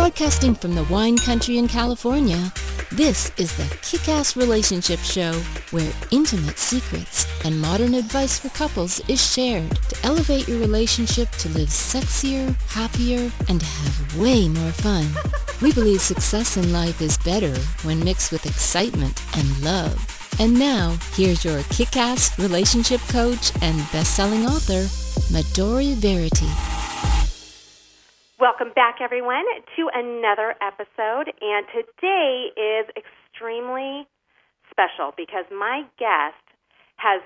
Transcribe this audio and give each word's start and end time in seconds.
Broadcasting 0.00 0.54
from 0.54 0.74
the 0.74 0.84
wine 0.84 1.18
country 1.18 1.58
in 1.58 1.68
California, 1.68 2.50
this 2.90 3.30
is 3.36 3.54
the 3.58 3.76
Kick-Ass 3.82 4.34
Relationship 4.34 4.98
Show, 5.00 5.34
where 5.72 5.92
intimate 6.10 6.58
secrets 6.58 7.26
and 7.44 7.60
modern 7.60 7.92
advice 7.92 8.38
for 8.38 8.48
couples 8.48 9.06
is 9.10 9.20
shared 9.22 9.70
to 9.90 10.02
elevate 10.02 10.48
your 10.48 10.58
relationship 10.58 11.30
to 11.32 11.50
live 11.50 11.68
sexier, 11.68 12.56
happier, 12.70 13.30
and 13.50 13.60
have 13.62 14.18
way 14.18 14.48
more 14.48 14.72
fun. 14.72 15.06
We 15.60 15.70
believe 15.70 16.00
success 16.00 16.56
in 16.56 16.72
life 16.72 17.02
is 17.02 17.18
better 17.18 17.54
when 17.82 18.02
mixed 18.02 18.32
with 18.32 18.46
excitement 18.46 19.22
and 19.36 19.62
love. 19.62 20.00
And 20.40 20.58
now, 20.58 20.96
here's 21.12 21.44
your 21.44 21.62
kick-ass 21.64 22.38
relationship 22.38 23.02
coach 23.08 23.52
and 23.60 23.76
best-selling 23.92 24.46
author, 24.46 24.84
Midori 25.30 25.94
Verity. 25.96 26.79
Welcome 28.40 28.72
back, 28.74 29.04
everyone, 29.04 29.44
to 29.76 29.90
another 29.92 30.56
episode. 30.64 31.28
And 31.44 31.68
today 31.76 32.48
is 32.56 32.88
extremely 32.96 34.08
special 34.72 35.12
because 35.12 35.44
my 35.52 35.84
guest 36.00 36.40
has 36.96 37.20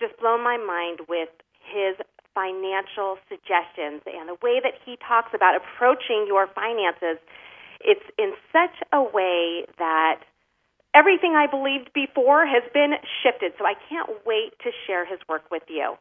just 0.00 0.18
blown 0.18 0.42
my 0.42 0.58
mind 0.58 1.06
with 1.06 1.30
his 1.62 1.94
financial 2.34 3.22
suggestions 3.30 4.02
and 4.10 4.26
the 4.26 4.34
way 4.42 4.58
that 4.58 4.74
he 4.82 4.98
talks 4.98 5.30
about 5.38 5.54
approaching 5.54 6.26
your 6.26 6.50
finances. 6.50 7.22
It's 7.78 8.02
in 8.18 8.34
such 8.50 8.74
a 8.90 9.06
way 9.06 9.70
that 9.78 10.26
everything 10.98 11.38
I 11.38 11.46
believed 11.46 11.94
before 11.94 12.42
has 12.42 12.66
been 12.74 12.98
shifted. 13.22 13.52
So 13.54 13.62
I 13.66 13.78
can't 13.86 14.10
wait 14.26 14.58
to 14.66 14.74
share 14.88 15.06
his 15.06 15.20
work 15.28 15.46
with 15.52 15.62
you. 15.70 15.94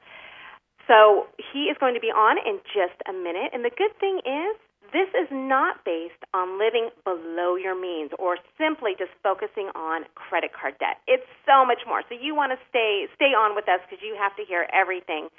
So 0.89 1.29
he 1.37 1.69
is 1.69 1.77
going 1.77 1.93
to 1.93 2.01
be 2.01 2.09
on 2.09 2.41
in 2.41 2.57
just 2.73 2.97
a 3.05 3.13
minute. 3.13 3.53
And 3.53 3.61
the 3.61 3.69
good 3.69 3.93
thing 4.01 4.25
is, 4.25 4.57
this 4.89 5.05
is 5.13 5.29
not 5.29 5.85
based 5.85 6.25
on 6.33 6.57
living 6.57 6.89
below 7.05 7.53
your 7.53 7.77
means 7.77 8.09
or 8.17 8.41
simply 8.57 8.97
just 8.97 9.13
focusing 9.21 9.69
on 9.77 10.09
credit 10.17 10.49
card 10.49 10.81
debt. 10.81 10.97
It's 11.05 11.29
so 11.45 11.61
much 11.61 11.85
more. 11.85 12.01
So 12.09 12.17
you 12.17 12.33
want 12.33 12.57
to 12.57 12.59
stay 12.73 13.05
stay 13.13 13.37
on 13.37 13.53
with 13.53 13.69
us 13.69 13.85
because 13.85 14.01
you 14.01 14.17
have 14.17 14.33
to 14.41 14.43
hear 14.49 14.65
everything 14.73 15.29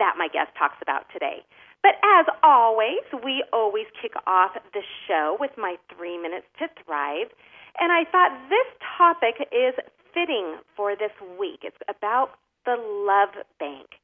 that 0.00 0.16
my 0.16 0.32
guest 0.32 0.56
talks 0.56 0.80
about 0.80 1.04
today. 1.12 1.44
But 1.84 2.00
as 2.00 2.24
always, 2.40 3.04
we 3.12 3.44
always 3.52 3.84
kick 4.00 4.16
off 4.24 4.56
the 4.72 4.80
show 5.04 5.36
with 5.36 5.52
my 5.60 5.76
3 5.92 6.16
minutes 6.16 6.48
to 6.64 6.72
thrive. 6.80 7.28
And 7.76 7.92
I 7.92 8.08
thought 8.08 8.32
this 8.48 8.68
topic 8.96 9.36
is 9.52 9.76
fitting 10.16 10.56
for 10.72 10.96
this 10.96 11.12
week. 11.36 11.60
It's 11.60 11.76
about 11.92 12.40
the 12.64 12.80
love 12.80 13.36
bank 13.60 14.00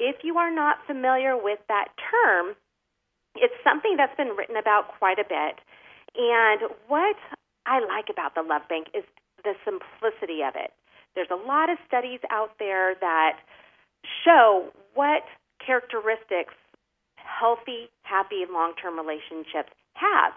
if 0.00 0.24
you 0.24 0.38
are 0.38 0.50
not 0.50 0.78
familiar 0.86 1.36
with 1.36 1.60
that 1.68 1.92
term, 2.00 2.56
it's 3.36 3.54
something 3.62 3.94
that's 3.96 4.16
been 4.16 4.34
written 4.34 4.56
about 4.56 4.88
quite 4.98 5.20
a 5.20 5.28
bit. 5.28 5.60
And 6.16 6.72
what 6.88 7.16
I 7.66 7.78
like 7.84 8.08
about 8.10 8.34
the 8.34 8.42
Love 8.42 8.62
Bank 8.68 8.88
is 8.96 9.04
the 9.44 9.52
simplicity 9.62 10.42
of 10.42 10.56
it. 10.56 10.72
There's 11.14 11.30
a 11.30 11.46
lot 11.46 11.68
of 11.68 11.78
studies 11.86 12.20
out 12.30 12.56
there 12.58 12.94
that 13.00 13.38
show 14.24 14.72
what 14.94 15.22
characteristics 15.64 16.54
healthy, 17.16 17.90
happy, 18.02 18.44
long 18.50 18.72
term 18.80 18.96
relationships 18.96 19.70
have. 19.94 20.32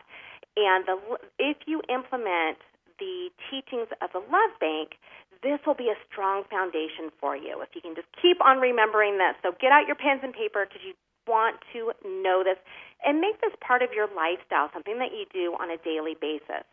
And 0.55 0.85
the, 0.85 0.99
if 1.39 1.57
you 1.65 1.81
implement 1.89 2.59
the 2.99 3.29
teachings 3.49 3.87
of 4.01 4.11
the 4.13 4.19
Love 4.19 4.53
Bank, 4.59 4.99
this 5.43 5.59
will 5.67 5.75
be 5.77 5.91
a 5.91 5.99
strong 6.09 6.47
foundation 6.49 7.11
for 7.19 7.35
you. 7.35 7.61
If 7.61 7.75
you 7.75 7.81
can 7.83 7.93
just 7.93 8.07
keep 8.17 8.39
on 8.39 8.63
remembering 8.63 9.19
this. 9.19 9.35
So 9.43 9.51
get 9.59 9.71
out 9.71 9.85
your 9.85 9.99
pens 9.99 10.23
and 10.23 10.33
paper 10.33 10.65
because 10.65 10.81
you 10.81 10.95
want 11.27 11.59
to 11.71 11.91
know 12.03 12.43
this 12.43 12.57
and 13.03 13.19
make 13.19 13.39
this 13.43 13.53
part 13.59 13.83
of 13.83 13.91
your 13.91 14.07
lifestyle, 14.15 14.71
something 14.73 14.99
that 14.99 15.11
you 15.11 15.27
do 15.31 15.55
on 15.59 15.69
a 15.69 15.77
daily 15.83 16.15
basis. 16.19 16.63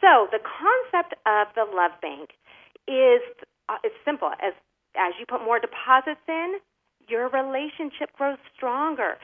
So 0.00 0.28
the 0.28 0.40
concept 0.40 1.16
of 1.24 1.48
the 1.56 1.64
Love 1.64 1.96
Bank 2.00 2.36
is 2.84 3.24
uh, 3.68 3.80
it's 3.84 3.96
simple. 4.04 4.28
As 4.42 4.52
as 4.96 5.16
you 5.18 5.24
put 5.24 5.40
more 5.40 5.58
deposits 5.58 6.20
in, 6.28 6.60
your 7.08 7.28
relationship 7.28 8.12
grows 8.16 8.38
stronger. 8.54 9.16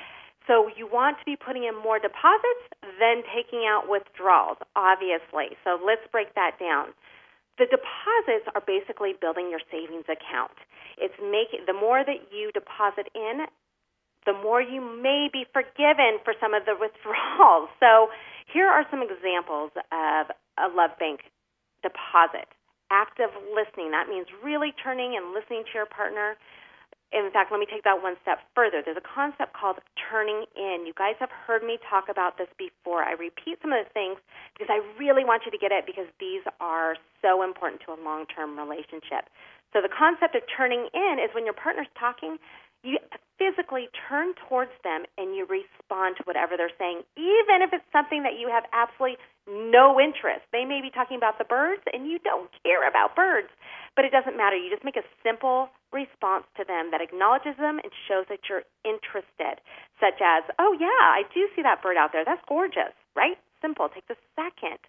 So 0.47 0.71
you 0.77 0.89
want 0.89 1.19
to 1.21 1.25
be 1.29 1.37
putting 1.37 1.65
in 1.65 1.77
more 1.77 1.99
deposits 2.01 2.65
than 2.97 3.21
taking 3.37 3.69
out 3.69 3.85
withdrawals, 3.85 4.57
obviously. 4.75 5.61
So 5.61 5.77
let's 5.77 6.01
break 6.11 6.35
that 6.35 6.57
down. 6.57 6.97
The 7.59 7.67
deposits 7.67 8.47
are 8.55 8.63
basically 8.63 9.19
building 9.19 9.51
your 9.51 9.61
savings 9.71 10.07
account. 10.07 10.55
It's 10.97 11.19
making 11.19 11.67
the 11.67 11.75
more 11.75 12.07
that 12.07 12.31
you 12.31 12.55
deposit 12.55 13.11
in, 13.15 13.47
the 14.27 14.33
more 14.33 14.63
you 14.63 14.81
may 14.81 15.29
be 15.33 15.45
forgiven 15.53 16.23
for 16.23 16.35
some 16.39 16.55
of 16.55 16.65
the 16.65 16.79
withdrawals. 16.81 17.69
So 17.83 18.15
here 18.47 18.67
are 18.67 18.87
some 18.91 19.03
examples 19.03 19.75
of 19.91 20.31
a 20.59 20.71
Love 20.71 20.95
Bank 20.99 21.27
deposit. 21.83 22.47
Active 22.91 23.31
listening. 23.53 23.91
That 23.93 24.09
means 24.09 24.27
really 24.43 24.73
turning 24.73 25.13
and 25.19 25.35
listening 25.35 25.65
to 25.69 25.73
your 25.75 25.87
partner 25.87 26.39
in 27.13 27.33
fact, 27.33 27.49
let 27.51 27.59
me 27.59 27.65
take 27.65 27.85
that 27.85 28.03
one 28.03 28.17
step 28.21 28.45
further. 28.55 28.85
There's 28.85 29.01
a 29.01 29.09
concept 29.09 29.57
called 29.57 29.81
turning 29.97 30.45
in. 30.53 30.85
You 30.85 30.93
guys 30.93 31.17
have 31.21 31.33
heard 31.33 31.65
me 31.65 31.79
talk 31.89 32.09
about 32.13 32.37
this 32.37 32.49
before. 32.61 33.01
I 33.01 33.17
repeat 33.17 33.57
some 33.65 33.73
of 33.73 33.81
the 33.81 33.89
things 33.97 34.21
because 34.53 34.69
I 34.69 34.85
really 35.01 35.25
want 35.25 35.49
you 35.49 35.53
to 35.53 35.57
get 35.57 35.73
it 35.73 35.89
because 35.89 36.05
these 36.21 36.45
are 36.61 36.97
so 37.25 37.41
important 37.41 37.81
to 37.89 37.97
a 37.97 37.99
long 37.99 38.29
term 38.29 38.61
relationship. 38.61 39.33
So, 39.73 39.81
the 39.81 39.93
concept 39.93 40.37
of 40.37 40.43
turning 40.49 40.89
in 40.93 41.21
is 41.21 41.33
when 41.33 41.45
your 41.45 41.57
partner's 41.57 41.93
talking, 41.99 42.37
you 42.83 42.99
physically 43.39 43.87
turn 44.11 44.35
towards 44.49 44.75
them 44.83 45.07
and 45.17 45.35
you 45.35 45.47
respond 45.47 46.19
to 46.19 46.23
whatever 46.27 46.59
they're 46.59 46.75
saying, 46.75 47.07
even 47.15 47.63
if 47.63 47.71
it's 47.73 47.87
something 47.95 48.27
that 48.27 48.35
you 48.35 48.51
have 48.51 48.67
absolutely 48.75 49.17
no 49.47 49.97
interest. 49.97 50.45
They 50.53 50.67
may 50.67 50.83
be 50.83 50.91
talking 50.91 51.17
about 51.17 51.39
the 51.39 51.47
birds 51.47 51.83
and 51.95 52.11
you 52.11 52.19
don't 52.19 52.51
care 52.67 52.83
about 52.85 53.15
birds, 53.15 53.49
but 53.95 54.05
it 54.05 54.11
doesn't 54.11 54.37
matter. 54.37 54.59
You 54.59 54.69
just 54.69 54.85
make 54.85 54.99
a 54.99 55.07
simple 55.23 55.71
response 55.95 56.45
to 56.59 56.67
them 56.67 56.91
that 56.91 57.01
acknowledges 57.01 57.57
them 57.57 57.79
and 57.81 57.91
shows 58.11 58.27
that 58.29 58.51
you're 58.51 58.67
interested, 58.85 59.63
such 60.03 60.19
as, 60.21 60.45
oh, 60.59 60.77
yeah, 60.77 61.01
I 61.01 61.23
do 61.33 61.49
see 61.55 61.63
that 61.63 61.81
bird 61.81 61.97
out 61.97 62.11
there. 62.13 62.27
That's 62.27 62.43
gorgeous, 62.45 62.93
right? 63.17 63.39
Simple. 63.63 63.89
Take 63.89 64.07
the 64.11 64.19
second 64.37 64.83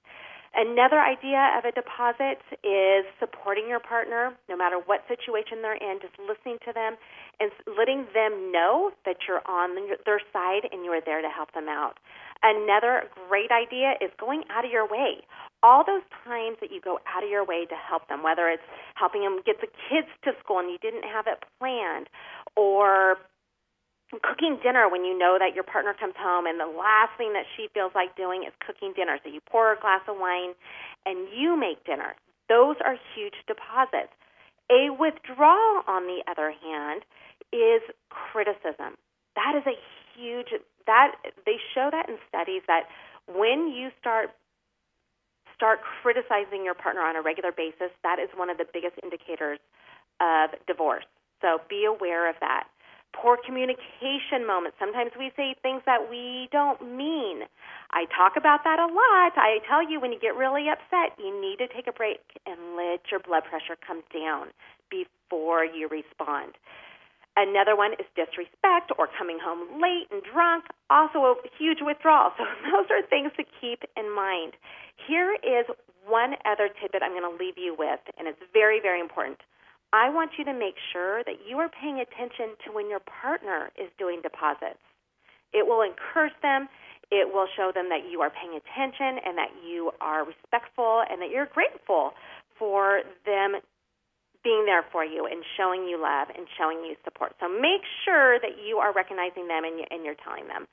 Another 0.56 1.00
idea 1.00 1.54
of 1.58 1.66
a 1.66 1.72
deposit 1.72 2.42
is 2.66 3.06
supporting 3.20 3.70
your 3.70 3.80
partner 3.80 4.34
no 4.50 4.58
matter 4.58 4.78
what 4.84 5.06
situation 5.08 5.62
they're 5.62 5.78
in, 5.78 6.00
just 6.02 6.18
listening 6.18 6.58
to 6.66 6.74
them 6.74 6.98
and 7.40 7.52
letting 7.78 8.10
them 8.14 8.52
know 8.52 8.92
that 9.06 9.18
you're 9.28 9.46
on 9.46 9.78
their 10.06 10.22
side 10.34 10.66
and 10.72 10.84
you 10.84 10.92
are 10.92 11.02
there 11.06 11.22
to 11.22 11.30
help 11.30 11.54
them 11.54 11.70
out. 11.70 12.00
Another 12.42 13.04
great 13.30 13.52
idea 13.52 13.94
is 14.02 14.10
going 14.20 14.44
out 14.50 14.66
of 14.66 14.72
your 14.72 14.88
way. 14.88 15.22
All 15.62 15.84
those 15.86 16.04
times 16.24 16.58
that 16.62 16.72
you 16.72 16.82
go 16.82 17.00
out 17.06 17.24
of 17.24 17.30
your 17.30 17.46
way 17.46 17.66
to 17.66 17.76
help 17.76 18.08
them, 18.08 18.24
whether 18.24 18.50
it's 18.50 18.64
helping 18.96 19.22
them 19.22 19.42
get 19.46 19.62
the 19.62 19.68
kids 19.68 20.08
to 20.24 20.32
school 20.42 20.60
and 20.60 20.72
you 20.72 20.80
didn't 20.82 21.04
have 21.04 21.28
it 21.28 21.44
planned, 21.60 22.08
or 22.56 23.18
cooking 24.18 24.58
dinner 24.64 24.90
when 24.90 25.06
you 25.06 25.18
know 25.18 25.38
that 25.38 25.54
your 25.54 25.64
partner 25.64 25.94
comes 25.94 26.16
home 26.18 26.48
and 26.48 26.60
the 26.60 26.66
last 26.66 27.14
thing 27.18 27.34
that 27.34 27.46
she 27.56 27.70
feels 27.74 27.92
like 27.94 28.18
doing 28.18 28.44
is 28.44 28.54
cooking 28.66 28.94
dinner. 28.96 29.20
So 29.24 29.30
you 29.30 29.40
pour 29.46 29.74
a 29.74 29.80
glass 29.80 30.02
of 30.08 30.18
wine 30.18 30.58
and 31.06 31.30
you 31.30 31.54
make 31.54 31.86
dinner. 31.86 32.16
Those 32.50 32.76
are 32.84 32.98
huge 33.14 33.38
deposits. 33.46 34.10
A 34.74 34.90
withdrawal, 34.90 35.86
on 35.86 36.10
the 36.10 36.26
other 36.26 36.50
hand, 36.50 37.06
is 37.54 37.82
criticism. 38.10 38.98
That 39.38 39.54
is 39.54 39.66
a 39.66 39.78
huge 40.18 40.58
that 40.86 41.14
they 41.46 41.58
show 41.74 41.90
that 41.92 42.10
in 42.10 42.18
studies 42.28 42.64
that 42.66 42.90
when 43.30 43.70
you 43.70 43.90
start 44.02 44.34
start 45.54 45.82
criticizing 46.02 46.64
your 46.66 46.74
partner 46.74 47.02
on 47.02 47.16
a 47.16 47.22
regular 47.22 47.52
basis, 47.52 47.94
that 48.02 48.18
is 48.18 48.30
one 48.36 48.50
of 48.50 48.58
the 48.58 48.66
biggest 48.66 48.96
indicators 49.04 49.60
of 50.22 50.50
divorce. 50.66 51.06
So 51.42 51.62
be 51.70 51.86
aware 51.86 52.30
of 52.30 52.36
that 52.40 52.68
poor 53.14 53.38
communication 53.38 54.46
moments. 54.46 54.78
Sometimes 54.80 55.12
we 55.18 55.32
say 55.36 55.56
things 55.62 55.82
that 55.86 56.10
we 56.10 56.48
don't 56.52 56.82
mean. 56.82 57.44
I 57.92 58.06
talk 58.16 58.38
about 58.38 58.64
that 58.64 58.80
a 58.80 58.88
lot. 58.88 59.34
I 59.36 59.60
tell 59.68 59.82
you 59.82 60.00
when 60.00 60.12
you 60.12 60.20
get 60.20 60.36
really 60.36 60.70
upset, 60.70 61.18
you 61.18 61.34
need 61.34 61.58
to 61.58 61.68
take 61.68 61.88
a 61.88 61.94
break 61.94 62.22
and 62.46 62.78
let 62.78 63.10
your 63.12 63.20
blood 63.20 63.44
pressure 63.50 63.76
come 63.76 64.04
down 64.14 64.54
before 64.90 65.66
you 65.66 65.88
respond. 65.90 66.56
Another 67.38 67.76
one 67.76 67.94
is 67.94 68.06
disrespect 68.16 68.92
or 68.98 69.08
coming 69.08 69.40
home 69.42 69.80
late 69.82 70.12
and 70.12 70.22
drunk, 70.24 70.66
also 70.90 71.20
a 71.20 71.36
huge 71.58 71.80
withdrawal. 71.82 72.32
So 72.38 72.44
those 72.68 72.92
are 72.92 73.06
things 73.08 73.32
to 73.38 73.44
keep 73.62 73.84
in 73.96 74.14
mind. 74.14 74.54
Here 75.08 75.38
is 75.40 75.66
one 76.06 76.36
other 76.44 76.68
tidbit 76.68 77.02
I'm 77.04 77.16
going 77.16 77.24
to 77.24 77.38
leave 77.38 77.58
you 77.58 77.76
with, 77.78 78.02
and 78.18 78.28
it's 78.28 78.42
very, 78.52 78.82
very 78.82 79.00
important. 79.00 79.40
I 79.92 80.10
want 80.10 80.38
you 80.38 80.46
to 80.46 80.54
make 80.54 80.76
sure 80.94 81.24
that 81.24 81.48
you 81.48 81.58
are 81.58 81.70
paying 81.70 82.00
attention 82.00 82.54
to 82.66 82.72
when 82.72 82.90
your 82.90 83.02
partner 83.02 83.72
is 83.78 83.90
doing 83.98 84.22
deposits. 84.22 84.82
It 85.52 85.66
will 85.66 85.82
encourage 85.82 86.38
them. 86.42 86.70
It 87.10 87.34
will 87.34 87.48
show 87.58 87.72
them 87.74 87.90
that 87.90 88.06
you 88.06 88.22
are 88.22 88.30
paying 88.30 88.54
attention 88.54 89.18
and 89.26 89.38
that 89.38 89.50
you 89.66 89.92
are 90.00 90.26
respectful 90.26 91.02
and 91.10 91.22
that 91.22 91.32
you're 91.34 91.50
grateful 91.50 92.14
for 92.58 93.02
them 93.26 93.58
being 94.44 94.66
there 94.66 94.86
for 94.92 95.04
you 95.04 95.26
and 95.26 95.44
showing 95.58 95.84
you 95.90 96.00
love 96.00 96.30
and 96.38 96.46
showing 96.58 96.86
you 96.86 96.96
support. 97.04 97.34
So 97.42 97.50
make 97.50 97.82
sure 98.06 98.40
that 98.40 98.62
you 98.64 98.78
are 98.78 98.94
recognizing 98.94 99.48
them 99.48 99.66
and, 99.66 99.80
you, 99.80 99.86
and 99.90 100.06
you're 100.06 100.20
telling 100.22 100.48
them. 100.48 100.68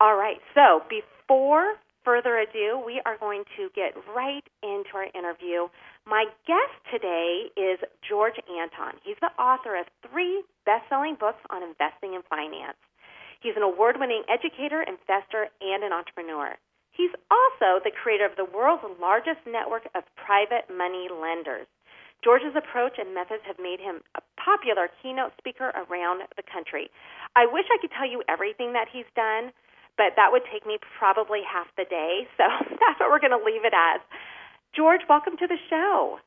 All 0.00 0.16
right, 0.16 0.38
so 0.54 0.82
before 0.88 1.74
further 2.04 2.38
ado, 2.38 2.80
we 2.84 3.02
are 3.04 3.18
going 3.18 3.42
to 3.56 3.68
get 3.74 3.92
right 4.14 4.44
into 4.62 4.90
our 4.94 5.10
interview. 5.12 5.66
My 6.06 6.30
guest 6.46 6.78
today 6.86 7.50
is 7.58 7.82
George 8.06 8.38
Antone. 8.46 8.94
He's 9.02 9.18
the 9.18 9.34
author 9.42 9.74
of 9.74 9.90
three 10.06 10.46
best 10.62 10.86
selling 10.86 11.18
books 11.18 11.42
on 11.50 11.66
investing 11.66 12.14
and 12.14 12.22
finance. 12.30 12.78
He's 13.42 13.58
an 13.58 13.66
award 13.66 13.98
winning 13.98 14.22
educator, 14.30 14.86
investor, 14.86 15.50
and 15.58 15.82
an 15.82 15.90
entrepreneur. 15.90 16.54
He's 16.94 17.10
also 17.26 17.82
the 17.82 17.90
creator 17.90 18.22
of 18.22 18.38
the 18.38 18.46
world's 18.46 18.86
largest 19.02 19.42
network 19.50 19.90
of 19.98 20.06
private 20.14 20.70
money 20.70 21.10
lenders. 21.10 21.66
George's 22.22 22.54
approach 22.54 23.02
and 23.02 23.10
methods 23.10 23.42
have 23.42 23.58
made 23.58 23.82
him 23.82 23.98
a 24.14 24.22
popular 24.38 24.86
keynote 25.02 25.34
speaker 25.42 25.74
around 25.74 26.22
the 26.38 26.46
country. 26.46 26.86
I 27.34 27.50
wish 27.50 27.66
I 27.66 27.82
could 27.82 27.90
tell 27.90 28.06
you 28.06 28.22
everything 28.30 28.78
that 28.78 28.86
he's 28.94 29.10
done, 29.18 29.50
but 29.98 30.14
that 30.14 30.30
would 30.30 30.46
take 30.54 30.70
me 30.70 30.78
probably 30.78 31.42
half 31.42 31.66
the 31.74 31.84
day. 31.90 32.30
So 32.38 32.46
that's 32.78 33.02
what 33.02 33.10
we're 33.10 33.18
going 33.18 33.34
to 33.34 33.42
leave 33.42 33.66
it 33.66 33.74
as. 33.74 33.98
George, 34.76 35.00
welcome 35.08 35.38
to 35.38 35.46
the 35.46 35.56
show. 35.70 36.18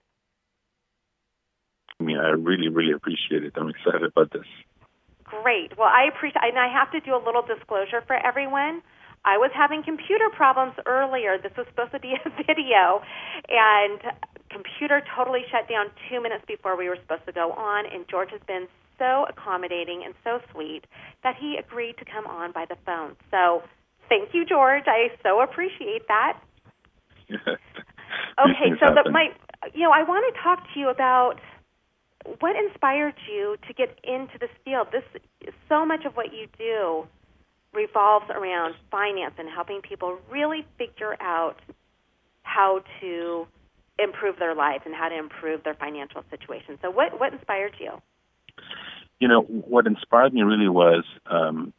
I 2.00 2.04
mean, 2.04 2.18
I 2.18 2.30
really, 2.30 2.68
really 2.68 2.94
appreciate 2.94 3.44
it. 3.44 3.54
I'm 3.56 3.70
excited 3.70 4.04
about 4.04 4.34
this. 4.34 4.48
Great. 5.24 5.78
Well, 5.78 5.88
I 5.88 6.10
appreciate, 6.10 6.42
and 6.42 6.58
I 6.58 6.68
have 6.68 6.92
to 6.92 7.00
do 7.00 7.14
a 7.14 7.22
little 7.24 7.44
disclosure 7.44 8.02
for 8.08 8.16
everyone. 8.16 8.82
I 9.24 9.38
was 9.38 9.52
having 9.54 9.84
computer 9.84 10.30
problems 10.34 10.74
earlier. 10.88 11.38
This 11.38 11.52
was 11.56 11.68
supposed 11.70 11.92
to 11.92 12.00
be 12.00 12.16
a 12.26 12.30
video, 12.30 13.06
and 13.48 14.02
computer 14.50 15.04
totally 15.16 15.46
shut 15.52 15.70
down 15.70 15.94
two 16.10 16.20
minutes 16.20 16.44
before 16.48 16.76
we 16.76 16.90
were 16.90 16.98
supposed 16.98 17.28
to 17.28 17.34
go 17.34 17.52
on. 17.52 17.86
And 17.86 18.08
George 18.10 18.32
has 18.32 18.42
been 18.48 18.66
so 18.98 19.28
accommodating 19.30 20.02
and 20.04 20.16
so 20.24 20.40
sweet 20.52 20.86
that 21.22 21.36
he 21.38 21.58
agreed 21.60 21.98
to 22.00 22.06
come 22.06 22.26
on 22.26 22.52
by 22.52 22.66
the 22.66 22.78
phone. 22.86 23.16
So 23.30 23.62
thank 24.08 24.34
you, 24.34 24.44
George. 24.44 24.86
I 24.88 25.14
so 25.22 25.42
appreciate 25.42 26.08
that. 26.08 26.42
okay, 28.46 28.72
so 28.80 28.94
the, 28.94 29.10
my, 29.12 29.30
you 29.74 29.82
know, 29.82 29.92
I 29.92 30.04
want 30.04 30.34
to 30.34 30.42
talk 30.42 30.64
to 30.74 30.80
you 30.80 30.90
about 30.90 31.40
what 32.40 32.56
inspired 32.56 33.16
you 33.32 33.58
to 33.68 33.74
get 33.74 33.98
into 34.04 34.38
this 34.40 34.50
field. 34.64 34.88
This 34.92 35.04
so 35.68 35.86
much 35.86 36.06
of 36.06 36.16
what 36.16 36.34
you 36.34 36.48
do 36.58 37.08
revolves 37.74 38.26
around 38.30 38.76
finance 38.92 39.36
and 39.38 39.48
helping 39.50 39.82
people 39.82 40.18
really 40.30 40.66
figure 40.78 41.16
out 41.22 41.58
how 42.44 42.82
to 43.00 43.48
improve 44.00 44.38
their 44.40 44.56
lives 44.56 44.84
and 44.86 44.96
how 44.96 45.10
to 45.10 45.18
improve 45.18 45.64
their 45.64 45.76
financial 45.76 46.24
situation. 46.30 46.78
So, 46.82 46.90
what 46.90 47.20
what 47.20 47.34
inspired 47.34 47.76
you? 47.80 48.02
You 49.20 49.28
know, 49.28 49.42
what 49.42 49.86
inspired 49.86 50.34
me 50.34 50.42
really 50.42 50.70
was 50.70 51.04
um, 51.26 51.74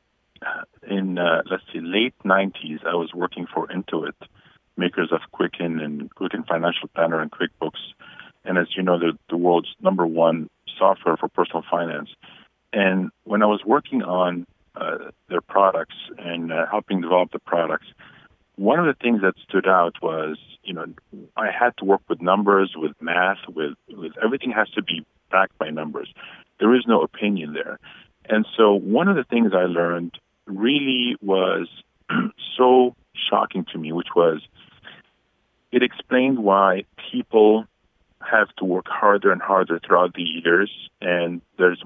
in 0.89 1.19
uh, 1.19 1.43
let's 1.51 1.63
see, 1.73 1.81
late 1.81 2.15
'90s. 2.25 2.85
I 2.87 2.95
was 2.95 3.11
working 3.15 3.47
for 3.53 3.67
Intuit, 3.69 4.13
makers 4.77 5.11
of 5.13 5.21
Quicken 5.33 5.81
and 5.81 6.15
Quicken 6.15 6.45
Financial 6.45 6.89
Planner 6.95 7.21
and 7.21 7.31
QuickBooks, 7.31 7.81
and 8.45 8.59
as 8.59 8.69
you 8.77 8.83
know, 8.83 8.99
they're 8.99 9.13
the 9.29 9.37
world's 9.37 9.69
number 9.81 10.07
one 10.07 10.49
software 10.79 11.17
for 11.17 11.29
personal 11.29 11.63
finance. 11.71 12.11
And 12.73 13.11
when 13.25 13.43
I 13.43 13.47
was 13.47 13.63
working 13.65 14.03
on 14.03 14.47
uh, 14.77 15.11
their 15.29 15.41
products 15.41 15.97
and 16.19 16.53
uh, 16.53 16.67
helping 16.71 17.01
develop 17.01 17.33
the 17.33 17.39
products, 17.39 17.87
one 18.57 18.79
of 18.79 18.87
the 18.87 18.95
things 19.01 19.23
that 19.23 19.35
stood 19.49 19.67
out 19.67 19.95
was, 20.03 20.39
you 20.63 20.75
know, 20.75 20.87
I 21.37 21.51
had 21.51 21.77
to 21.79 21.85
work 21.85 22.03
with 22.09 22.21
numbers, 22.21 22.73
with 22.77 22.93
math, 23.01 23.39
with, 23.49 23.75
with 23.89 24.13
everything 24.23 24.53
has 24.53 24.69
to 24.71 24.83
be 24.83 25.05
backed 25.31 25.57
by 25.59 25.71
numbers. 25.71 26.13
There 26.59 26.75
is 26.75 26.85
no 26.87 27.03
opinion 27.03 27.55
there. 27.55 27.79
And 28.29 28.47
so 28.57 28.75
one 28.75 29.09
of 29.09 29.17
the 29.17 29.25
things 29.25 29.53
I 29.55 29.65
learned 29.65 30.19
really 30.47 31.17
was 31.23 31.69
so 32.57 32.95
shocking 33.31 33.65
to 33.73 33.79
me, 33.79 33.93
which 33.93 34.09
was 34.15 34.41
it 35.73 35.83
explained 35.83 36.39
why 36.39 36.85
people 37.11 37.65
have 38.21 38.49
to 38.59 38.65
work 38.65 38.87
harder 38.89 39.33
and 39.33 39.41
harder 39.41 39.79
throughout 39.79 40.15
the 40.15 40.23
years, 40.23 40.71
and 41.01 41.41
there's 41.59 41.83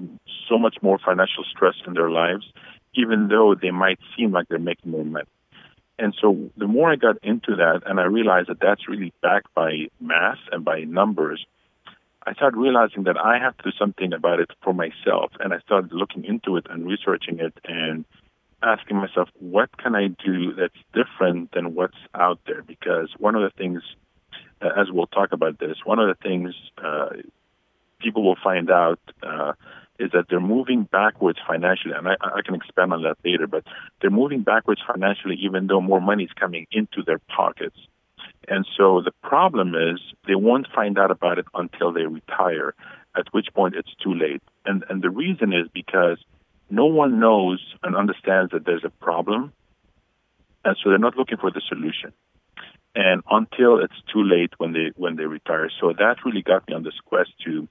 so 0.49 0.57
much 0.57 0.77
more 0.81 0.97
financial 0.97 1.43
stress 1.49 1.75
in 1.87 1.93
their 1.93 2.09
lives, 2.09 2.45
even 2.93 3.27
though 3.29 3.55
they 3.55 3.71
might 3.71 3.99
seem 4.17 4.31
like 4.31 4.47
they're 4.49 4.59
making 4.59 4.91
more 4.91 5.05
money. 5.05 5.27
And 5.97 6.13
so 6.19 6.49
the 6.57 6.67
more 6.67 6.91
I 6.91 6.97
got 6.97 7.17
into 7.23 7.55
that, 7.55 7.83
and 7.85 7.99
I 7.99 8.03
realized 8.03 8.49
that 8.49 8.59
that's 8.59 8.89
really 8.89 9.13
backed 9.21 9.53
by 9.53 9.87
math 10.01 10.39
and 10.51 10.65
by 10.65 10.81
numbers, 10.81 11.45
I 12.27 12.33
started 12.33 12.57
realizing 12.57 13.03
that 13.03 13.17
I 13.17 13.37
have 13.37 13.55
to 13.57 13.63
do 13.63 13.71
something 13.79 14.11
about 14.11 14.39
it 14.39 14.49
for 14.61 14.73
myself. 14.73 15.31
And 15.39 15.53
I 15.53 15.59
started 15.59 15.93
looking 15.93 16.25
into 16.25 16.57
it 16.57 16.65
and 16.69 16.85
researching 16.85 17.39
it 17.39 17.53
and 17.63 18.03
asking 18.65 18.97
myself, 18.97 19.29
what 19.39 19.77
can 19.77 19.95
I 19.95 20.07
do 20.07 20.53
that's 20.53 20.73
different 20.93 21.51
than 21.51 21.75
what's 21.75 21.97
out 22.13 22.39
there? 22.47 22.63
Because 22.63 23.09
one 23.17 23.35
of 23.35 23.41
the 23.43 23.51
things 23.55 23.81
uh, 24.61 24.69
as 24.77 24.87
we'll 24.91 25.07
talk 25.07 25.31
about 25.31 25.59
this, 25.59 25.77
one 25.83 25.99
of 25.99 26.07
the 26.07 26.21
things 26.27 26.53
uh, 26.83 27.09
people 27.99 28.23
will 28.23 28.37
find 28.41 28.69
out 28.71 28.99
uh, 29.23 29.53
is 29.99 30.11
that 30.11 30.25
they're 30.29 30.39
moving 30.39 30.83
backwards 30.83 31.39
financially, 31.47 31.93
and 31.95 32.07
I, 32.07 32.15
I 32.21 32.41
can 32.43 32.55
expand 32.55 32.93
on 32.93 33.03
that 33.03 33.17
later. 33.23 33.47
But 33.47 33.63
they're 34.01 34.09
moving 34.09 34.41
backwards 34.41 34.81
financially, 34.85 35.37
even 35.41 35.67
though 35.67 35.81
more 35.81 36.01
money 36.01 36.23
is 36.23 36.31
coming 36.39 36.67
into 36.71 37.01
their 37.05 37.19
pockets. 37.19 37.77
And 38.47 38.65
so 38.77 39.01
the 39.01 39.13
problem 39.23 39.73
is 39.75 39.99
they 40.27 40.35
won't 40.35 40.67
find 40.73 40.99
out 40.99 41.11
about 41.11 41.39
it 41.39 41.45
until 41.53 41.91
they 41.91 42.05
retire, 42.05 42.75
at 43.15 43.33
which 43.33 43.47
point 43.53 43.75
it's 43.75 43.93
too 44.03 44.13
late. 44.13 44.43
And 44.65 44.83
and 44.89 45.01
the 45.01 45.09
reason 45.09 45.53
is 45.53 45.67
because 45.73 46.17
no 46.69 46.85
one 46.85 47.19
knows 47.19 47.63
and 47.83 47.95
understands 47.95 48.51
that 48.51 48.65
there's 48.65 48.83
a 48.83 48.89
problem, 48.89 49.53
and 50.63 50.75
so 50.83 50.89
they're 50.89 50.97
not 50.99 51.17
looking 51.17 51.37
for 51.37 51.51
the 51.51 51.61
solution 51.67 52.13
and 52.95 53.21
until 53.29 53.79
it's 53.79 54.01
too 54.11 54.23
late 54.23 54.53
when 54.57 54.71
they 54.71 54.91
when 54.95 55.17
they 55.17 55.25
retire. 55.25 55.69
So 55.79 55.93
that 55.97 56.15
really 56.25 56.41
got 56.41 56.67
me 56.67 56.73
on 56.73 56.83
this 56.83 56.97
quest 57.05 57.31
to 57.45 57.67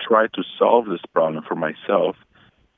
try 0.00 0.28
to 0.28 0.42
solve 0.58 0.86
this 0.86 1.00
problem 1.12 1.44
for 1.46 1.56
myself. 1.56 2.16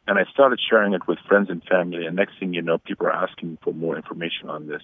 And 0.06 0.19
I 0.19 0.25
started 0.33 0.61
sharing 0.69 0.95
it 0.95 1.06
with 1.06 1.19
friends 1.27 1.49
and 1.51 1.62
family. 1.65 2.06
And 2.06 2.17
next 2.17 2.39
thing 2.39 2.53
you 2.53 2.62
know, 2.62 2.79
people 2.79 3.06
are 3.06 3.12
asking 3.12 3.59
for 3.62 3.73
more 3.73 3.97
information 3.97 4.51
on 4.51 4.67
this. 4.67 4.83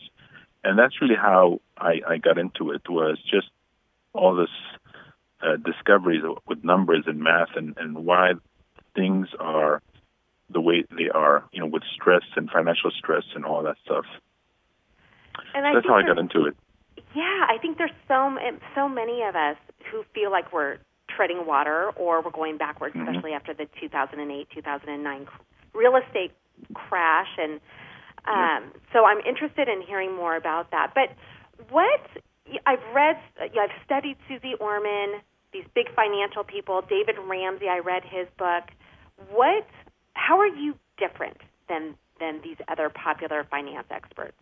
And 0.64 0.78
that's 0.78 1.00
really 1.00 1.16
how 1.16 1.60
I, 1.76 2.00
I 2.06 2.16
got 2.18 2.38
into 2.38 2.70
it 2.72 2.88
was 2.88 3.18
just 3.30 3.48
all 4.12 4.34
this 4.34 4.50
uh, 5.42 5.56
discoveries 5.56 6.22
with 6.46 6.64
numbers 6.64 7.04
and 7.06 7.20
math 7.20 7.50
and, 7.56 7.76
and 7.78 8.04
why 8.04 8.32
things 8.94 9.28
are 9.38 9.82
the 10.52 10.60
way 10.60 10.84
they 10.96 11.08
are, 11.08 11.44
you 11.52 11.60
know, 11.60 11.66
with 11.66 11.82
stress 11.94 12.22
and 12.36 12.50
financial 12.50 12.90
stress 12.90 13.24
and 13.34 13.44
all 13.44 13.62
that 13.62 13.76
stuff. 13.84 14.04
And 15.54 15.64
that's 15.64 15.86
how 15.86 15.94
I 15.94 16.02
got 16.02 16.18
into 16.18 16.46
it. 16.46 16.56
Yeah, 17.14 17.46
I 17.48 17.58
think 17.60 17.78
there's 17.78 17.90
so 18.06 18.36
so 18.74 18.88
many 18.88 19.22
of 19.22 19.34
us 19.34 19.56
who 19.90 20.04
feel 20.14 20.30
like 20.30 20.52
we're 20.52 20.78
treading 21.08 21.46
water 21.46 21.90
or 21.96 22.22
we're 22.22 22.30
going 22.30 22.56
backwards, 22.56 22.94
mm-hmm. 22.94 23.08
especially 23.08 23.32
after 23.32 23.54
the 23.54 23.66
2008 23.80 24.48
2009 24.54 25.26
real 25.74 25.96
estate 25.96 26.32
crash. 26.74 27.28
And 27.38 27.60
um, 28.26 28.72
so 28.92 29.04
I'm 29.04 29.20
interested 29.20 29.68
in 29.68 29.82
hearing 29.82 30.14
more 30.14 30.36
about 30.36 30.70
that. 30.70 30.92
But 30.94 31.10
what 31.70 32.00
I've 32.66 32.82
read, 32.94 33.16
I've 33.40 33.74
studied 33.84 34.16
Suze 34.28 34.54
Orman, 34.60 35.20
these 35.52 35.64
big 35.74 35.86
financial 35.94 36.44
people, 36.44 36.82
David 36.88 37.16
Ramsey. 37.26 37.68
I 37.68 37.78
read 37.78 38.02
his 38.04 38.26
book. 38.38 38.70
What? 39.30 39.66
How 40.14 40.38
are 40.38 40.48
you 40.48 40.74
different 40.98 41.38
than 41.68 41.94
than 42.18 42.40
these 42.42 42.56
other 42.68 42.90
popular 42.90 43.44
finance 43.50 43.86
experts? 43.90 44.36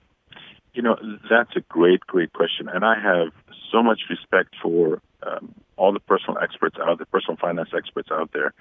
You 0.74 0.82
know, 0.82 0.96
that's 1.30 1.56
a 1.56 1.60
great, 1.60 2.00
great 2.06 2.32
question. 2.32 2.68
And 2.68 2.84
I 2.84 3.00
have 3.00 3.32
so 3.72 3.82
much 3.82 4.00
respect 4.10 4.54
for 4.62 5.00
um, 5.22 5.54
all 5.76 5.92
the 5.92 6.00
personal 6.00 6.38
experts 6.42 6.76
out 6.80 6.98
there, 6.98 7.06
personal 7.06 7.36
finance 7.36 7.70
experts 7.76 8.08
out 8.12 8.30
there, 8.32 8.52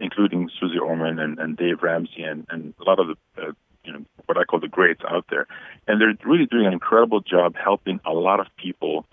including 0.00 0.50
Suze 0.60 0.78
Orman 0.80 1.18
and, 1.18 1.38
and 1.38 1.56
Dave 1.56 1.82
Ramsey 1.82 2.22
and, 2.22 2.46
and 2.50 2.74
a 2.80 2.84
lot 2.84 3.00
of 3.00 3.08
the, 3.08 3.42
uh, 3.42 3.52
you 3.84 3.92
know, 3.92 4.04
what 4.26 4.38
I 4.38 4.44
call 4.44 4.60
the 4.60 4.68
greats 4.68 5.02
out 5.08 5.24
there. 5.30 5.46
And 5.86 6.00
they're 6.00 6.14
really 6.24 6.46
doing 6.46 6.66
an 6.66 6.72
incredible 6.72 7.20
job 7.20 7.54
helping 7.56 8.00
a 8.04 8.12
lot 8.12 8.40
of 8.40 8.46
people 8.56 9.06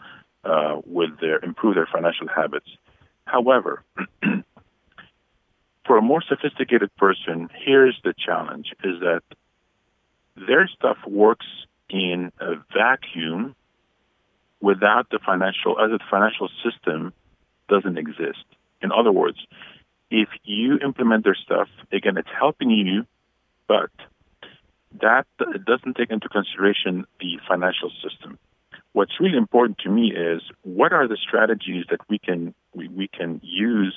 uh, 0.43 0.81
with 0.85 1.19
their, 1.19 1.39
improve 1.43 1.75
their 1.75 1.87
financial 1.91 2.27
habits. 2.27 2.67
However, 3.25 3.83
for 5.85 5.97
a 5.97 6.01
more 6.01 6.21
sophisticated 6.21 6.95
person, 6.95 7.49
here's 7.65 7.99
the 8.03 8.13
challenge 8.13 8.73
is 8.83 8.99
that 9.01 9.21
their 10.35 10.67
stuff 10.67 10.97
works 11.07 11.45
in 11.89 12.31
a 12.39 12.55
vacuum 12.73 13.55
without 14.61 15.09
the 15.11 15.19
financial, 15.25 15.79
as 15.79 15.91
a 15.91 15.99
financial 16.09 16.49
system 16.63 17.13
doesn't 17.69 17.97
exist. 17.97 18.45
In 18.81 18.91
other 18.91 19.11
words, 19.11 19.37
if 20.09 20.29
you 20.43 20.77
implement 20.83 21.23
their 21.23 21.35
stuff, 21.35 21.67
again, 21.91 22.17
it's 22.17 22.29
helping 22.37 22.69
you, 22.71 23.05
but 23.67 23.91
that 25.01 25.25
doesn't 25.39 25.95
take 25.95 26.09
into 26.09 26.29
consideration 26.29 27.05
the 27.19 27.39
financial 27.47 27.91
system. 28.03 28.37
What's 28.93 29.19
really 29.19 29.37
important 29.37 29.79
to 29.79 29.89
me 29.89 30.13
is 30.13 30.41
what 30.63 30.93
are 30.93 31.07
the 31.07 31.17
strategies 31.17 31.85
that 31.89 31.99
we 32.09 32.17
can 32.17 32.53
we, 32.73 32.87
we 32.87 33.07
can 33.07 33.41
use 33.43 33.93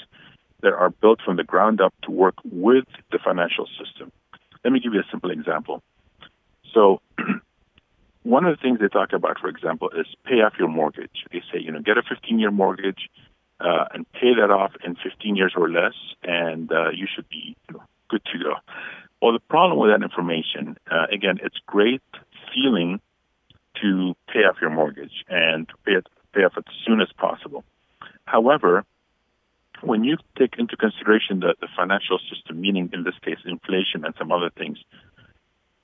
that 0.62 0.72
are 0.72 0.90
built 0.90 1.20
from 1.24 1.36
the 1.36 1.44
ground 1.44 1.80
up 1.80 1.94
to 2.02 2.10
work 2.10 2.34
with 2.44 2.84
the 3.12 3.18
financial 3.18 3.66
system. 3.82 4.12
Let 4.64 4.72
me 4.72 4.80
give 4.80 4.92
you 4.92 5.00
a 5.00 5.10
simple 5.10 5.30
example. 5.30 5.82
So 6.74 7.00
one 8.22 8.44
of 8.44 8.56
the 8.56 8.60
things 8.60 8.80
they 8.80 8.88
talk 8.88 9.12
about, 9.12 9.38
for 9.40 9.48
example, 9.48 9.90
is 9.90 10.06
pay 10.24 10.36
off 10.36 10.54
your 10.58 10.68
mortgage. 10.68 11.24
They 11.32 11.42
say, 11.52 11.60
you 11.60 11.72
know, 11.72 11.80
get 11.80 11.96
a 11.96 12.02
15-year 12.02 12.50
mortgage 12.50 13.08
uh, 13.60 13.84
and 13.92 14.10
pay 14.12 14.34
that 14.34 14.50
off 14.50 14.72
in 14.84 14.96
15 14.96 15.36
years 15.36 15.54
or 15.56 15.68
less, 15.68 15.94
and 16.22 16.70
uh, 16.72 16.90
you 16.90 17.06
should 17.12 17.28
be 17.28 17.56
you 17.68 17.74
know, 17.74 17.82
good 18.08 18.22
to 18.32 18.38
go. 18.38 18.54
Well, 19.20 19.32
the 19.32 19.40
problem 19.40 19.78
with 19.78 19.90
that 19.90 20.02
information, 20.02 20.76
uh, 20.90 21.06
again, 21.12 21.38
it's 21.42 21.58
great 21.66 22.02
feeling 22.54 23.00
to 23.82 24.14
pay 24.32 24.40
off 24.40 24.56
your 24.60 24.70
mortgage 24.70 25.24
and 25.28 25.66
pay 25.84 25.92
it 25.92 26.06
pay 26.34 26.42
off 26.42 26.52
as 26.56 26.64
soon 26.86 27.00
as 27.00 27.08
possible. 27.16 27.64
However, 28.26 28.84
when 29.82 30.04
you 30.04 30.16
take 30.38 30.54
into 30.58 30.76
consideration 30.76 31.40
the, 31.40 31.54
the 31.60 31.68
financial 31.76 32.18
system, 32.32 32.60
meaning 32.60 32.90
in 32.92 33.04
this 33.04 33.14
case 33.24 33.38
inflation 33.44 34.04
and 34.04 34.14
some 34.18 34.32
other 34.32 34.50
things, 34.56 34.78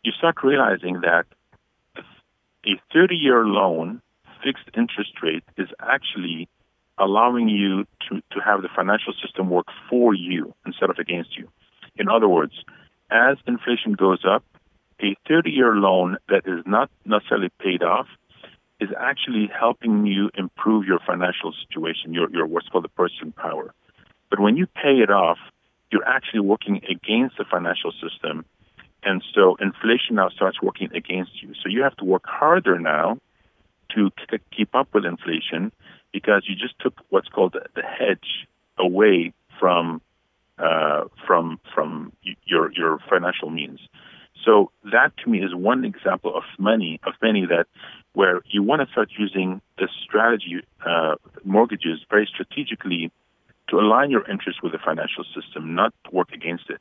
you 0.03 0.13
start 0.13 0.37
realizing 0.43 1.01
that 1.01 1.25
a 2.67 2.81
30 2.93 3.15
year 3.15 3.45
loan, 3.45 4.01
fixed 4.43 4.69
interest 4.77 5.13
rate, 5.23 5.45
is 5.57 5.69
actually 5.81 6.49
allowing 6.99 7.49
you 7.49 7.85
to, 8.09 8.21
to 8.33 8.41
have 8.45 8.63
the 8.63 8.69
financial 8.75 9.13
system 9.23 9.51
work 9.51 9.67
for 9.91 10.15
you 10.15 10.55
instead 10.65 10.91
of 10.91 10.99
against 10.99 11.37
you. 11.37 11.49
In 11.97 12.09
other 12.09 12.29
words, 12.29 12.53
as 13.11 13.37
inflation 13.47 13.95
goes 13.95 14.25
up, 14.29 14.45
a 15.01 15.17
30 15.29 15.51
year 15.51 15.75
loan 15.75 16.17
that 16.29 16.47
is 16.47 16.65
not 16.67 16.91
necessarily 17.05 17.51
paid 17.61 17.83
off 17.83 18.07
is 18.81 18.91
actually 18.99 19.51
helping 19.59 20.07
you 20.07 20.31
improve 20.37 20.87
your 20.87 20.99
financial 21.07 21.53
situation, 21.67 22.13
your, 22.13 22.31
your 22.31 22.47
what's 22.47 22.69
called 22.69 22.85
the 22.85 22.89
purchasing 22.89 23.33
power. 23.33 23.75
But 24.35 24.43
when 24.43 24.57
you 24.57 24.67
pay 24.67 24.99
it 24.99 25.11
off, 25.11 25.39
you're 25.93 26.05
actually 26.05 26.41
working 26.41 26.81
against 26.91 27.39
the 27.39 27.45
financial 27.49 27.93
system. 27.93 28.45
And 29.05 29.23
so 29.33 29.55
inflation 29.61 30.17
now 30.17 30.29
starts 30.29 30.61
working 30.61 30.89
against 30.93 31.41
you. 31.41 31.55
So 31.63 31.69
you 31.69 31.85
have 31.85 31.97
to 31.99 32.05
work 32.05 32.25
harder 32.27 32.81
now 32.81 33.19
to 33.95 34.11
keep 34.51 34.75
up 34.75 34.89
with 34.93 35.05
inflation 35.05 35.71
because 36.13 36.47
you 36.49 36.57
just 36.57 36.75
took 36.81 36.95
what's 37.11 37.29
called 37.29 37.53
the, 37.77 37.83
hedge 37.83 38.49
away 38.77 39.33
from 39.61 40.03
uh, 40.59 41.05
from 41.25 41.61
from 41.73 42.13
your 42.45 42.73
your 42.73 42.99
financial 43.09 43.51
means. 43.51 43.79
So 44.45 44.73
that 44.91 45.13
to 45.23 45.31
me 45.31 45.45
is 45.45 45.55
one 45.55 45.85
example 45.85 46.37
of 46.37 46.43
many 46.59 46.99
of 47.07 47.13
many 47.23 47.47
that 47.47 47.67
where 48.15 48.41
you 48.51 48.65
want 48.65 48.83
to 48.83 48.91
start 48.91 49.11
using 49.17 49.61
the 49.79 49.89
strategy 50.03 50.65
uh, 50.85 51.15
mortgages 51.45 52.01
very 52.11 52.27
strategically 52.27 53.13
to 53.75 53.81
align 53.81 54.11
your 54.11 54.29
interests 54.31 54.63
with 54.63 54.73
the 54.73 54.79
financial 54.79 55.25
system, 55.35 55.75
not 55.75 55.93
work 56.13 56.31
against 56.33 56.71
it. 56.71 56.81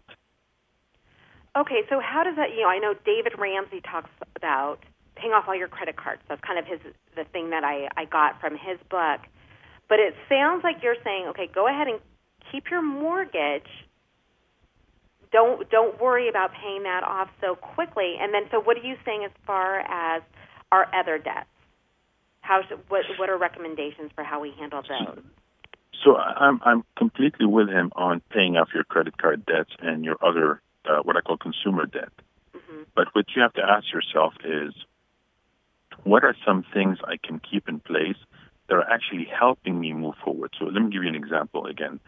Okay, 1.55 1.81
so 1.89 1.99
how 1.99 2.23
does 2.23 2.35
that? 2.35 2.51
You 2.51 2.61
know, 2.61 2.69
I 2.69 2.79
know 2.79 2.93
David 3.05 3.33
Ramsey 3.37 3.81
talks 3.81 4.09
about 4.35 4.77
paying 5.15 5.33
off 5.33 5.45
all 5.47 5.55
your 5.55 5.67
credit 5.67 5.95
cards. 5.95 6.21
That's 6.29 6.41
kind 6.41 6.57
of 6.57 6.65
his 6.65 6.79
the 7.15 7.25
thing 7.25 7.49
that 7.49 7.63
I 7.63 7.89
I 7.97 8.05
got 8.05 8.39
from 8.39 8.53
his 8.53 8.77
book. 8.89 9.21
But 9.89 9.99
it 9.99 10.15
sounds 10.29 10.63
like 10.63 10.77
you're 10.81 10.97
saying, 11.03 11.27
okay, 11.29 11.49
go 11.53 11.67
ahead 11.67 11.87
and 11.87 11.99
keep 12.51 12.71
your 12.71 12.81
mortgage. 12.81 13.69
Don't 15.31 15.69
don't 15.69 15.99
worry 16.01 16.29
about 16.29 16.51
paying 16.53 16.83
that 16.83 17.03
off 17.03 17.29
so 17.41 17.55
quickly. 17.55 18.15
And 18.19 18.33
then, 18.33 18.43
so 18.51 18.59
what 18.59 18.77
are 18.77 18.85
you 18.85 18.95
saying 19.05 19.23
as 19.25 19.31
far 19.45 19.79
as 19.81 20.23
our 20.71 20.87
other 20.93 21.17
debts? 21.17 21.49
How 22.41 22.61
should, 22.67 22.79
what 22.89 23.01
what 23.17 23.29
are 23.29 23.37
recommendations 23.37 24.11
for 24.15 24.23
how 24.23 24.39
we 24.39 24.53
handle 24.57 24.81
those? 24.81 25.23
So 26.03 26.17
I'm 26.17 26.59
I'm 26.63 26.83
completely 26.97 27.45
with 27.45 27.69
him 27.69 27.91
on 27.95 28.21
paying 28.29 28.57
off 28.57 28.69
your 28.73 28.83
credit 28.83 29.17
card 29.17 29.45
debts 29.45 29.71
and 29.79 30.03
your 30.03 30.17
other 30.21 30.61
uh, 30.85 30.99
what 31.03 31.15
I 31.15 31.21
call 31.21 31.37
consumer 31.37 31.85
debt. 31.85 32.11
Mm-hmm. 32.55 32.83
But 32.95 33.07
what 33.13 33.25
you 33.35 33.41
have 33.41 33.53
to 33.53 33.61
ask 33.61 33.85
yourself 33.93 34.33
is, 34.43 34.73
what 36.03 36.23
are 36.23 36.35
some 36.45 36.65
things 36.73 36.97
I 37.03 37.17
can 37.23 37.39
keep 37.39 37.69
in 37.69 37.79
place 37.79 38.17
that 38.67 38.75
are 38.75 38.89
actually 38.89 39.25
helping 39.25 39.79
me 39.79 39.93
move 39.93 40.15
forward? 40.23 40.53
So 40.59 40.65
let 40.65 40.81
me 40.81 40.91
give 40.91 41.03
you 41.03 41.09
an 41.09 41.15
example 41.15 41.65
again. 41.65 41.99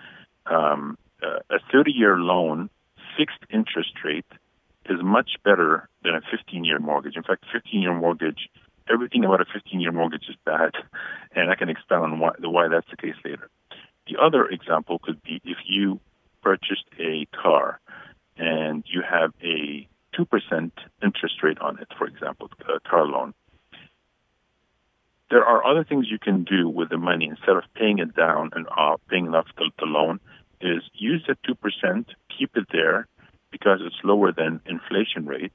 Um, 0.45 0.97
uh, 1.23 1.39
a 1.49 1.59
30-year 1.73 2.17
loan, 2.17 2.69
fixed 3.17 3.39
interest 3.49 3.93
rate, 4.03 4.25
is 4.89 4.99
much 5.01 5.31
better 5.43 5.89
than 6.03 6.13
a 6.15 6.21
15-year 6.21 6.79
mortgage. 6.79 7.15
In 7.15 7.23
fact, 7.23 7.45
15-year 7.53 7.93
mortgage, 7.93 8.49
everything 8.91 9.23
about 9.23 9.41
a 9.41 9.45
15-year 9.45 9.91
mortgage 9.91 10.25
is 10.29 10.35
bad, 10.45 10.71
and 11.35 11.49
I 11.49 11.55
can 11.55 11.69
expand 11.69 12.03
on 12.03 12.19
why, 12.19 12.31
why 12.39 12.67
that's 12.67 12.89
the 12.89 12.97
case 12.97 13.15
later. 13.23 13.49
The 14.07 14.17
other 14.21 14.45
example 14.47 14.99
could 14.99 15.21
be 15.23 15.41
if 15.43 15.57
you 15.65 15.99
purchased 16.41 16.85
a 16.99 17.25
car 17.35 17.79
and 18.37 18.83
you 18.87 19.01
have 19.01 19.33
a 19.43 19.87
2% 20.17 20.71
interest 21.03 21.43
rate 21.43 21.59
on 21.59 21.79
it, 21.79 21.87
for 21.97 22.05
example, 22.07 22.49
a 22.73 22.79
car 22.87 23.05
loan. 23.05 23.33
There 25.31 25.43
are 25.43 25.65
other 25.65 25.83
things 25.83 26.05
you 26.09 26.19
can 26.19 26.43
do 26.43 26.69
with 26.69 26.89
the 26.89 26.97
money 26.97 27.25
instead 27.25 27.57
of 27.57 27.63
paying 27.73 27.97
it 27.97 28.15
down 28.15 28.51
and 28.53 28.67
uh, 28.77 28.97
paying 29.09 29.33
off 29.33 29.47
the, 29.57 29.71
the 29.79 29.85
loan 29.85 30.19
is 30.61 30.83
use 30.93 31.27
the 31.27 31.35
2%, 31.51 32.05
keep 32.37 32.55
it 32.55 32.67
there 32.71 33.07
because 33.51 33.79
it's 33.81 33.95
lower 34.03 34.31
than 34.31 34.61
inflation 34.65 35.25
rate, 35.25 35.51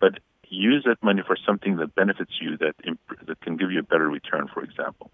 but 0.00 0.18
use 0.48 0.82
that 0.86 1.02
money 1.02 1.22
for 1.26 1.36
something 1.46 1.76
that 1.76 1.94
benefits 1.94 2.32
you 2.40 2.56
that, 2.58 2.74
imp- 2.84 3.26
that 3.26 3.40
can 3.40 3.56
give 3.56 3.70
you 3.70 3.78
a 3.78 3.82
better 3.84 4.08
return, 4.08 4.48
for 4.52 4.62
example. 4.62 5.10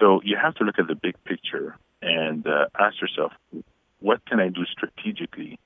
So 0.00 0.20
you 0.24 0.36
have 0.40 0.54
to 0.56 0.64
look 0.64 0.78
at 0.78 0.86
the 0.86 0.94
big 0.94 1.22
picture 1.24 1.76
and 2.02 2.46
uh, 2.46 2.66
ask 2.78 3.00
yourself, 3.00 3.32
what 4.00 4.24
can 4.26 4.40
I 4.40 4.48
do 4.48 4.64
strategically 4.64 5.58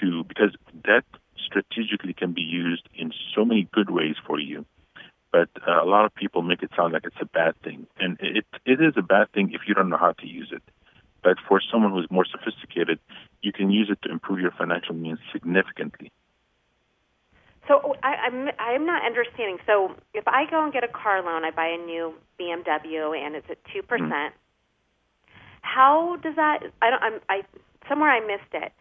to, 0.00 0.24
because 0.24 0.54
debt 0.84 1.04
strategically 1.44 2.12
can 2.12 2.32
be 2.32 2.42
used 2.42 2.88
in 2.94 3.12
so 3.34 3.44
many 3.44 3.68
good 3.72 3.90
ways 3.90 4.16
for 4.26 4.38
you. 4.38 4.64
But 5.30 5.48
uh, 5.66 5.82
a 5.82 5.86
lot 5.86 6.04
of 6.04 6.14
people 6.14 6.42
make 6.42 6.62
it 6.62 6.70
sound 6.76 6.92
like 6.92 7.04
it's 7.04 7.16
a 7.20 7.26
bad 7.26 7.54
thing. 7.62 7.86
And 7.98 8.18
it, 8.20 8.46
it 8.64 8.80
is 8.80 8.94
a 8.96 9.02
bad 9.02 9.30
thing 9.32 9.50
if 9.52 9.62
you 9.66 9.74
don't 9.74 9.88
know 9.88 9.98
how 9.98 10.12
to 10.12 10.26
use 10.26 10.50
it. 10.52 10.62
But 11.22 11.36
for 11.46 11.60
someone 11.72 11.92
who's 11.92 12.10
more 12.10 12.24
sophisticated, 12.24 12.98
you 13.42 13.52
can 13.52 13.70
use 13.70 13.88
it 13.90 14.00
to 14.02 14.10
improve 14.10 14.40
your 14.40 14.52
financial 14.52 14.94
means 14.94 15.18
significantly. 15.32 16.12
So 17.66 17.96
I, 18.02 18.14
I'm 18.26 18.48
I'm 18.58 18.86
not 18.86 19.04
understanding. 19.04 19.58
So 19.66 19.94
if 20.14 20.26
I 20.26 20.48
go 20.50 20.64
and 20.64 20.72
get 20.72 20.84
a 20.84 20.88
car 20.88 21.22
loan, 21.22 21.44
I 21.44 21.50
buy 21.50 21.66
a 21.66 21.76
new 21.76 22.14
BMW 22.40 23.14
and 23.14 23.34
it's 23.34 23.50
at 23.50 23.58
two 23.74 23.82
percent. 23.82 24.10
Mm-hmm 24.10 24.47
how 25.68 26.16
does 26.22 26.36
that? 26.36 26.60
I 26.82 26.90
don't. 26.90 27.02
I'm. 27.02 27.20
I 27.28 27.42
somewhere 27.88 28.10
I 28.10 28.20
missed 28.20 28.52
it. 28.52 28.72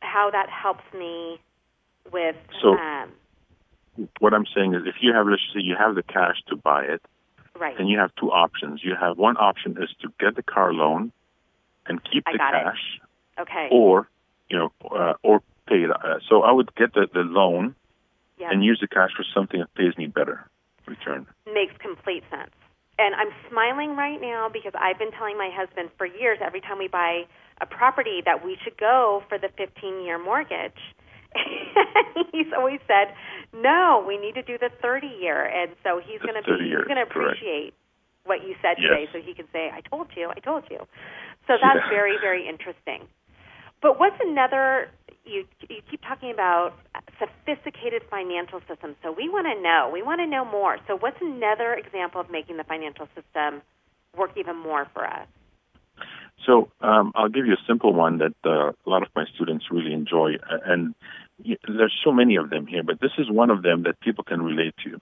How 0.00 0.30
that 0.30 0.48
helps 0.48 0.84
me 0.96 1.40
with. 2.12 2.36
So, 2.62 2.70
um, 2.74 3.10
what 4.18 4.32
I'm 4.32 4.46
saying 4.54 4.74
is, 4.74 4.82
if 4.86 4.96
you 5.00 5.12
have, 5.12 5.26
let's 5.26 5.42
say, 5.54 5.60
you 5.62 5.76
have 5.78 5.94
the 5.94 6.02
cash 6.02 6.36
to 6.48 6.56
buy 6.56 6.84
it, 6.84 7.02
right? 7.58 7.76
Then 7.76 7.86
you 7.86 7.98
have 7.98 8.10
two 8.18 8.30
options. 8.30 8.80
You 8.82 8.94
have 8.98 9.18
one 9.18 9.36
option 9.36 9.76
is 9.82 9.90
to 10.02 10.08
get 10.18 10.36
the 10.36 10.42
car 10.42 10.72
loan 10.72 11.12
and 11.86 12.00
keep 12.02 12.24
the 12.24 12.38
cash. 12.38 13.00
It. 13.38 13.42
Okay. 13.42 13.68
Or, 13.70 14.08
you 14.48 14.58
know, 14.58 14.72
uh, 14.90 15.14
or 15.22 15.40
pay 15.66 15.82
it. 15.84 15.90
Uh, 15.90 16.18
so 16.28 16.42
I 16.42 16.52
would 16.52 16.74
get 16.74 16.92
the, 16.94 17.06
the 17.12 17.20
loan 17.20 17.74
yep. 18.38 18.50
and 18.52 18.64
use 18.64 18.78
the 18.80 18.88
cash 18.88 19.10
for 19.16 19.24
something 19.34 19.60
that 19.60 19.72
pays 19.74 19.96
me 19.96 20.06
better 20.06 20.46
return. 20.86 21.26
Makes 21.46 21.74
complete 21.78 22.22
sense 22.30 22.50
and 23.00 23.16
I'm 23.16 23.32
smiling 23.48 23.96
right 23.96 24.20
now 24.20 24.50
because 24.52 24.72
I've 24.76 24.98
been 24.98 25.10
telling 25.16 25.38
my 25.38 25.48
husband 25.48 25.88
for 25.96 26.04
years 26.04 26.38
every 26.44 26.60
time 26.60 26.76
we 26.76 26.88
buy 26.88 27.24
a 27.60 27.66
property 27.66 28.20
that 28.26 28.44
we 28.44 28.58
should 28.62 28.76
go 28.76 29.22
for 29.28 29.38
the 29.38 29.48
15 29.56 30.04
year 30.04 30.18
mortgage. 30.22 30.76
he's 32.32 32.52
always 32.56 32.80
said, 32.86 33.14
"No, 33.54 34.04
we 34.06 34.18
need 34.18 34.34
to 34.34 34.42
do 34.42 34.58
the 34.58 34.68
30 34.82 35.06
year." 35.06 35.46
And 35.46 35.72
so 35.82 36.00
he's 36.04 36.20
going 36.20 36.36
to 36.36 36.44
be 36.44 36.68
he's 36.68 36.84
going 36.84 37.00
to 37.00 37.08
appreciate 37.08 37.72
correct. 37.72 38.28
what 38.28 38.38
you 38.44 38.54
said 38.60 38.76
yes. 38.76 38.90
today 38.90 39.04
so 39.12 39.18
he 39.24 39.32
can 39.32 39.46
say, 39.52 39.70
"I 39.72 39.80
told 39.80 40.08
you, 40.16 40.28
I 40.28 40.40
told 40.40 40.64
you." 40.68 40.84
So 41.46 41.54
that's 41.56 41.80
yeah. 41.86 41.88
very 41.88 42.18
very 42.20 42.48
interesting. 42.48 43.08
But 43.80 43.98
what's 43.98 44.18
another 44.20 44.90
you 45.24 45.44
you 45.68 45.82
keep 45.90 46.00
talking 46.02 46.30
about 46.30 46.74
sophisticated 47.18 48.02
financial 48.10 48.60
systems. 48.68 48.96
So 49.02 49.12
we 49.12 49.28
want 49.28 49.46
to 49.46 49.60
know. 49.62 49.90
We 49.92 50.02
want 50.02 50.20
to 50.20 50.26
know 50.26 50.44
more. 50.44 50.78
So 50.86 50.96
what's 50.96 51.20
another 51.20 51.74
example 51.74 52.20
of 52.20 52.30
making 52.30 52.56
the 52.56 52.64
financial 52.64 53.08
system 53.14 53.62
work 54.16 54.32
even 54.36 54.56
more 54.56 54.86
for 54.92 55.06
us? 55.06 55.26
So 56.46 56.70
um, 56.80 57.12
I'll 57.14 57.28
give 57.28 57.46
you 57.46 57.52
a 57.52 57.64
simple 57.66 57.92
one 57.92 58.18
that 58.18 58.34
uh, 58.44 58.70
a 58.70 58.88
lot 58.88 59.02
of 59.02 59.08
my 59.14 59.24
students 59.34 59.66
really 59.70 59.92
enjoy, 59.92 60.36
and 60.64 60.94
there's 61.44 61.94
so 62.02 62.12
many 62.12 62.36
of 62.36 62.50
them 62.50 62.66
here, 62.66 62.82
but 62.82 63.00
this 63.00 63.12
is 63.18 63.30
one 63.30 63.50
of 63.50 63.62
them 63.62 63.82
that 63.84 64.00
people 64.00 64.24
can 64.24 64.40
relate 64.40 64.74
to. 64.84 65.00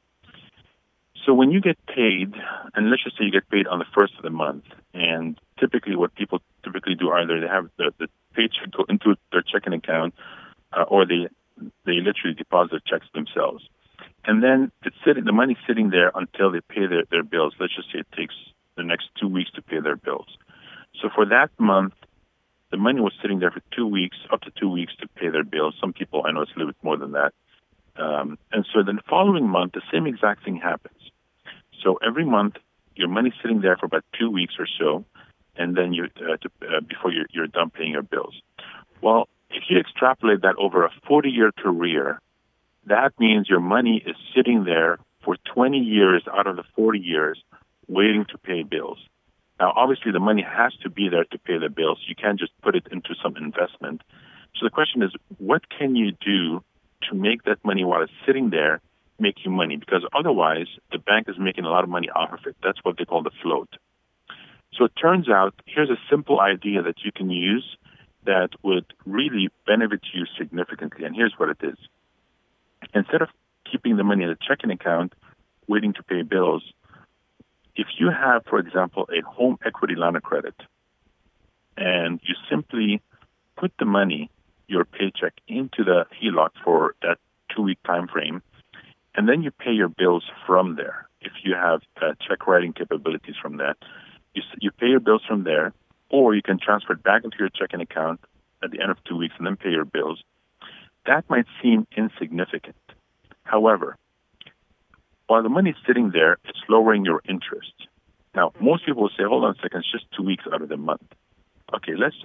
So 1.25 1.34
when 1.34 1.50
you 1.50 1.60
get 1.60 1.76
paid, 1.87 2.32
and 2.75 2.90
let's 2.90 3.04
just 3.04 3.18
say 3.18 3.25
you 3.25 3.30
get 3.30 3.48
paid 3.50 3.66
on 3.66 3.78
the 3.78 3.84
first 3.96 4.14
of 4.16 4.22
the 4.22 4.30
month, 4.30 4.64
and 4.94 5.38
typically 5.60 5.94
what 5.94 6.14
people 6.14 6.40
typically 6.64 6.94
do 6.94 7.10
either 7.10 7.40
they 7.40 7.46
have 7.46 7.68
the, 7.76 7.92
the 7.98 8.08
paycheck 8.38 8.71
go 8.71 8.85
into 8.88 9.16
their 9.33 9.42
checking 9.42 9.73
account, 9.73 10.14
uh, 10.73 10.85
or 10.95 11.04
they 11.07 11.23
they 11.85 11.99
literally 12.09 12.35
deposit 12.37 12.80
checks 12.87 13.07
themselves, 13.12 13.62
and 14.25 14.42
then 14.42 14.71
it's 14.85 14.97
sitting 15.04 15.25
the 15.25 15.33
money's 15.33 15.62
sitting 15.66 15.90
there 15.90 16.12
until 16.14 16.52
they 16.52 16.61
pay 16.61 16.87
their, 16.87 17.04
their 17.11 17.25
bills. 17.25 17.54
Let's 17.59 17.75
just 17.75 17.90
say 17.92 17.99
it 18.00 18.12
takes 18.16 18.35
the 18.76 18.85
next 18.85 19.07
two 19.21 19.28
weeks 19.28 19.50
to 19.57 19.62
pay 19.62 19.80
their 19.80 19.97
bills. 19.97 20.28
So 21.00 21.09
for 21.14 21.26
that 21.26 21.50
month, 21.59 21.95
the 22.71 22.76
money 22.76 23.00
was 23.00 23.12
sitting 23.21 23.40
there 23.40 23.50
for 23.50 23.62
two 23.75 23.87
weeks, 23.87 24.16
up 24.33 24.40
to 24.42 24.50
two 24.61 24.71
weeks 24.71 24.92
to 25.00 25.09
pay 25.09 25.28
their 25.30 25.45
bills. 25.45 25.75
Some 25.80 25.92
people 25.92 26.23
I 26.25 26.33
know 26.33 26.42
it's 26.42 26.52
a 26.54 26.59
little 26.59 26.73
bit 26.73 26.85
more 26.85 26.97
than 26.97 27.12
that. 27.12 27.33
Um, 27.97 28.38
and 28.52 28.64
so 28.73 28.83
then 28.85 28.97
the 28.97 29.09
following 29.09 29.49
month, 29.49 29.73
the 29.73 29.83
same 29.92 30.07
exact 30.07 30.45
thing 30.45 30.57
happens. 30.57 31.02
So 31.83 31.99
every 32.07 32.25
month, 32.25 32.54
your 32.95 33.09
money's 33.09 33.33
sitting 33.42 33.61
there 33.61 33.76
for 33.76 33.87
about 33.87 34.04
two 34.18 34.30
weeks 34.30 34.54
or 34.59 34.68
so, 34.78 35.04
and 35.58 35.76
then 35.76 35.92
you 35.92 36.04
uh, 36.16 36.36
to, 36.36 36.50
uh, 36.62 36.80
before 36.80 37.12
you're, 37.12 37.26
you're 37.30 37.46
done 37.46 37.70
paying 37.70 37.92
your 37.92 38.02
bills. 38.02 38.34
Well, 39.02 39.28
if 39.50 39.64
you 39.68 39.78
extrapolate 39.78 40.42
that 40.42 40.54
over 40.58 40.84
a 40.84 40.90
40-year 41.08 41.52
career, 41.52 42.20
that 42.86 43.12
means 43.18 43.48
your 43.48 43.60
money 43.60 44.02
is 44.04 44.16
sitting 44.34 44.64
there 44.64 44.98
for 45.24 45.36
20 45.54 45.78
years 45.78 46.22
out 46.32 46.46
of 46.46 46.56
the 46.56 46.64
40 46.74 46.98
years 46.98 47.42
waiting 47.86 48.24
to 48.30 48.38
pay 48.38 48.62
bills. 48.62 48.98
Now, 49.58 49.72
obviously, 49.74 50.12
the 50.12 50.20
money 50.20 50.42
has 50.42 50.72
to 50.82 50.90
be 50.90 51.08
there 51.08 51.24
to 51.24 51.38
pay 51.38 51.58
the 51.58 51.68
bills. 51.68 51.98
You 52.06 52.14
can't 52.14 52.38
just 52.38 52.52
put 52.62 52.76
it 52.76 52.86
into 52.92 53.14
some 53.22 53.36
investment. 53.36 54.02
So 54.56 54.64
the 54.64 54.70
question 54.70 55.02
is, 55.02 55.10
what 55.38 55.62
can 55.68 55.96
you 55.96 56.12
do 56.12 56.62
to 57.08 57.14
make 57.14 57.42
that 57.44 57.64
money 57.64 57.84
while 57.84 58.02
it's 58.02 58.12
sitting 58.26 58.50
there 58.50 58.80
make 59.18 59.44
you 59.44 59.50
money? 59.50 59.76
Because 59.76 60.04
otherwise, 60.16 60.68
the 60.92 60.98
bank 60.98 61.28
is 61.28 61.36
making 61.38 61.64
a 61.64 61.70
lot 61.70 61.82
of 61.82 61.90
money 61.90 62.08
off 62.08 62.32
of 62.32 62.40
it. 62.46 62.56
That's 62.62 62.78
what 62.84 62.98
they 62.98 63.04
call 63.04 63.22
the 63.22 63.32
float. 63.42 63.68
So 64.75 64.84
it 64.84 64.92
turns 65.00 65.28
out, 65.28 65.54
here's 65.66 65.90
a 65.90 65.98
simple 66.10 66.40
idea 66.40 66.82
that 66.82 67.04
you 67.04 67.12
can 67.12 67.30
use 67.30 67.76
that 68.25 68.50
would 68.62 68.87
really 69.06 69.48
benefit 69.66 70.00
you 70.12 70.25
significantly. 70.38 71.04
And 71.04 71.16
here's 71.16 71.34
what 71.37 71.48
it 71.48 71.58
is. 71.62 71.78
Instead 72.94 73.22
of 73.22 73.28
keeping 73.70 73.96
the 73.96 74.04
money 74.04 74.25
in 74.25 74.30
a 74.30 74.37
checking 74.37 74.70
account, 74.70 75.14
waiting 75.66 75.92
to 75.94 76.02
pay 76.02 76.22
bills, 76.22 76.62
if 77.76 77.87
you 77.98 78.10
have, 78.10 78.44
for 78.46 78.58
example, 78.58 79.08
a 79.10 79.22
home 79.22 79.58
equity 79.64 79.94
line 79.94 80.16
of 80.16 80.22
credit, 80.22 80.54
and 81.76 82.20
you 82.22 82.34
simply 82.50 83.00
put 83.56 83.72
the 83.78 83.84
money, 83.84 84.30
your 84.66 84.84
paycheck, 84.84 85.34
into 85.46 85.84
the 85.84 86.06
HELOC 86.20 86.50
for 86.64 86.94
that 87.02 87.18
two-week 87.54 87.78
time 87.84 88.08
frame, 88.08 88.42
and 89.14 89.28
then 89.28 89.42
you 89.42 89.50
pay 89.50 89.72
your 89.72 89.88
bills 89.88 90.25
from 90.46 90.76
there. 90.76 91.08
If 91.20 91.32
you 91.44 91.54
have 91.54 91.82
uh, 92.00 92.14
check 92.26 92.46
writing 92.46 92.72
capabilities 92.72 93.37
from 93.40 93.56
that, 93.58 93.76
you, 94.35 94.42
you 94.61 94.70
pay 94.70 94.87
your 94.87 95.00
bills 95.00 95.23
from 95.26 95.44
there, 95.44 95.73
or 96.11 96.35
you 96.35 96.42
can 96.42 96.58
transfer 96.58 96.92
it 96.92 97.02
back 97.02 97.25
into 97.25 97.37
your 97.38 97.49
checking 97.49 97.80
account 97.80 98.20
at 98.62 98.70
the 98.70 98.80
end 98.80 98.90
of 98.90 99.02
two 99.04 99.16
weeks 99.16 99.35
and 99.38 99.47
then 99.47 99.56
pay 99.56 99.70
your 99.70 99.85
bills. 99.85 100.23
That 101.06 101.28
might 101.28 101.47
seem 101.62 101.87
insignificant. 101.97 102.76
However, 103.44 103.97
while 105.26 105.42
the 105.42 105.49
money's 105.49 105.76
sitting 105.87 106.11
there, 106.12 106.38
it's 106.44 106.58
lowering 106.68 107.04
your 107.04 107.23
interest. 107.28 107.73
Now, 108.35 108.52
most 108.61 108.87
people 108.87 109.02
will 109.02 109.11
say, 109.11 109.25
hold 109.25 109.44
on 109.44 109.54
a 109.58 109.62
second, 109.62 109.80
it's 109.80 109.92
just 109.92 110.06
two 110.16 110.23
weeks 110.23 110.44
out 110.52 110.62
of 110.62 110.68
the 110.68 110.76
month. 110.76 111.02
Okay, 111.75 111.92
let's 111.97 112.16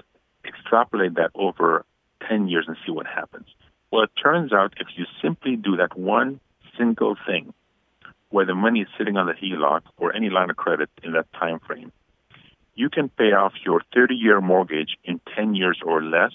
extrapolate 0.46 1.16
that 1.16 1.32
over 1.36 1.86
10 2.30 2.48
years 2.48 2.66
and 2.68 2.78
see 2.86 2.92
what 2.92 3.06
happens. 3.06 3.48
Well, 3.92 4.04
it 4.04 4.12
turns 4.22 4.54
out 4.54 4.74
if 4.80 4.88
you 4.96 5.06
simply 5.22 5.56
do 5.56 5.78
that 5.78 5.98
one 5.98 6.40
single 6.78 7.16
thing, 7.28 7.54
where 8.34 8.48
the 8.48 8.56
money 8.56 8.82
is 8.82 8.88
sitting 8.98 9.16
on 9.16 9.28
the 9.28 9.34
HELOC 9.34 9.82
or 9.96 10.16
any 10.16 10.32
line 10.32 10.50
of 10.50 10.56
credit 10.56 10.90
in 11.04 11.12
that 11.14 11.32
time 11.34 11.60
frame, 11.60 11.92
you 12.74 12.90
can 12.90 13.08
pay 13.08 13.32
off 13.32 13.54
your 13.64 13.80
30-year 13.96 14.42
mortgage 14.42 14.98
in 15.04 15.22
10 15.36 15.54
years 15.54 15.80
or 15.86 16.02
less 16.02 16.32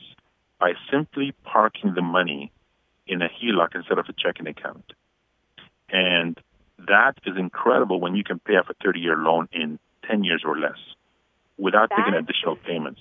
by 0.60 0.74
simply 0.92 1.34
parking 1.42 1.94
the 1.96 2.00
money 2.00 2.52
in 3.08 3.20
a 3.20 3.26
HELOC 3.26 3.74
instead 3.74 3.98
of 3.98 4.06
a 4.08 4.12
checking 4.12 4.46
account. 4.46 4.84
And 5.88 6.38
that 6.86 7.14
is 7.26 7.36
incredible 7.36 8.00
when 8.00 8.14
you 8.14 8.22
can 8.22 8.38
pay 8.38 8.52
off 8.52 8.66
a 8.70 8.74
30 8.80 9.00
year 9.00 9.16
loan 9.16 9.48
in 9.50 9.80
10 10.08 10.22
years 10.22 10.44
or 10.46 10.56
less 10.56 10.78
without 11.58 11.88
that 11.88 11.98
making 11.98 12.14
additional 12.14 12.54
payments. 12.54 13.00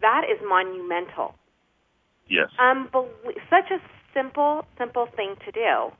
That 0.00 0.26
is 0.30 0.38
monumental. 0.48 1.34
Yes. 2.28 2.50
Unbel- 2.60 3.08
such 3.50 3.72
a 3.72 3.80
simple, 4.14 4.64
simple 4.78 5.08
thing 5.16 5.34
to 5.44 5.50
do. 5.50 5.92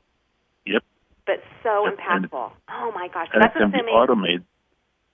But 1.31 1.45
so 1.63 1.87
and- 1.87 1.97
impactful. 1.97 2.51
oh 2.71 2.93
my 2.93 3.09
gosh. 3.09 3.29
And 3.33 3.43
That's 3.43 3.55
it 3.55 3.59
can 3.59 3.69
assuming 3.69 3.87
be 3.87 3.93
automated. 3.93 4.45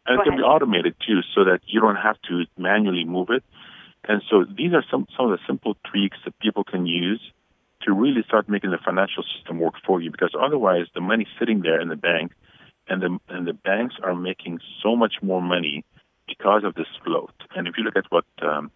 And 0.07 0.17
Go 0.17 0.23
it 0.23 0.25
can 0.25 0.37
be 0.39 0.43
automated 0.43 0.95
too, 1.07 1.21
so 1.35 1.45
that 1.45 1.61
you 1.67 1.81
don't 1.81 1.97
have 1.97 2.17
to 2.29 2.45
manually 2.57 3.05
move 3.05 3.29
it. 3.31 3.45
And 4.09 4.23
so 4.31 4.45
these 4.45 4.73
are 4.73 4.85
some, 4.91 5.07
some 5.17 5.31
of 5.31 5.33
the 5.33 5.45
simple 5.47 5.77
tweaks 5.91 6.17
that 6.25 6.39
people 6.39 6.65
can 6.65 6.87
use 6.87 7.21
to 7.83 7.93
really 7.93 8.23
start 8.27 8.49
making 8.49 8.71
the 8.71 8.79
financial 8.79 9.25
system 9.37 9.59
work 9.59 9.75
for 9.85 10.01
you 10.01 10.11
because 10.11 10.33
otherwise 10.41 10.87
the 10.95 11.01
money's 11.01 11.29
sitting 11.39 11.61
there 11.61 11.81
in 11.81 11.89
the 11.89 11.97
bank 11.97 12.33
and 12.89 13.03
the 13.03 13.19
and 13.29 13.47
the 13.47 13.53
banks 13.53 13.97
are 14.03 14.15
making 14.15 14.61
so 14.83 14.97
much 14.97 15.15
more 15.23 15.43
money 15.43 15.85
because 16.27 16.63
of 16.65 16.75
this 16.75 16.87
float. 17.05 17.35
And 17.55 17.69
if 17.69 17.75
you 17.77 17.85
look 17.85 17.97
at 17.97 18.05
what 18.11 18.25
um, 18.41 18.71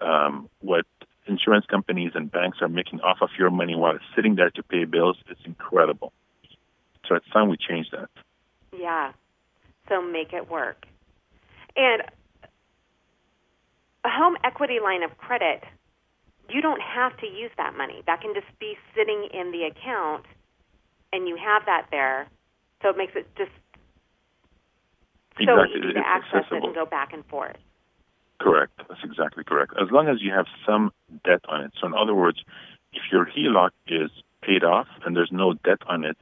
um, 0.00 0.48
what 0.60 0.86
insurance 1.26 1.66
companies 1.66 2.12
and 2.14 2.30
banks 2.30 2.58
are 2.60 2.68
making 2.68 3.00
off 3.02 3.18
of 3.20 3.30
your 3.38 3.50
money 3.50 3.76
while 3.76 3.94
it's 3.94 4.04
sitting 4.16 4.34
there 4.34 4.50
to 4.50 4.62
pay 4.62 4.84
bills, 4.84 5.16
it's 5.28 5.40
incredible. 5.44 6.12
So 7.08 7.14
it's 7.14 7.28
time 7.30 7.48
we 7.48 7.56
change 7.56 7.90
that. 7.90 8.08
Yeah. 8.76 9.12
So 9.88 10.02
make 10.02 10.32
it 10.32 10.50
work. 10.50 10.86
And 11.76 12.02
a 14.04 14.08
home 14.08 14.36
equity 14.44 14.78
line 14.82 15.02
of 15.02 15.16
credit, 15.18 15.62
you 16.48 16.60
don't 16.62 16.80
have 16.80 17.16
to 17.18 17.26
use 17.26 17.50
that 17.56 17.76
money. 17.76 18.02
That 18.06 18.20
can 18.20 18.34
just 18.34 18.46
be 18.58 18.74
sitting 18.94 19.28
in 19.32 19.52
the 19.52 19.64
account 19.64 20.24
and 21.12 21.28
you 21.28 21.36
have 21.36 21.66
that 21.66 21.86
there. 21.90 22.28
So 22.82 22.90
it 22.90 22.96
makes 22.96 23.12
it 23.16 23.26
just 23.36 23.50
so 25.38 25.42
Exactly. 25.42 25.78
easy 25.78 25.92
to 25.92 25.98
It's 25.98 26.06
access 26.06 26.32
it 26.32 26.36
accessible. 26.38 26.66
and 26.68 26.74
go 26.74 26.86
back 26.86 27.12
and 27.12 27.24
forth. 27.26 27.56
Correct. 28.38 28.72
That's 28.88 29.00
exactly 29.04 29.44
correct. 29.44 29.72
As 29.80 29.90
long 29.90 30.08
as 30.08 30.20
you 30.20 30.32
have 30.32 30.46
some 30.66 30.92
debt 31.24 31.40
on 31.48 31.62
it. 31.62 31.72
So 31.80 31.86
in 31.86 31.94
other 31.94 32.14
words, 32.14 32.38
if 32.92 33.02
your 33.10 33.26
HELOC 33.26 33.70
is 33.88 34.10
paid 34.42 34.62
off 34.64 34.86
and 35.04 35.16
there's 35.16 35.32
no 35.32 35.54
debt 35.54 35.80
on 35.86 36.04
it, 36.04 36.16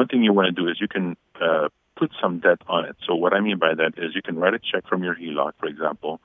one 0.00 0.08
thing 0.08 0.24
you 0.24 0.32
want 0.32 0.46
to 0.46 0.62
do 0.62 0.66
is 0.66 0.78
you 0.80 0.88
can 0.88 1.14
uh, 1.42 1.68
put 1.94 2.10
some 2.22 2.40
debt 2.40 2.62
on 2.66 2.86
it. 2.86 2.96
So 3.06 3.14
what 3.14 3.34
I 3.34 3.40
mean 3.40 3.58
by 3.58 3.74
that 3.74 3.92
is 3.98 4.14
you 4.14 4.22
can 4.22 4.36
write 4.36 4.54
a 4.54 4.58
check 4.58 4.88
from 4.88 5.04
your 5.04 5.14
HELOC, 5.14 5.52
for 5.60 5.66
example, 5.66 6.22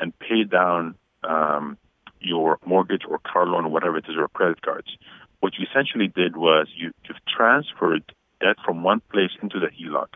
and 0.00 0.16
pay 0.20 0.44
down 0.44 0.94
um, 1.24 1.76
your 2.20 2.60
mortgage 2.64 3.02
or 3.08 3.18
car 3.18 3.44
loan 3.44 3.64
or 3.64 3.68
whatever 3.68 3.96
it 3.96 4.04
is 4.08 4.14
or 4.16 4.28
credit 4.28 4.62
cards. 4.62 4.96
What 5.40 5.54
you 5.58 5.66
essentially 5.68 6.06
did 6.06 6.36
was 6.36 6.68
you, 6.76 6.92
you've 7.08 7.24
transferred 7.26 8.04
debt 8.40 8.58
from 8.64 8.84
one 8.84 9.02
place 9.12 9.32
into 9.42 9.58
the 9.58 9.70
HELOC. 9.76 10.10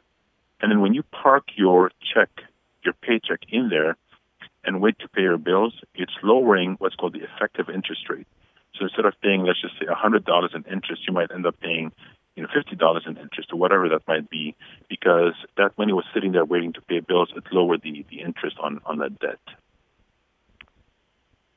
And 0.60 0.70
then 0.70 0.80
when 0.80 0.94
you 0.94 1.02
park 1.02 1.46
your 1.56 1.90
check, 2.14 2.30
your 2.84 2.94
paycheck 2.94 3.40
in 3.50 3.70
there, 3.70 3.96
and 4.62 4.80
wait 4.80 5.00
to 5.00 5.08
pay 5.08 5.22
your 5.22 5.38
bills, 5.38 5.74
it's 5.96 6.12
lowering 6.22 6.76
what's 6.78 6.94
called 6.94 7.14
the 7.14 7.24
effective 7.24 7.68
interest 7.74 8.02
rate. 8.08 8.28
So 8.78 8.84
instead 8.84 9.04
of 9.04 9.14
paying, 9.20 9.42
let's 9.42 9.60
just 9.60 9.74
say, 9.80 9.86
$100 9.86 10.54
in 10.54 10.64
interest, 10.72 11.02
you 11.08 11.12
might 11.12 11.32
end 11.32 11.44
up 11.44 11.58
paying, 11.60 11.90
you 12.40 12.46
know, 12.46 12.80
$50 12.80 13.06
in 13.06 13.16
interest 13.18 13.50
or 13.52 13.58
whatever 13.58 13.88
that 13.88 14.06
might 14.08 14.30
be, 14.30 14.56
because 14.88 15.34
that 15.56 15.76
money 15.76 15.92
was 15.92 16.04
sitting 16.14 16.32
there 16.32 16.44
waiting 16.44 16.72
to 16.72 16.80
pay 16.80 17.00
bills. 17.00 17.30
It 17.36 17.44
lowered 17.52 17.82
the, 17.82 18.04
the 18.10 18.20
interest 18.20 18.56
on, 18.62 18.80
on 18.86 18.98
that 18.98 19.18
debt. 19.18 19.40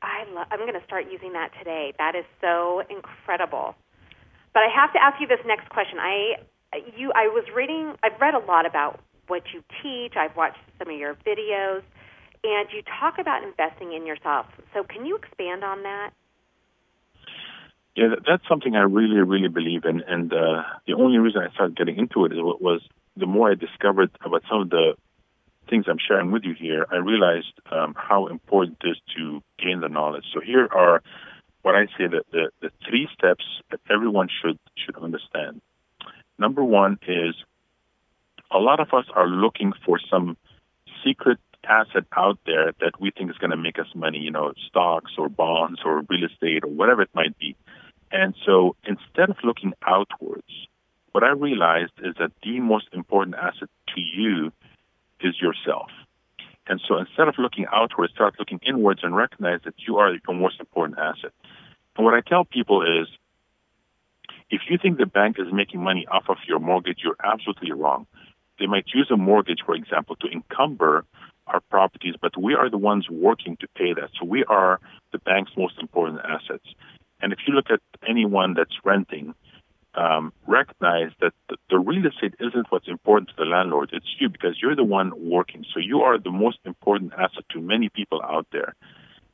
I 0.02 0.26
lo- 0.34 0.44
I'm 0.52 0.60
going 0.60 0.74
to 0.74 0.84
start 0.86 1.06
using 1.10 1.34
that 1.34 1.52
today. 1.58 1.94
That 1.98 2.16
is 2.16 2.26
so 2.42 2.84
incredible. 2.90 3.76
But 4.54 4.64
I 4.64 4.70
have 4.76 4.92
to 4.94 5.02
ask 5.02 5.20
you 5.22 5.28
this 5.28 5.40
next 5.46 5.70
question. 5.70 5.98
I 6.00 6.36
you 6.98 7.12
I 7.16 7.28
was 7.28 7.46
reading 7.56 7.96
I've 8.04 8.20
read 8.20 8.34
a 8.34 8.40
lot 8.40 8.66
about 8.66 9.00
what 9.28 9.44
you 9.54 9.64
teach. 9.82 10.14
I've 10.18 10.36
watched 10.36 10.60
some 10.78 10.90
of 10.90 11.00
your 11.00 11.16
videos 11.26 11.82
and 12.44 12.68
you 12.76 12.84
talk 13.00 13.18
about 13.20 13.44
investing 13.44 13.94
in 13.94 14.06
yourself. 14.06 14.46
So 14.74 14.84
can 14.84 15.06
you 15.06 15.16
expand 15.16 15.64
on 15.64 15.84
that? 15.84 16.12
Yeah, 17.96 18.10
that, 18.10 18.20
that's 18.28 18.48
something 18.48 18.76
I 18.76 18.82
really, 18.82 19.20
really 19.22 19.50
believe 19.50 19.86
in. 19.86 20.02
And 20.08 20.34
uh, 20.34 20.64
the 20.88 20.94
only 20.94 21.18
reason 21.20 21.42
I 21.42 21.54
started 21.54 21.78
getting 21.78 21.98
into 21.98 22.26
it 22.26 22.32
was 22.34 22.82
the 23.16 23.28
more 23.28 23.52
I 23.52 23.56
discovered 23.56 24.12
about 24.26 24.44
some 24.50 24.62
of 24.62 24.70
the 24.70 24.94
things 25.70 25.86
I'm 25.88 26.00
sharing 26.06 26.32
with 26.32 26.44
you 26.44 26.54
here, 26.54 26.86
I 26.92 26.98
realized 26.98 27.54
um, 27.72 27.96
how 27.96 28.28
important 28.28 28.78
it 28.84 28.90
is 28.90 28.98
to 29.18 29.42
gain 29.64 29.80
the 29.82 29.90
knowledge. 29.90 30.26
So 30.34 30.42
here 30.42 30.68
are 30.72 31.02
what 31.62 31.76
I 31.76 31.86
say 31.98 32.08
that 32.08 32.24
the, 32.32 32.50
the 32.62 32.70
three 32.88 33.08
steps 33.18 33.46
that 33.72 33.80
everyone 33.90 34.28
should 34.42 34.60
should 34.76 34.98
understand. 34.98 35.62
Number 36.38 36.64
one 36.64 36.98
is 37.08 37.36
a 38.52 38.58
lot 38.58 38.80
of 38.80 38.88
us 38.94 39.06
are 39.16 39.28
looking 39.28 39.72
for 39.86 40.00
some 40.12 40.36
secret 41.06 41.40
asset 41.64 42.04
out 42.16 42.40
there 42.46 42.74
that 42.82 43.00
we 43.00 43.12
think 43.12 43.30
is 43.30 43.38
going 43.38 43.52
to 43.52 43.58
make 43.58 43.80
us 43.80 43.88
money, 43.96 44.18
you 44.18 44.32
know, 44.32 44.52
stocks 44.68 45.12
or 45.18 45.30
bonds 45.30 45.80
or 45.86 46.04
real 46.10 46.26
estate 46.26 46.64
or 46.64 46.70
whatever 46.70 47.02
it 47.02 47.10
might 47.14 47.38
be. 47.40 47.56
And 48.14 48.36
so 48.46 48.76
instead 48.86 49.32
of 49.32 49.38
looking 49.44 49.74
outwards, 49.86 50.68
what 51.12 51.24
I 51.24 51.32
realized 51.32 51.94
is 52.04 52.14
that 52.20 52.32
the 52.44 52.60
most 52.60 52.88
important 52.94 53.36
asset 53.36 53.70
to 53.96 54.02
you 54.02 54.52
is 55.20 55.42
yourself. 55.42 55.90
And 56.68 56.80
so 56.88 56.98
instead 56.98 57.28
of 57.28 57.36
looking 57.40 57.66
outwards, 57.74 58.14
start 58.14 58.36
looking 58.40 58.60
inwards 58.66 59.02
and 59.04 59.16
recognize 59.16 59.62
that 59.66 59.74
you 59.88 59.98
are 59.98 60.14
your 60.14 60.36
most 60.36 60.60
important 60.60 61.00
asset. 61.00 61.32
And 61.98 62.06
what 62.06 62.14
I 62.14 62.22
tell 62.22 62.46
people 62.46 62.84
is, 62.84 63.08
if 64.50 64.62
you 64.70 64.78
think 64.78 65.00
the 65.00 65.08
bank 65.08 65.38
is 65.40 65.52
making 65.52 65.84
money 65.84 66.06
off 66.10 66.26
of 66.30 66.38
your 66.48 66.60
mortgage, 66.60 67.00
you're 67.04 67.18
absolutely 67.24 67.72
wrong. 67.72 68.06
They 68.60 68.68
might 68.68 68.86
use 68.94 69.10
a 69.12 69.18
mortgage, 69.18 69.62
for 69.66 69.74
example, 69.74 70.16
to 70.18 70.28
encumber 70.28 71.06
our 71.48 71.60
properties, 71.62 72.16
but 72.22 72.38
we 72.38 72.54
are 72.54 72.70
the 72.70 72.78
ones 72.78 73.10
working 73.10 73.58
to 73.58 73.68
pay 73.76 73.94
that. 73.94 74.12
So 74.20 74.26
we 74.26 74.46
are 74.46 74.80
the 75.12 75.18
bank's 75.18 75.52
most 75.58 75.80
important 75.80 76.22
assets. 76.24 76.66
And 77.24 77.34
if 77.34 77.40
you 77.48 77.54
look 77.56 77.72
at 77.72 77.80
anyone 78.08 78.54
that's 78.54 78.76
renting 78.84 79.34
um, 79.96 80.34
recognize 80.48 81.12
that 81.22 81.34
the, 81.50 81.58
the 81.70 81.80
real 81.80 82.06
estate 82.08 82.34
isn't 82.40 82.68
what's 82.70 82.88
important 82.88 83.30
to 83.30 83.36
the 83.38 83.46
landlord. 83.46 83.90
It's 83.94 84.16
you 84.20 84.30
because 84.30 84.58
you're 84.62 84.76
the 84.76 84.84
one 84.84 85.12
working. 85.16 85.66
So 85.74 85.80
you 85.80 86.02
are 86.02 86.18
the 86.18 86.32
most 86.32 86.58
important 86.66 87.14
asset 87.14 87.46
to 87.52 87.62
many 87.62 87.90
people 87.90 88.22
out 88.24 88.48
there. 88.52 88.76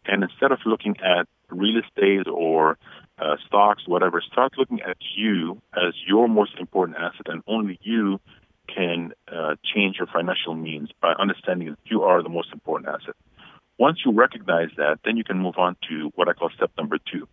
And 0.05 0.23
instead 0.23 0.51
of 0.51 0.59
looking 0.65 0.97
at 0.99 1.27
real 1.49 1.79
estate 1.79 2.27
or 2.27 2.77
uh, 3.17 3.35
stocks, 3.45 3.83
whatever, 3.85 4.21
start 4.21 4.53
looking 4.57 4.81
at 4.81 4.97
you 5.15 5.61
as 5.73 5.93
your 6.07 6.27
most 6.27 6.57
important 6.59 6.97
asset, 6.97 7.27
and 7.27 7.41
only 7.47 7.79
you 7.81 8.19
can 8.73 9.13
uh, 9.31 9.55
change 9.73 9.97
your 9.97 10.07
financial 10.07 10.55
means 10.55 10.89
by 11.01 11.13
understanding 11.13 11.69
that 11.69 11.79
you 11.85 12.03
are 12.03 12.21
the 12.21 12.29
most 12.29 12.51
important 12.53 12.89
asset. 12.89 13.15
Once 13.77 13.99
you 14.05 14.11
recognize 14.11 14.69
that, 14.77 14.99
then 15.05 15.15
you 15.15 15.23
can 15.23 15.39
move 15.39 15.55
on 15.57 15.75
to 15.89 16.11
what 16.15 16.27
I 16.27 16.33
call 16.33 16.49
step 16.55 16.71
number 16.77 16.97
two, 17.11 17.27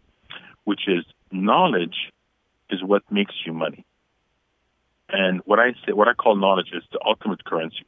which 0.67 0.89
is 0.89 1.05
knowledge 1.31 2.13
is 2.69 2.83
what 2.83 3.03
makes 3.11 3.35
you 3.47 3.53
money. 3.53 3.87
And 5.09 5.41
what 5.45 5.61
I 5.61 5.73
say, 5.87 5.93
what 5.93 6.09
I 6.09 6.15
call 6.15 6.35
knowledge 6.35 6.71
is 6.75 6.83
the 6.93 6.99
ultimate 7.07 7.45
currency. 7.45 7.87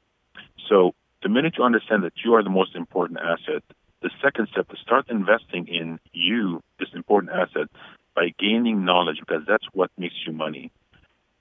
So 0.69 0.95
the 1.23 1.29
minute 1.29 1.55
you 1.59 1.65
understand 1.65 2.05
that 2.05 2.13
you 2.25 2.35
are 2.35 2.45
the 2.45 2.51
most 2.61 2.77
important 2.77 3.19
asset, 3.19 3.65
the 4.01 4.11
second 4.23 4.49
step 4.53 4.67
is 4.73 4.79
start 4.79 5.11
investing 5.11 5.67
in 5.67 5.99
you, 6.13 6.63
this 6.79 6.89
important 6.95 7.33
asset, 7.33 7.67
by 8.15 8.33
gaining 8.39 8.85
knowledge 8.85 9.19
because 9.19 9.43
that's 9.47 9.67
what 9.73 9.91
makes 9.99 10.15
you 10.25 10.33
money. 10.33 10.71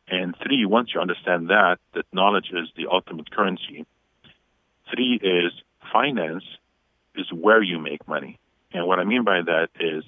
And 0.08 0.36
three, 0.44 0.66
once 0.66 0.90
you 0.96 1.02
understand 1.02 1.50
that, 1.50 1.78
that 1.94 2.06
knowledge 2.12 2.50
is 2.52 2.70
the 2.76 2.88
ultimate 2.92 3.30
currency. 3.30 3.86
Three 4.92 5.20
is 5.22 5.52
finance 5.94 6.44
is 7.14 7.32
where 7.32 7.62
you 7.62 7.78
make 7.78 8.08
money. 8.08 8.40
And 8.74 8.88
what 8.88 8.98
I 8.98 9.04
mean 9.04 9.24
by 9.24 9.42
that 9.46 9.70
is 9.80 10.04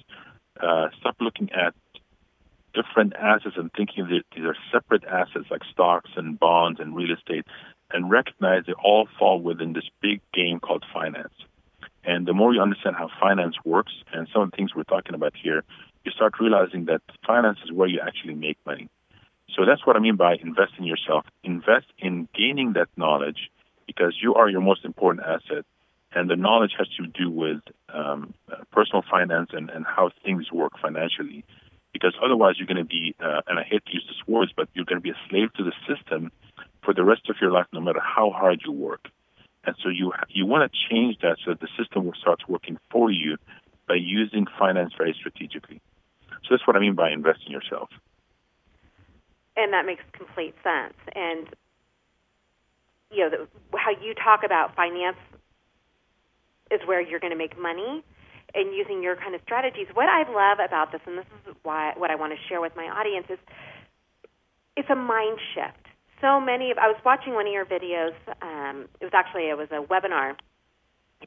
uh, 0.62 0.88
stop 0.98 1.16
looking 1.20 1.50
at 1.52 1.74
different 2.74 3.14
assets 3.14 3.56
and 3.56 3.70
thinking 3.72 4.04
that 4.08 4.22
these 4.34 4.44
are 4.44 4.56
separate 4.72 5.04
assets 5.04 5.46
like 5.50 5.62
stocks 5.72 6.10
and 6.16 6.38
bonds 6.38 6.78
and 6.80 6.94
real 6.94 7.12
estate 7.12 7.44
and 7.92 8.10
recognize 8.10 8.64
they 8.66 8.72
all 8.72 9.08
fall 9.18 9.40
within 9.40 9.72
this 9.72 9.88
big 10.00 10.20
game 10.32 10.60
called 10.60 10.84
finance. 10.92 11.32
And 12.04 12.26
the 12.26 12.32
more 12.32 12.54
you 12.54 12.60
understand 12.60 12.96
how 12.96 13.10
finance 13.20 13.56
works 13.64 13.92
and 14.12 14.28
some 14.32 14.42
of 14.42 14.50
the 14.50 14.56
things 14.56 14.74
we're 14.74 14.84
talking 14.84 15.14
about 15.14 15.34
here, 15.36 15.64
you 16.04 16.12
start 16.12 16.34
realizing 16.40 16.86
that 16.86 17.02
finance 17.26 17.58
is 17.64 17.72
where 17.72 17.88
you 17.88 18.00
actually 18.00 18.34
make 18.34 18.58
money. 18.64 18.88
So 19.56 19.64
that's 19.66 19.84
what 19.84 19.96
I 19.96 19.98
mean 19.98 20.16
by 20.16 20.36
invest 20.36 20.72
in 20.78 20.84
yourself. 20.84 21.26
Invest 21.42 21.86
in 21.98 22.28
gaining 22.34 22.74
that 22.74 22.88
knowledge 22.96 23.50
because 23.86 24.16
you 24.22 24.34
are 24.34 24.48
your 24.48 24.60
most 24.60 24.84
important 24.84 25.26
asset. 25.26 25.64
And 26.12 26.28
the 26.28 26.36
knowledge 26.36 26.72
has 26.78 26.88
to 26.98 27.06
do 27.06 27.30
with 27.30 27.60
um, 27.92 28.34
personal 28.72 29.02
finance 29.08 29.50
and, 29.52 29.70
and 29.70 29.86
how 29.86 30.10
things 30.24 30.50
work 30.50 30.72
financially 30.80 31.44
because 31.92 32.14
otherwise 32.24 32.54
you're 32.58 32.66
going 32.66 32.76
to 32.76 32.84
be, 32.84 33.14
uh, 33.20 33.42
and 33.46 33.58
I 33.58 33.62
hate 33.62 33.84
to 33.86 33.92
use 33.92 34.04
this 34.06 34.26
words, 34.26 34.52
but 34.56 34.68
you're 34.74 34.84
going 34.84 34.98
to 34.98 35.02
be 35.02 35.10
a 35.10 35.20
slave 35.28 35.52
to 35.54 35.64
the 35.64 35.72
system 35.86 36.30
for 36.84 36.94
the 36.94 37.04
rest 37.04 37.28
of 37.28 37.36
your 37.40 37.50
life, 37.50 37.66
no 37.72 37.80
matter 37.80 38.00
how 38.00 38.30
hard 38.30 38.62
you 38.64 38.72
work. 38.72 39.08
And 39.64 39.76
so 39.82 39.90
you 39.90 40.12
you 40.30 40.46
want 40.46 40.70
to 40.70 40.78
change 40.88 41.18
that 41.20 41.36
so 41.44 41.50
that 41.50 41.60
the 41.60 41.68
system 41.78 42.10
starts 42.18 42.48
working 42.48 42.78
for 42.90 43.10
you 43.10 43.36
by 43.86 43.96
using 43.96 44.46
finance 44.58 44.94
very 44.96 45.14
strategically. 45.18 45.82
So 46.30 46.48
that's 46.50 46.66
what 46.66 46.76
I 46.76 46.80
mean 46.80 46.94
by 46.94 47.10
invest 47.10 47.40
in 47.44 47.52
yourself. 47.52 47.90
And 49.56 49.72
that 49.74 49.84
makes 49.84 50.02
complete 50.12 50.54
sense. 50.64 50.94
And 51.14 51.46
you 53.10 53.28
know 53.28 53.30
the, 53.30 53.78
how 53.78 53.90
you 53.90 54.14
talk 54.14 54.44
about 54.44 54.74
finance 54.74 55.18
is 56.70 56.80
where 56.86 57.00
you're 57.00 57.20
going 57.20 57.32
to 57.32 57.38
make 57.38 57.58
money 57.58 58.04
and 58.54 58.74
using 58.74 59.02
your 59.02 59.16
kind 59.16 59.34
of 59.34 59.40
strategies. 59.42 59.86
What 59.94 60.08
I 60.08 60.22
love 60.30 60.58
about 60.64 60.92
this, 60.92 61.00
and 61.06 61.18
this 61.18 61.26
is 61.48 61.54
why 61.62 61.92
what 61.96 62.10
I 62.10 62.16
want 62.16 62.32
to 62.32 62.38
share 62.48 62.60
with 62.60 62.74
my 62.76 62.84
audience, 62.86 63.26
is 63.28 63.38
it's 64.76 64.90
a 64.90 64.96
mind 64.96 65.38
shift. 65.54 65.86
So 66.20 66.40
many 66.40 66.70
of 66.70 66.78
I 66.78 66.88
was 66.88 66.96
watching 67.04 67.34
one 67.34 67.46
of 67.46 67.52
your 67.52 67.64
videos. 67.64 68.14
Um, 68.42 68.88
it 69.00 69.04
was 69.04 69.14
actually 69.14 69.48
it 69.48 69.56
was 69.56 69.68
a 69.70 69.82
webinar, 69.82 70.34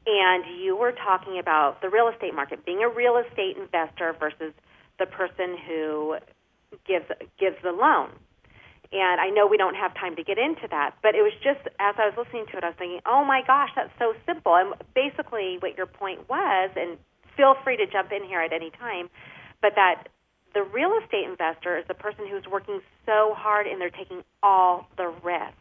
and 0.06 0.44
you 0.62 0.76
were 0.76 0.92
talking 0.92 1.38
about 1.38 1.80
the 1.82 1.88
real 1.88 2.08
estate 2.08 2.34
market, 2.34 2.64
being 2.64 2.82
a 2.82 2.88
real 2.88 3.16
estate 3.16 3.56
investor 3.56 4.14
versus 4.18 4.52
the 4.98 5.06
person 5.06 5.56
who 5.66 6.16
gives 6.86 7.06
gives 7.38 7.56
the 7.62 7.72
loan. 7.72 8.10
And 8.94 9.20
I 9.20 9.28
know 9.30 9.48
we 9.48 9.56
don't 9.56 9.74
have 9.74 9.92
time 9.94 10.14
to 10.14 10.22
get 10.22 10.38
into 10.38 10.68
that, 10.70 10.94
but 11.02 11.16
it 11.16 11.22
was 11.22 11.34
just 11.42 11.66
as 11.82 11.98
I 11.98 12.06
was 12.06 12.14
listening 12.16 12.46
to 12.52 12.58
it, 12.58 12.62
I 12.62 12.68
was 12.68 12.78
thinking, 12.78 13.00
oh 13.06 13.24
my 13.24 13.42
gosh, 13.44 13.70
that's 13.74 13.90
so 13.98 14.14
simple. 14.24 14.54
And 14.54 14.72
basically, 14.94 15.58
what 15.58 15.76
your 15.76 15.86
point 15.86 16.28
was, 16.30 16.70
and 16.76 16.96
feel 17.36 17.56
free 17.64 17.76
to 17.76 17.86
jump 17.90 18.12
in 18.12 18.22
here 18.22 18.40
at 18.40 18.52
any 18.52 18.70
time, 18.70 19.10
but 19.60 19.74
that 19.74 20.06
the 20.54 20.62
real 20.62 20.94
estate 21.02 21.26
investor 21.26 21.76
is 21.76 21.84
the 21.88 21.98
person 21.98 22.30
who's 22.30 22.46
working 22.46 22.78
so 23.04 23.34
hard 23.34 23.66
and 23.66 23.80
they're 23.80 23.90
taking 23.90 24.22
all 24.44 24.86
the 24.96 25.12
risk. 25.24 25.58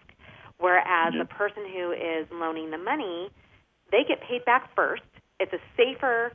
Whereas 0.59 1.13
the 1.17 1.25
person 1.25 1.65
who 1.65 1.91
is 1.91 2.27
loaning 2.31 2.69
the 2.69 2.77
money, 2.77 3.29
they 3.91 4.05
get 4.07 4.21
paid 4.21 4.45
back 4.45 4.69
first. 4.75 5.01
It's 5.39 5.51
a 5.51 5.59
safer 5.75 6.31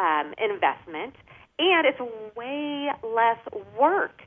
um, 0.00 0.32
investment, 0.42 1.14
and 1.58 1.86
it's 1.86 2.00
way 2.34 2.88
less 3.04 3.38
work. 3.78 4.22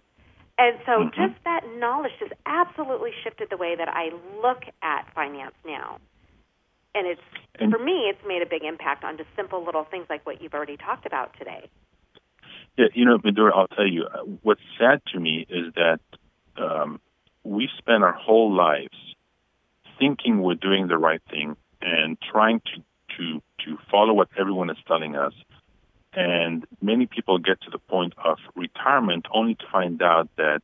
And 0.61 0.77
so, 0.85 0.91
mm-hmm. 0.91 1.09
just 1.09 1.43
that 1.43 1.65
knowledge 1.77 2.11
just 2.19 2.33
absolutely 2.45 3.09
shifted 3.23 3.49
the 3.49 3.57
way 3.57 3.75
that 3.75 3.89
I 3.89 4.11
look 4.43 4.61
at 4.83 5.07
finance 5.15 5.55
now 5.65 5.97
and 6.93 7.07
it's 7.07 7.21
and, 7.59 7.71
for 7.71 7.79
me 7.79 8.09
it's 8.09 8.19
made 8.27 8.41
a 8.41 8.45
big 8.45 8.63
impact 8.63 9.03
on 9.03 9.17
just 9.17 9.29
simple 9.35 9.63
little 9.63 9.85
things 9.85 10.05
like 10.09 10.25
what 10.25 10.41
you've 10.41 10.53
already 10.53 10.77
talked 10.77 11.05
about 11.05 11.31
today 11.37 11.69
yeah 12.77 12.87
you 12.93 13.05
know 13.05 13.17
Midori, 13.19 13.51
i'll 13.53 13.67
tell 13.67 13.87
you 13.87 14.05
uh, 14.05 14.19
what's 14.41 14.61
sad 14.79 15.01
to 15.13 15.19
me 15.19 15.45
is 15.49 15.73
that 15.75 15.99
um, 16.57 16.99
we 17.43 17.69
spend 17.77 18.03
our 18.03 18.13
whole 18.13 18.53
lives 18.53 18.97
thinking 19.99 20.41
we're 20.41 20.55
doing 20.55 20.87
the 20.87 20.97
right 20.97 21.21
thing 21.29 21.55
and 21.81 22.17
trying 22.31 22.61
to 22.61 22.81
to 23.17 23.41
to 23.65 23.77
follow 23.89 24.13
what 24.13 24.29
everyone 24.37 24.69
is 24.69 24.77
telling 24.87 25.15
us 25.15 25.33
and 26.13 26.65
many 26.81 27.05
people 27.05 27.37
get 27.37 27.61
to 27.61 27.69
the 27.69 27.77
point 27.77 28.13
of 28.23 28.37
retirement 28.55 29.25
only 29.33 29.55
to 29.55 29.65
find 29.71 30.01
out 30.01 30.29
that 30.37 30.61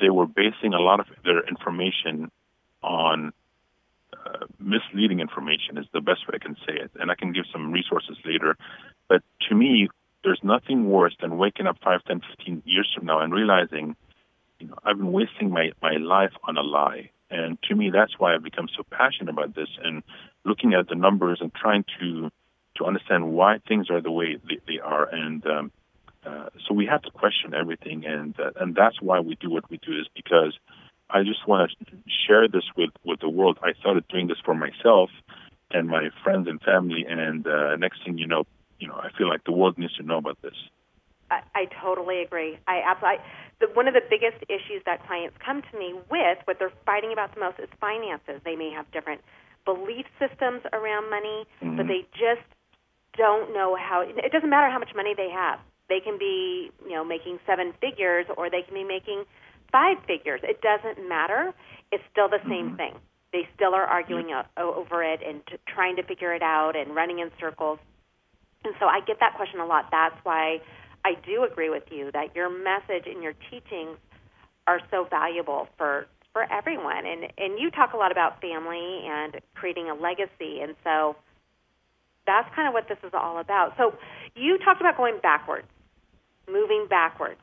they 0.00 0.10
were 0.10 0.26
basing 0.26 0.74
a 0.74 0.80
lot 0.80 1.00
of 1.00 1.06
their 1.24 1.46
information 1.46 2.30
on 2.82 3.32
uh, 4.12 4.46
misleading 4.58 5.20
information 5.20 5.78
is 5.78 5.86
the 5.92 6.00
best 6.00 6.26
way 6.28 6.38
I 6.40 6.44
can 6.44 6.56
say 6.66 6.74
it. 6.74 6.90
And 6.96 7.10
I 7.10 7.14
can 7.14 7.32
give 7.32 7.44
some 7.52 7.72
resources 7.72 8.16
later. 8.24 8.56
But 9.08 9.22
to 9.48 9.54
me, 9.54 9.88
there's 10.24 10.40
nothing 10.42 10.88
worse 10.88 11.16
than 11.20 11.38
waking 11.38 11.66
up 11.66 11.78
5, 11.82 12.04
10, 12.04 12.20
15 12.36 12.62
years 12.64 12.92
from 12.94 13.06
now 13.06 13.20
and 13.20 13.32
realizing, 13.32 13.96
you 14.58 14.68
know, 14.68 14.74
I've 14.84 14.98
been 14.98 15.12
wasting 15.12 15.50
my, 15.50 15.70
my 15.80 15.96
life 15.96 16.32
on 16.44 16.56
a 16.56 16.62
lie. 16.62 17.10
And 17.30 17.58
to 17.68 17.74
me, 17.74 17.90
that's 17.90 18.18
why 18.18 18.34
I've 18.34 18.42
become 18.42 18.68
so 18.76 18.84
passionate 18.90 19.30
about 19.30 19.54
this 19.54 19.68
and 19.82 20.02
looking 20.44 20.74
at 20.74 20.88
the 20.88 20.94
numbers 20.94 21.38
and 21.40 21.52
trying 21.54 21.84
to 22.00 22.30
to 22.76 22.84
understand 22.84 23.32
why 23.32 23.58
things 23.68 23.90
are 23.90 24.00
the 24.00 24.10
way 24.10 24.36
they, 24.48 24.58
they 24.66 24.80
are. 24.80 25.08
And 25.08 25.46
um, 25.46 25.72
uh, 26.24 26.48
so 26.66 26.74
we 26.74 26.86
have 26.86 27.02
to 27.02 27.10
question 27.10 27.54
everything, 27.54 28.04
and 28.06 28.38
uh, 28.38 28.50
and 28.56 28.74
that's 28.74 29.00
why 29.00 29.20
we 29.20 29.34
do 29.36 29.50
what 29.50 29.68
we 29.70 29.78
do 29.78 29.92
is 29.98 30.06
because 30.14 30.56
I 31.10 31.22
just 31.22 31.46
want 31.46 31.70
to 31.70 31.96
share 32.26 32.48
this 32.48 32.64
with, 32.76 32.90
with 33.04 33.20
the 33.20 33.28
world. 33.28 33.58
I 33.62 33.72
started 33.80 34.06
doing 34.08 34.28
this 34.28 34.38
for 34.44 34.54
myself 34.54 35.10
and 35.70 35.88
my 35.88 36.08
friends 36.22 36.48
and 36.48 36.60
family, 36.60 37.04
and 37.08 37.46
uh, 37.46 37.76
next 37.76 38.04
thing 38.04 38.18
you 38.18 38.26
know, 38.26 38.44
you 38.78 38.88
know, 38.88 38.94
I 38.94 39.10
feel 39.16 39.28
like 39.28 39.44
the 39.44 39.52
world 39.52 39.78
needs 39.78 39.94
to 39.96 40.02
know 40.02 40.18
about 40.18 40.40
this. 40.42 40.54
I, 41.30 41.40
I 41.54 41.64
totally 41.80 42.22
agree. 42.22 42.58
I 42.66 42.82
absolutely. 42.84 43.24
The, 43.60 43.66
one 43.74 43.88
of 43.88 43.94
the 43.94 44.02
biggest 44.08 44.42
issues 44.48 44.82
that 44.86 45.06
clients 45.06 45.36
come 45.44 45.62
to 45.62 45.78
me 45.78 45.94
with, 46.10 46.38
what 46.44 46.58
they're 46.58 46.72
fighting 46.84 47.12
about 47.12 47.34
the 47.34 47.40
most, 47.40 47.58
is 47.58 47.68
finances. 47.80 48.40
They 48.44 48.56
may 48.56 48.70
have 48.70 48.90
different 48.92 49.22
belief 49.64 50.06
systems 50.18 50.62
around 50.72 51.10
money, 51.10 51.46
mm-hmm. 51.62 51.76
but 51.76 51.86
they 51.86 52.04
just 52.12 52.46
don't 53.16 53.52
know 53.52 53.76
how. 53.76 54.02
It 54.02 54.32
doesn't 54.32 54.50
matter 54.50 54.70
how 54.70 54.78
much 54.78 54.94
money 54.94 55.14
they 55.16 55.30
have. 55.30 55.58
They 55.88 56.00
can 56.00 56.18
be, 56.18 56.70
you 56.84 56.92
know, 56.92 57.04
making 57.04 57.38
seven 57.46 57.72
figures, 57.80 58.26
or 58.36 58.48
they 58.48 58.62
can 58.62 58.74
be 58.74 58.84
making 58.84 59.24
five 59.70 59.98
figures. 60.06 60.40
It 60.42 60.60
doesn't 60.60 61.08
matter. 61.08 61.52
It's 61.90 62.04
still 62.10 62.28
the 62.28 62.40
same 62.48 62.68
mm-hmm. 62.68 62.76
thing. 62.76 62.94
They 63.32 63.48
still 63.54 63.74
are 63.74 63.84
arguing 63.84 64.26
mm-hmm. 64.26 64.62
over 64.62 65.02
it 65.02 65.20
and 65.26 65.40
t- 65.46 65.56
trying 65.66 65.96
to 65.96 66.02
figure 66.02 66.34
it 66.34 66.42
out 66.42 66.76
and 66.76 66.94
running 66.94 67.18
in 67.18 67.30
circles. 67.40 67.78
And 68.64 68.74
so 68.78 68.86
I 68.86 69.00
get 69.00 69.18
that 69.20 69.34
question 69.36 69.60
a 69.60 69.66
lot. 69.66 69.88
That's 69.90 70.16
why 70.22 70.60
I 71.04 71.14
do 71.26 71.44
agree 71.44 71.70
with 71.70 71.84
you 71.90 72.10
that 72.12 72.36
your 72.36 72.48
message 72.48 73.06
and 73.06 73.22
your 73.22 73.34
teachings 73.50 73.96
are 74.66 74.80
so 74.90 75.06
valuable 75.10 75.68
for 75.76 76.06
for 76.32 76.50
everyone. 76.50 77.04
And 77.06 77.32
and 77.36 77.58
you 77.58 77.70
talk 77.70 77.92
a 77.94 77.96
lot 77.96 78.12
about 78.12 78.40
family 78.40 79.04
and 79.04 79.40
creating 79.54 79.90
a 79.90 79.94
legacy. 79.94 80.60
And 80.62 80.76
so 80.84 81.16
that's 82.26 82.48
kind 82.54 82.68
of 82.68 82.74
what 82.74 82.88
this 82.88 82.98
is 83.04 83.12
all 83.12 83.38
about. 83.38 83.74
So 83.76 83.94
you 84.34 84.58
talked 84.58 84.80
about 84.80 84.96
going 84.96 85.18
backwards, 85.22 85.66
moving 86.50 86.86
backwards. 86.88 87.40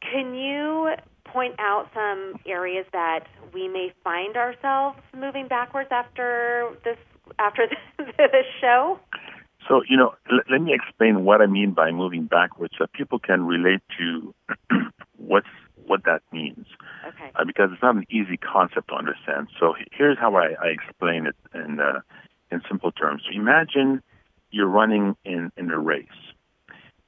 Can 0.00 0.34
you 0.34 0.90
point 1.24 1.54
out 1.58 1.88
some 1.92 2.40
areas 2.46 2.86
that 2.92 3.26
we 3.52 3.68
may 3.68 3.92
find 4.04 4.36
ourselves 4.36 4.98
moving 5.16 5.48
backwards 5.48 5.88
after 5.90 6.70
this 6.84 6.96
after 7.38 7.66
this, 7.98 8.46
show? 8.60 8.98
So, 9.68 9.82
you 9.88 9.96
know, 9.96 10.14
l- 10.30 10.46
let 10.50 10.60
me 10.60 10.72
explain 10.72 11.24
what 11.24 11.40
I 11.42 11.46
mean 11.46 11.72
by 11.72 11.90
moving 11.90 12.26
backwards 12.26 12.74
so 12.78 12.86
people 12.94 13.18
can 13.18 13.44
relate 13.44 13.80
to 13.98 14.34
what's 15.16 15.48
what 15.86 16.04
that 16.04 16.22
means. 16.32 16.66
Okay. 17.06 17.30
Uh, 17.34 17.44
because 17.44 17.70
it's 17.72 17.82
not 17.82 17.96
an 17.96 18.06
easy 18.10 18.36
concept 18.36 18.88
to 18.88 18.94
understand. 18.94 19.48
So 19.58 19.74
here's 19.92 20.18
how 20.18 20.34
I, 20.36 20.54
I 20.60 20.68
explain 20.68 21.26
it 21.26 21.36
in 21.54 21.80
uh, 21.80 22.00
in 22.50 22.62
simple 22.68 22.92
terms. 22.92 23.22
Imagine 23.32 24.02
you're 24.50 24.68
running 24.68 25.16
in, 25.24 25.50
in 25.56 25.70
a 25.70 25.78
race 25.78 26.06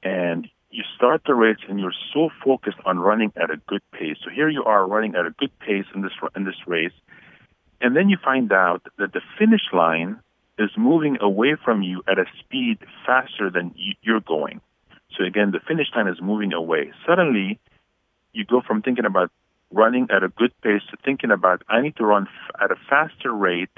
and 0.03 0.47
you 0.71 0.83
start 0.95 1.21
the 1.25 1.33
race 1.33 1.57
and 1.67 1.79
you're 1.79 1.93
so 2.13 2.29
focused 2.43 2.77
on 2.85 2.99
running 2.99 3.31
at 3.35 3.49
a 3.49 3.57
good 3.67 3.81
pace. 3.91 4.17
So 4.23 4.29
here 4.29 4.49
you 4.49 4.63
are 4.63 4.87
running 4.87 5.15
at 5.15 5.25
a 5.25 5.31
good 5.31 5.57
pace 5.59 5.85
in 5.95 6.01
this 6.01 6.11
in 6.35 6.45
this 6.45 6.67
race, 6.67 6.93
and 7.81 7.95
then 7.95 8.09
you 8.09 8.17
find 8.23 8.51
out 8.51 8.83
that 8.97 9.13
the 9.13 9.21
finish 9.37 9.63
line 9.73 10.19
is 10.59 10.69
moving 10.77 11.17
away 11.21 11.55
from 11.63 11.81
you 11.81 12.03
at 12.07 12.19
a 12.19 12.25
speed 12.39 12.77
faster 13.05 13.49
than 13.49 13.73
you're 14.01 14.19
going. 14.19 14.61
So 15.17 15.23
again, 15.23 15.51
the 15.51 15.59
finish 15.59 15.87
line 15.95 16.07
is 16.07 16.21
moving 16.21 16.53
away. 16.53 16.91
Suddenly, 17.07 17.59
you 18.33 18.45
go 18.45 18.61
from 18.61 18.81
thinking 18.81 19.05
about 19.05 19.31
running 19.71 20.07
at 20.11 20.23
a 20.23 20.29
good 20.29 20.51
pace 20.61 20.81
to 20.91 20.97
thinking 21.03 21.31
about 21.31 21.63
I 21.67 21.81
need 21.81 21.95
to 21.97 22.05
run 22.05 22.27
f- 22.27 22.61
at 22.61 22.71
a 22.71 22.75
faster 22.89 23.31
rate 23.31 23.69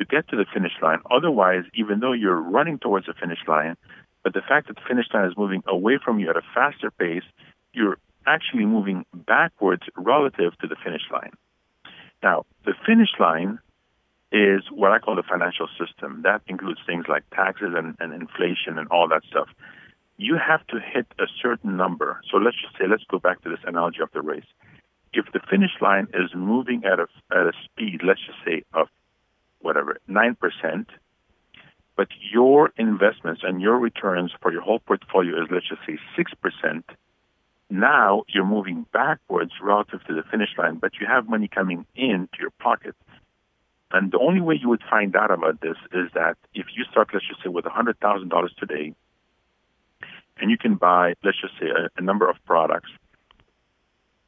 to 0.00 0.06
get 0.06 0.26
to 0.28 0.36
the 0.36 0.46
finish 0.52 0.72
line. 0.82 0.98
Otherwise, 1.10 1.64
even 1.74 2.00
though 2.00 2.12
you're 2.12 2.40
running 2.40 2.78
towards 2.78 3.06
the 3.06 3.12
finish 3.12 3.38
line, 3.46 3.76
but 4.24 4.32
the 4.32 4.40
fact 4.40 4.66
that 4.68 4.76
the 4.76 4.82
finish 4.88 5.06
line 5.12 5.28
is 5.28 5.36
moving 5.36 5.62
away 5.66 5.98
from 6.02 6.18
you 6.18 6.30
at 6.30 6.36
a 6.36 6.42
faster 6.54 6.90
pace, 6.90 7.22
you're 7.74 7.98
actually 8.26 8.64
moving 8.64 9.04
backwards 9.14 9.82
relative 9.96 10.56
to 10.58 10.66
the 10.66 10.76
finish 10.82 11.02
line. 11.12 11.32
Now, 12.22 12.44
the 12.64 12.74
finish 12.86 13.10
line 13.18 13.58
is 14.32 14.62
what 14.70 14.92
I 14.92 14.98
call 14.98 15.16
the 15.16 15.22
financial 15.22 15.68
system. 15.78 16.22
That 16.22 16.42
includes 16.46 16.80
things 16.86 17.04
like 17.08 17.24
taxes 17.30 17.74
and, 17.76 17.94
and 18.00 18.14
inflation 18.14 18.78
and 18.78 18.88
all 18.88 19.08
that 19.08 19.22
stuff. 19.28 19.48
You 20.16 20.36
have 20.36 20.66
to 20.68 20.78
hit 20.80 21.06
a 21.18 21.26
certain 21.42 21.76
number. 21.76 22.20
So 22.30 22.38
let's 22.38 22.56
just 22.60 22.76
say, 22.78 22.84
let's 22.88 23.04
go 23.04 23.18
back 23.18 23.42
to 23.42 23.50
this 23.50 23.60
analogy 23.66 24.00
of 24.02 24.10
the 24.12 24.22
race. 24.22 24.44
If 25.12 25.26
the 25.32 25.40
finish 25.50 25.72
line 25.80 26.08
is 26.14 26.30
moving 26.34 26.84
at 26.84 27.00
a, 27.00 27.06
at 27.32 27.46
a 27.46 27.52
speed, 27.64 28.00
let's 28.04 28.20
just 28.24 28.38
say 28.46 28.62
of 28.72 28.88
whatever, 29.60 29.98
9%, 30.08 30.86
but 31.96 32.08
your 32.32 32.72
investments 32.76 33.42
and 33.44 33.60
your 33.60 33.78
returns 33.78 34.32
for 34.40 34.52
your 34.52 34.62
whole 34.62 34.78
portfolio 34.78 35.42
is, 35.42 35.48
let's 35.50 35.68
just 35.68 35.82
say, 35.86 35.98
6%, 36.16 36.82
now 37.68 38.24
you're 38.28 38.44
moving 38.44 38.86
backwards 38.92 39.52
relative 39.62 40.02
to 40.04 40.14
the 40.14 40.22
finish 40.30 40.50
line, 40.58 40.76
but 40.76 40.92
you 41.00 41.06
have 41.06 41.28
money 41.28 41.46
coming 41.46 41.86
into 41.94 42.38
your 42.40 42.50
pocket. 42.58 42.96
And 43.92 44.10
the 44.10 44.18
only 44.18 44.40
way 44.40 44.58
you 44.60 44.68
would 44.68 44.82
find 44.88 45.14
out 45.14 45.30
about 45.30 45.60
this 45.60 45.76
is 45.92 46.10
that 46.14 46.36
if 46.54 46.66
you 46.76 46.84
start, 46.90 47.10
let's 47.12 47.26
just 47.26 47.42
say, 47.42 47.48
with 47.48 47.64
$100,000 47.64 48.56
today, 48.56 48.94
and 50.38 50.50
you 50.50 50.56
can 50.56 50.76
buy, 50.76 51.14
let's 51.22 51.40
just 51.40 51.54
say, 51.60 51.66
a, 51.66 51.90
a 51.96 52.02
number 52.02 52.28
of 52.28 52.36
products, 52.44 52.90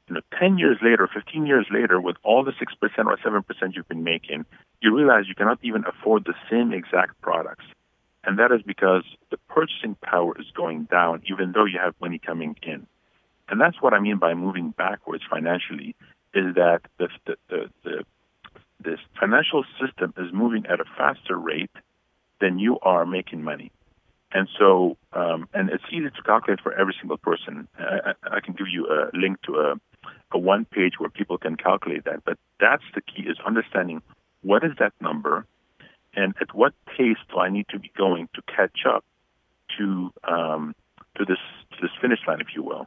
you 0.08 0.14
know, 0.16 0.20
10 0.38 0.58
years 0.58 0.78
later, 0.82 1.08
15 1.12 1.46
years 1.46 1.66
later, 1.70 2.00
with 2.00 2.16
all 2.22 2.44
the 2.44 2.52
6% 2.52 3.06
or 3.06 3.16
7% 3.16 3.74
you've 3.74 3.88
been 3.88 4.04
making, 4.04 4.44
you 4.82 4.94
realize 4.94 5.28
you 5.28 5.34
cannot 5.34 5.60
even 5.62 5.84
afford 5.86 6.24
the 6.24 6.34
same 6.50 6.72
exact 6.72 7.20
products. 7.22 7.64
And 8.24 8.38
that 8.38 8.52
is 8.52 8.62
because 8.62 9.04
the 9.30 9.38
purchasing 9.48 9.96
power 10.02 10.34
is 10.38 10.46
going 10.54 10.84
down, 10.84 11.22
even 11.30 11.52
though 11.52 11.64
you 11.64 11.78
have 11.78 11.94
money 12.00 12.20
coming 12.24 12.56
in. 12.62 12.86
And 13.48 13.60
that's 13.60 13.80
what 13.80 13.94
I 13.94 14.00
mean 14.00 14.18
by 14.18 14.34
moving 14.34 14.70
backwards 14.70 15.24
financially, 15.28 15.94
is 16.34 16.54
that 16.54 16.80
the, 16.98 17.08
the, 17.26 17.36
the, 17.48 17.70
the 17.84 18.04
this 18.80 18.98
financial 19.20 19.64
system 19.80 20.12
is 20.16 20.32
moving 20.32 20.66
at 20.66 20.80
a 20.80 20.84
faster 20.96 21.36
rate 21.38 21.70
than 22.40 22.58
you 22.58 22.80
are 22.80 23.06
making 23.06 23.42
money. 23.42 23.70
And 24.32 24.48
so, 24.58 24.96
um, 25.12 25.48
and 25.54 25.70
it's 25.70 25.84
easy 25.92 26.08
to 26.08 26.22
calculate 26.24 26.60
for 26.60 26.72
every 26.72 26.94
single 26.98 27.18
person. 27.18 27.68
I, 27.78 28.14
I 28.24 28.40
can 28.40 28.54
give 28.54 28.66
you 28.68 28.86
a 28.86 29.16
link 29.16 29.40
to 29.42 29.56
a, 29.56 29.74
a 30.32 30.38
one 30.38 30.64
page 30.64 30.94
where 30.98 31.10
people 31.10 31.38
can 31.38 31.56
calculate 31.56 32.04
that. 32.04 32.24
But 32.24 32.38
that's 32.58 32.82
the 32.94 33.02
key 33.02 33.22
is 33.28 33.36
understanding 33.46 34.02
what 34.42 34.64
is 34.64 34.72
that 34.78 34.92
number 35.00 35.46
and 36.14 36.35
at 36.40 36.55
what 36.55 36.74
pace 36.87 37.16
do 37.31 37.38
I 37.38 37.48
need 37.48 37.66
to 37.70 37.78
be 37.78 37.90
going 37.96 38.28
to 38.35 38.42
catch 38.42 38.81
up 38.87 39.05
to 39.78 40.12
um, 40.24 40.74
to 41.16 41.24
this 41.24 41.38
to 41.72 41.76
this 41.81 41.90
finish 42.00 42.20
line, 42.26 42.40
if 42.40 42.48
you 42.55 42.62
will. 42.62 42.87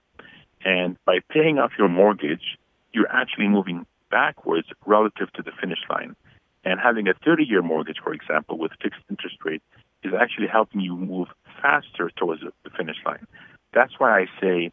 And 0.63 0.97
by 1.05 1.19
paying 1.29 1.59
off 1.59 1.71
your 1.77 1.89
mortgage, 1.89 2.57
you're 2.93 3.11
actually 3.11 3.47
moving 3.47 3.85
backwards 4.09 4.67
relative 4.85 5.31
to 5.33 5.41
the 5.43 5.51
finish 5.59 5.79
line. 5.89 6.15
And 6.63 6.79
having 6.79 7.07
a 7.07 7.13
30-year 7.13 7.61
mortgage, 7.61 7.97
for 8.03 8.11
example, 8.11 8.57
with 8.57 8.71
fixed 8.81 9.01
interest 9.09 9.35
rate, 9.45 9.61
is 10.03 10.13
actually 10.19 10.47
helping 10.47 10.81
you 10.81 10.95
move 10.95 11.27
faster 11.61 12.09
towards 12.15 12.41
the 12.41 12.69
finish 12.71 12.97
line. 13.05 13.27
That's 13.73 13.93
why 13.99 14.19
I 14.19 14.25
say 14.41 14.71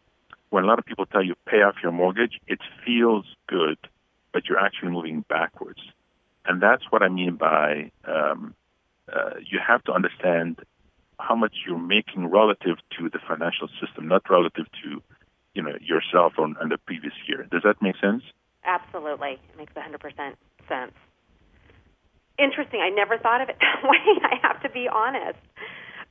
when 0.49 0.65
a 0.65 0.67
lot 0.67 0.79
of 0.79 0.87
people 0.87 1.05
tell 1.05 1.23
you 1.23 1.35
pay 1.47 1.63
off 1.63 1.77
your 1.83 1.93
mortgage, 1.93 2.41
it 2.47 2.61
feels 2.85 3.27
good, 3.47 3.77
but 4.33 4.49
you're 4.49 4.59
actually 4.59 4.91
moving 4.91 5.25
backwards. 5.29 5.81
And 6.45 6.61
that's 6.61 6.85
what 6.91 7.03
I 7.03 7.09
mean 7.09 7.37
by 7.37 7.91
um, 8.05 8.55
uh, 9.13 9.35
you 9.39 9.59
have 9.67 9.83
to 9.85 9.93
understand 9.93 10.61
how 11.19 11.35
much 11.35 11.55
you're 11.67 11.79
making 11.79 12.27
relative 12.27 12.79
to 12.99 13.09
the 13.09 13.19
financial 13.29 13.69
system, 13.81 14.09
not 14.09 14.29
relative 14.29 14.67
to 14.83 15.03
you 15.55 15.63
know 15.63 15.77
yourself 15.81 16.35
on, 16.39 16.57
on 16.61 16.69
the 16.69 16.79
previous 16.79 17.15
year. 17.29 17.47
Does 17.51 17.63
that 17.65 17.81
make 17.81 17.97
sense? 18.01 18.23
Absolutely, 18.65 19.33
it 19.33 19.59
makes 19.59 19.73
100% 19.75 19.99
sense. 20.69 20.93
Interesting. 22.39 22.81
I 22.81 22.91
never 22.91 23.19
thought 23.19 23.41
of 23.41 23.49
it 23.49 23.57
that 23.61 23.83
way. 23.89 23.99
I 24.23 24.37
have 24.47 24.63
to 24.63 24.71
be 24.71 24.89
honest, 24.89 25.39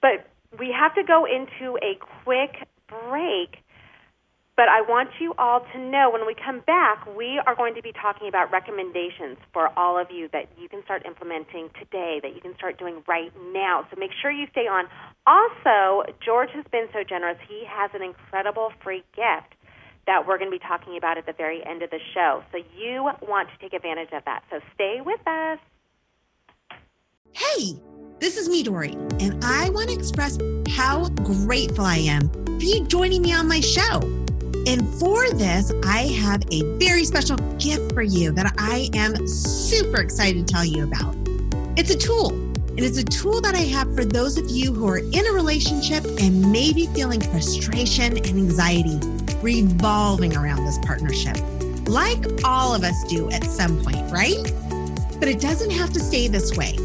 but 0.02 0.28
we 0.60 0.74
have 0.78 0.94
to 0.96 1.04
go 1.04 1.26
into 1.26 1.78
a 1.78 1.98
quick 2.24 2.68
break. 2.88 3.64
But 4.62 4.70
I 4.70 4.82
want 4.82 5.10
you 5.20 5.34
all 5.40 5.66
to 5.74 5.80
know 5.80 6.12
when 6.12 6.28
we 6.28 6.36
come 6.36 6.60
back, 6.68 7.04
we 7.18 7.42
are 7.48 7.56
going 7.56 7.74
to 7.74 7.82
be 7.82 7.92
talking 7.94 8.28
about 8.28 8.52
recommendations 8.52 9.40
for 9.54 9.74
all 9.76 9.98
of 9.98 10.12
you 10.12 10.30
that 10.34 10.50
you 10.56 10.70
can 10.70 10.84
start 10.84 11.04
implementing 11.04 11.72
today, 11.80 12.20
that 12.22 12.36
you 12.36 12.42
can 12.42 12.54
start 12.58 12.78
doing 12.78 13.02
right 13.08 13.32
now. 13.52 13.88
So 13.90 14.00
make 14.00 14.12
sure 14.22 14.30
you 14.30 14.46
stay 14.52 14.68
on. 14.68 14.86
Also, 15.26 16.04
George 16.24 16.52
has 16.54 16.64
been 16.72 16.86
so 16.94 17.04
generous. 17.04 17.40
He 17.50 17.64
has 17.68 17.90
an 17.96 18.04
incredible 18.04 18.72
free 18.84 19.04
gift 19.16 19.56
that 20.06 20.28
we're 20.28 20.38
going 20.38 20.52
to 20.52 20.56
be 20.56 20.64
talking 20.64 20.96
about 20.96 21.18
at 21.18 21.26
the 21.26 21.34
very 21.34 21.66
end 21.66 21.82
of 21.82 21.90
the 21.90 22.00
show. 22.14 22.44
So 22.52 22.60
you 22.78 23.10
want 23.28 23.50
to 23.50 23.58
take 23.58 23.74
advantage 23.74 24.10
of 24.14 24.24
that. 24.26 24.44
So 24.52 24.60
stay 24.76 25.02
with 25.04 25.22
us. 25.26 25.58
Hey, 27.32 27.82
this 28.20 28.38
is 28.38 28.48
me, 28.48 28.62
Dory, 28.62 28.92
and 29.20 29.44
I 29.44 29.72
want 29.72 29.90
to 29.90 29.96
express 29.96 30.38
how 30.70 31.10
grateful 31.24 31.84
I 31.84 31.98
am 31.98 32.30
for 32.30 32.66
you 32.66 32.86
joining 32.86 33.24
me 33.24 33.34
on 33.34 33.48
my 33.48 33.60
show. 33.60 34.21
And 34.68 34.88
for 34.96 35.30
this, 35.32 35.72
I 35.84 36.04
have 36.22 36.44
a 36.52 36.62
very 36.78 37.04
special 37.04 37.38
gift 37.58 37.94
for 37.94 38.04
you 38.04 38.32
that 38.34 38.54
I 38.58 38.90
am 38.94 39.28
super 39.28 40.02
excited 40.02 40.48
to 40.48 40.54
tell 40.54 40.64
you 40.64 40.84
about. 40.84 41.16
It's 41.78 41.90
a 41.90 41.98
tool, 41.98 42.30
and 42.30 42.80
it's 42.80 43.00
a 43.00 43.04
tool 43.04 43.42
that 43.42 43.56
I 43.56 43.62
have 43.62 43.96
for 43.96 44.06
those 44.06 44.38
of 44.38 44.50
you 44.52 44.72
who 44.72 44.88
are 44.88 45.00
in 45.00 45.28
a 45.28 45.32
relationship 45.32 46.06
and 46.20 46.52
maybe 46.52 46.86
feeling 46.88 47.22
frustration 47.22 48.18
and 48.18 48.28
anxiety 48.28 49.00
revolving 49.42 50.38
around 50.38 50.64
this 50.66 50.78
partnership, 50.86 51.38
like 51.88 52.24
all 52.44 52.76
of 52.76 52.84
us 52.84 53.04
do 53.06 53.32
at 53.32 53.44
some 53.46 53.84
point, 53.84 54.12
right? 54.12 54.54
But 55.20 55.28
it 55.28 55.42
doesn't 55.42 55.72
have 55.72 55.92
to 55.94 56.00
stay 56.00 56.28
this 56.28 56.56
way. 56.56 56.76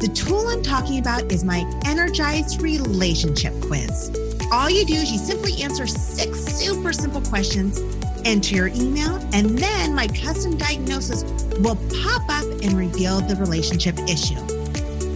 The 0.00 0.12
tool 0.14 0.48
I'm 0.48 0.62
talking 0.62 0.98
about 0.98 1.32
is 1.32 1.44
my 1.44 1.64
Energized 1.86 2.60
Relationship 2.60 3.58
Quiz. 3.62 4.10
All 4.52 4.68
you 4.68 4.84
do 4.84 4.92
is 4.92 5.10
you 5.10 5.16
simply 5.16 5.62
answer 5.62 5.86
six 5.86 6.44
super 6.44 6.92
simple 6.92 7.22
questions, 7.22 7.80
enter 8.26 8.54
your 8.54 8.66
email, 8.68 9.16
and 9.32 9.58
then 9.58 9.94
my 9.94 10.06
custom 10.08 10.58
diagnosis 10.58 11.22
will 11.60 11.76
pop 12.02 12.20
up 12.28 12.44
and 12.62 12.74
reveal 12.74 13.22
the 13.22 13.34
relationship 13.36 13.98
issue. 14.00 14.36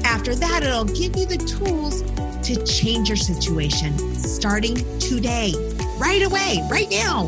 After 0.04 0.34
that, 0.36 0.62
it'll 0.62 0.86
give 0.86 1.16
you 1.16 1.26
the 1.26 1.36
tools 1.36 2.00
to 2.48 2.64
change 2.64 3.10
your 3.10 3.16
situation 3.18 3.98
starting 4.14 4.76
today, 4.98 5.52
right 5.98 6.22
away, 6.22 6.66
right 6.70 6.88
now. 6.90 7.26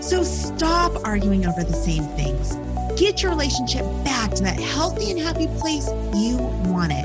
So 0.00 0.22
stop 0.22 0.92
arguing 1.04 1.44
over 1.44 1.64
the 1.64 1.72
same 1.72 2.04
things. 2.14 2.54
Get 2.96 3.20
your 3.20 3.32
relationship 3.32 3.84
back 4.04 4.30
to 4.34 4.44
that 4.44 4.60
healthy 4.60 5.10
and 5.10 5.18
happy 5.18 5.48
place 5.58 5.88
you 6.14 6.36
want 6.70 6.92
it 6.92 7.04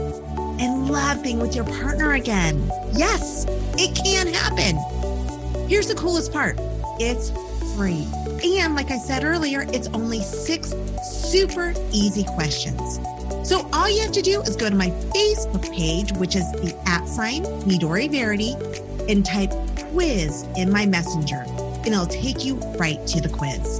and 0.60 1.24
being 1.24 1.40
with 1.40 1.56
your 1.56 1.66
partner 1.66 2.14
again. 2.14 2.72
Yes, 2.94 3.46
it 3.78 3.96
can 3.96 4.28
happen. 4.28 4.78
Here's 5.68 5.88
the 5.88 5.96
coolest 5.96 6.32
part 6.32 6.60
it's 7.00 7.32
free. 7.76 8.08
And 8.44 8.76
like 8.76 8.92
I 8.92 8.98
said 8.98 9.24
earlier, 9.24 9.66
it's 9.70 9.88
only 9.90 10.22
six 10.22 10.74
super 11.04 11.74
easy 11.92 12.24
questions. 12.24 13.00
So 13.48 13.70
all 13.72 13.90
you 13.90 14.02
have 14.02 14.12
to 14.14 14.22
do 14.22 14.42
is 14.42 14.56
go 14.56 14.70
to 14.70 14.76
my 14.76 14.90
Facebook 14.90 15.72
page, 15.72 16.12
which 16.14 16.36
is 16.36 16.52
the 16.54 16.78
at 16.86 17.08
sign 17.08 17.44
Midori 17.64 18.10
Verity, 18.10 18.54
and 19.08 19.26
type 19.26 19.52
quiz 19.92 20.44
in 20.58 20.72
my 20.72 20.86
messenger, 20.86 21.44
and 21.48 21.88
it'll 21.88 22.06
take 22.06 22.44
you 22.44 22.56
right 22.78 23.06
to 23.08 23.22
the 23.22 23.30
quiz. 23.30 23.80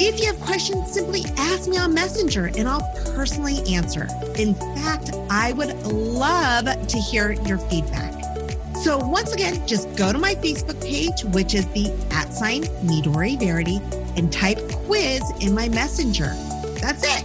If 0.00 0.18
you 0.18 0.26
have 0.26 0.40
questions, 0.40 0.92
simply 0.92 1.24
ask 1.36 1.68
me 1.68 1.78
on 1.78 1.94
Messenger 1.94 2.46
and 2.56 2.68
I'll 2.68 2.82
personally 3.14 3.62
answer. 3.72 4.08
In 4.36 4.54
fact, 4.54 5.12
I 5.30 5.52
would 5.52 5.86
love 5.86 6.64
to 6.64 6.98
hear 6.98 7.32
your 7.32 7.58
feedback. 7.58 8.13
So 8.84 8.98
once 8.98 9.32
again, 9.32 9.66
just 9.66 9.96
go 9.96 10.12
to 10.12 10.18
my 10.18 10.34
Facebook 10.34 10.78
page, 10.84 11.24
which 11.32 11.54
is 11.54 11.66
the 11.68 11.90
at 12.10 12.34
sign 12.34 12.64
Midori 12.84 13.40
Verity, 13.40 13.80
and 14.18 14.30
type 14.30 14.58
quiz 14.84 15.22
in 15.40 15.54
my 15.54 15.70
messenger. 15.70 16.34
That's 16.82 17.02
it. 17.02 17.24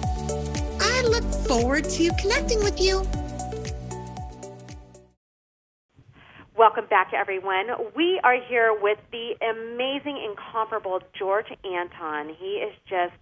I 0.80 1.02
look 1.10 1.26
forward 1.50 1.84
to 1.84 2.12
connecting 2.18 2.64
with 2.64 2.80
you. 2.80 3.06
Welcome 6.56 6.86
back, 6.90 7.12
everyone. 7.14 7.68
We 7.94 8.22
are 8.24 8.38
here 8.48 8.74
with 8.82 9.00
the 9.12 9.36
amazing, 9.44 10.16
incomparable 10.30 11.02
George 11.12 11.48
Antone. 11.66 12.34
He 12.40 12.64
is 12.64 12.74
just, 12.88 13.20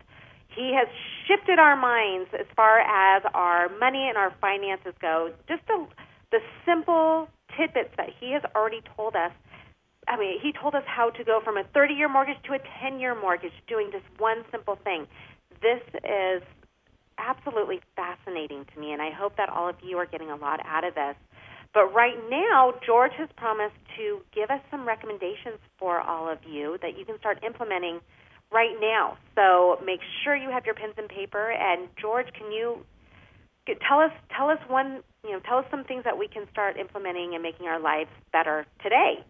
he 0.55 0.77
has 0.77 0.87
shifted 1.27 1.57
our 1.57 1.75
minds 1.75 2.29
as 2.39 2.45
far 2.55 2.81
as 2.81 3.23
our 3.33 3.67
money 3.79 4.07
and 4.07 4.15
our 4.15 4.31
finances 4.39 4.93
go. 5.01 5.31
Just 5.49 5.65
the, 5.65 5.87
the 6.29 6.39
simple 6.67 7.29
tidbits 7.57 7.89
that 7.97 8.09
he 8.19 8.31
has 8.31 8.43
already 8.55 8.81
told 8.95 9.15
us. 9.15 9.31
I 10.07 10.17
mean, 10.17 10.39
he 10.41 10.53
told 10.53 10.75
us 10.75 10.83
how 10.85 11.09
to 11.09 11.23
go 11.23 11.41
from 11.43 11.57
a 11.57 11.63
30 11.73 11.93
year 11.93 12.07
mortgage 12.07 12.37
to 12.45 12.53
a 12.53 12.59
10 12.81 12.99
year 12.99 13.19
mortgage 13.19 13.51
doing 13.67 13.89
just 13.91 14.05
one 14.17 14.43
simple 14.51 14.77
thing. 14.83 15.07
This 15.61 15.81
is 16.03 16.43
absolutely 17.17 17.81
fascinating 17.95 18.65
to 18.73 18.79
me, 18.79 18.93
and 18.93 19.01
I 19.01 19.09
hope 19.11 19.35
that 19.37 19.49
all 19.49 19.67
of 19.67 19.75
you 19.83 19.97
are 19.97 20.05
getting 20.05 20.29
a 20.29 20.35
lot 20.35 20.59
out 20.65 20.83
of 20.83 20.95
this. 20.95 21.15
But 21.73 21.93
right 21.93 22.17
now, 22.29 22.73
George 22.85 23.11
has 23.17 23.29
promised 23.35 23.75
to 23.97 24.21
give 24.33 24.49
us 24.49 24.61
some 24.71 24.87
recommendations 24.87 25.59
for 25.77 25.99
all 25.99 26.29
of 26.29 26.39
you 26.47 26.77
that 26.81 26.97
you 26.97 27.05
can 27.05 27.19
start 27.19 27.43
implementing 27.43 27.99
right 28.51 28.75
now. 28.79 29.17
So 29.35 29.79
make 29.85 29.99
sure 30.23 30.35
you 30.35 30.49
have 30.49 30.65
your 30.65 30.75
pens 30.75 30.93
and 30.97 31.09
paper. 31.09 31.51
And 31.51 31.89
George, 31.99 32.27
can 32.33 32.51
you 32.51 32.85
tell 33.75 33.99
us 33.99 34.11
tell 34.35 34.49
us 34.49 34.59
one 34.67 35.01
you 35.23 35.31
know 35.31 35.39
tell 35.39 35.57
us 35.57 35.65
some 35.69 35.83
things 35.83 36.03
that 36.03 36.17
we 36.17 36.27
can 36.27 36.47
start 36.51 36.77
implementing 36.77 37.33
and 37.33 37.43
making 37.43 37.67
our 37.67 37.79
lives 37.79 38.09
better 38.31 38.65
today? 38.83 39.23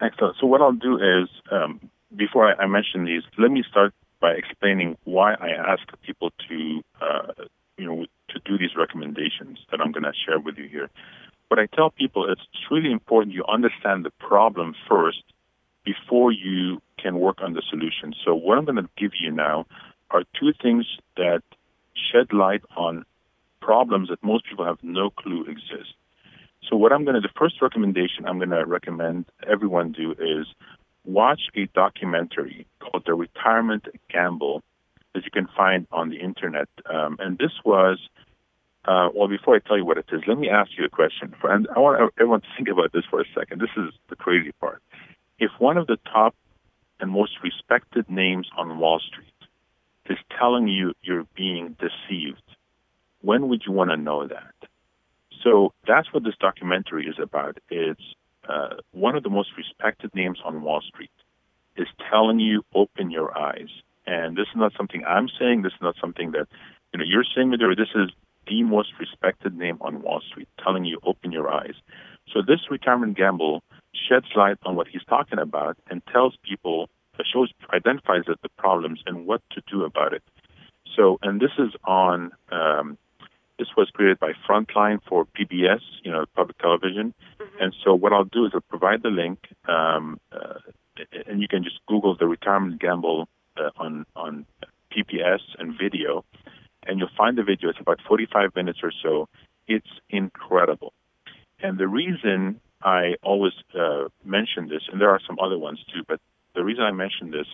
Excellent. 0.00 0.36
So 0.40 0.46
what 0.46 0.60
I'll 0.60 0.72
do 0.72 0.96
is 0.96 1.28
um, 1.52 1.80
before 2.16 2.48
I, 2.48 2.64
I 2.64 2.66
mention 2.66 3.04
these, 3.04 3.22
let 3.38 3.50
me 3.50 3.62
start 3.68 3.94
by 4.20 4.32
explaining 4.32 4.96
why 5.04 5.34
I 5.34 5.50
ask 5.50 5.82
people 6.04 6.30
to 6.48 6.82
uh, 7.00 7.44
you 7.76 7.86
know 7.86 8.06
to 8.30 8.40
do 8.44 8.58
these 8.58 8.74
recommendations 8.76 9.58
that 9.70 9.80
I'm 9.80 9.92
going 9.92 10.04
to 10.04 10.12
share 10.26 10.40
with 10.40 10.56
you 10.58 10.68
here. 10.68 10.90
But 11.48 11.58
I 11.58 11.66
tell 11.66 11.90
people 11.90 12.30
it's 12.30 12.40
really 12.70 12.90
important 12.90 13.34
you 13.34 13.44
understand 13.44 14.04
the 14.04 14.10
problem 14.18 14.74
first 14.88 15.22
before 15.84 16.32
you 16.32 16.80
can 16.98 17.20
work 17.20 17.38
on 17.42 17.52
the 17.52 17.62
solution. 17.68 18.14
So 18.24 18.34
what 18.34 18.56
I'm 18.56 18.64
going 18.64 18.76
to 18.76 18.88
give 18.96 19.12
you 19.20 19.30
now 19.30 19.66
are 20.10 20.24
two 20.40 20.52
things 20.62 20.86
that 21.16 21.42
shed 22.12 22.32
light 22.32 22.62
on 22.76 23.04
problems 23.60 24.08
that 24.08 24.22
most 24.22 24.46
people 24.48 24.64
have 24.64 24.78
no 24.82 25.10
clue 25.10 25.44
exist. 25.44 25.94
So 26.68 26.76
what 26.76 26.92
I'm 26.92 27.04
going 27.04 27.14
to, 27.14 27.20
the 27.20 27.32
first 27.38 27.60
recommendation 27.60 28.26
I'm 28.26 28.38
going 28.38 28.50
to 28.50 28.64
recommend 28.64 29.26
everyone 29.48 29.92
do 29.92 30.12
is 30.12 30.46
watch 31.04 31.42
a 31.54 31.66
documentary 31.74 32.66
called 32.80 33.04
The 33.06 33.14
Retirement 33.14 33.86
Gamble 34.10 34.62
that 35.14 35.24
you 35.24 35.30
can 35.30 35.48
find 35.56 35.86
on 35.92 36.10
the 36.10 36.16
internet. 36.16 36.68
Um, 36.88 37.16
and 37.20 37.38
this 37.38 37.52
was 37.64 37.98
uh, 38.86 39.08
well, 39.14 39.28
before 39.28 39.56
I 39.56 39.60
tell 39.60 39.78
you 39.78 39.84
what 39.84 39.96
it 39.96 40.06
is, 40.12 40.20
let 40.26 40.38
me 40.38 40.50
ask 40.50 40.72
you 40.76 40.84
a 40.84 40.90
question. 40.90 41.34
And 41.44 41.66
I 41.74 41.78
want 41.78 42.12
everyone 42.18 42.42
to 42.42 42.46
think 42.56 42.68
about 42.68 42.92
this 42.92 43.04
for 43.08 43.20
a 43.20 43.24
second. 43.34 43.60
This 43.60 43.70
is 43.76 43.94
the 44.10 44.16
crazy 44.16 44.52
part. 44.60 44.82
If 45.38 45.50
one 45.58 45.78
of 45.78 45.86
the 45.86 45.96
top 46.12 46.34
and 47.00 47.10
most 47.10 47.32
respected 47.42 48.08
names 48.10 48.48
on 48.56 48.78
Wall 48.78 49.00
Street 49.00 49.32
is 50.08 50.18
telling 50.38 50.68
you 50.68 50.92
you're 51.02 51.26
being 51.36 51.76
deceived, 51.78 52.42
when 53.22 53.48
would 53.48 53.62
you 53.66 53.72
want 53.72 53.90
to 53.90 53.96
know 53.96 54.26
that? 54.26 54.54
So 55.42 55.72
that's 55.86 56.12
what 56.12 56.24
this 56.24 56.34
documentary 56.40 57.06
is 57.06 57.16
about. 57.20 57.58
It's 57.70 58.02
uh, 58.48 58.76
one 58.92 59.16
of 59.16 59.22
the 59.22 59.30
most 59.30 59.50
respected 59.56 60.14
names 60.14 60.38
on 60.44 60.62
Wall 60.62 60.80
Street 60.80 61.10
is 61.76 61.88
telling 62.10 62.40
you 62.40 62.64
open 62.74 63.10
your 63.10 63.36
eyes. 63.36 63.68
And 64.06 64.36
this 64.36 64.46
is 64.48 64.56
not 64.56 64.72
something 64.76 65.04
I'm 65.06 65.28
saying. 65.38 65.62
This 65.62 65.72
is 65.72 65.82
not 65.82 65.96
something 66.00 66.32
that 66.32 66.46
you 66.92 66.98
know 66.98 67.04
you're 67.06 67.24
saying, 67.34 67.50
Midori. 67.50 67.76
This 67.76 67.94
is 67.94 68.10
the 68.46 68.62
most 68.62 68.90
respected 69.00 69.56
name 69.56 69.78
on 69.80 70.02
Wall 70.02 70.20
Street, 70.28 70.48
telling 70.62 70.84
you 70.84 70.98
open 71.04 71.32
your 71.32 71.50
eyes. 71.50 71.74
So 72.32 72.40
this 72.46 72.60
retirement 72.70 73.16
gamble 73.16 73.62
sheds 74.08 74.26
light 74.36 74.58
on 74.64 74.76
what 74.76 74.88
he's 74.88 75.04
talking 75.08 75.38
about 75.38 75.76
and 75.88 76.02
tells 76.12 76.36
people, 76.42 76.88
shows, 77.22 77.52
identifies 77.72 78.22
the 78.26 78.48
problems 78.56 79.00
and 79.06 79.26
what 79.26 79.42
to 79.50 79.62
do 79.70 79.84
about 79.84 80.12
it. 80.12 80.22
So, 80.96 81.18
and 81.22 81.40
this 81.40 81.50
is 81.58 81.72
on, 81.84 82.32
um, 82.50 82.98
this 83.58 83.68
was 83.76 83.88
created 83.90 84.18
by 84.18 84.32
Frontline 84.48 85.00
for 85.08 85.26
PBS, 85.26 85.80
you 86.02 86.10
know, 86.10 86.24
public 86.34 86.58
television. 86.58 87.14
Mm-hmm. 87.40 87.62
And 87.62 87.74
so 87.84 87.94
what 87.94 88.12
I'll 88.12 88.24
do 88.24 88.46
is 88.46 88.52
I'll 88.54 88.60
provide 88.62 89.02
the 89.02 89.10
link, 89.10 89.38
um, 89.68 90.18
uh, 90.32 90.58
and 91.26 91.40
you 91.40 91.48
can 91.48 91.64
just 91.64 91.78
Google 91.86 92.16
the 92.16 92.26
retirement 92.26 92.80
gamble 92.80 93.28
uh, 93.56 93.70
on 93.76 94.06
on 94.16 94.46
PBS 94.92 95.40
and 95.58 95.76
video, 95.76 96.24
and 96.86 96.98
you'll 96.98 97.08
find 97.16 97.36
the 97.36 97.42
video. 97.42 97.70
It's 97.70 97.80
about 97.80 98.00
45 98.06 98.54
minutes 98.54 98.80
or 98.82 98.92
so. 99.02 99.28
It's 99.66 99.88
incredible. 100.10 100.92
And 101.60 101.78
the 101.78 101.88
reason 101.88 102.60
I 102.82 103.14
always 103.22 103.54
uh, 103.74 104.04
mention 104.24 104.68
this, 104.68 104.82
and 104.92 105.00
there 105.00 105.10
are 105.10 105.20
some 105.26 105.38
other 105.40 105.58
ones 105.58 105.82
too, 105.92 106.02
but 106.06 106.20
the 106.54 106.64
reason 106.64 106.84
I 106.84 106.92
mention 106.92 107.30
this 107.30 107.46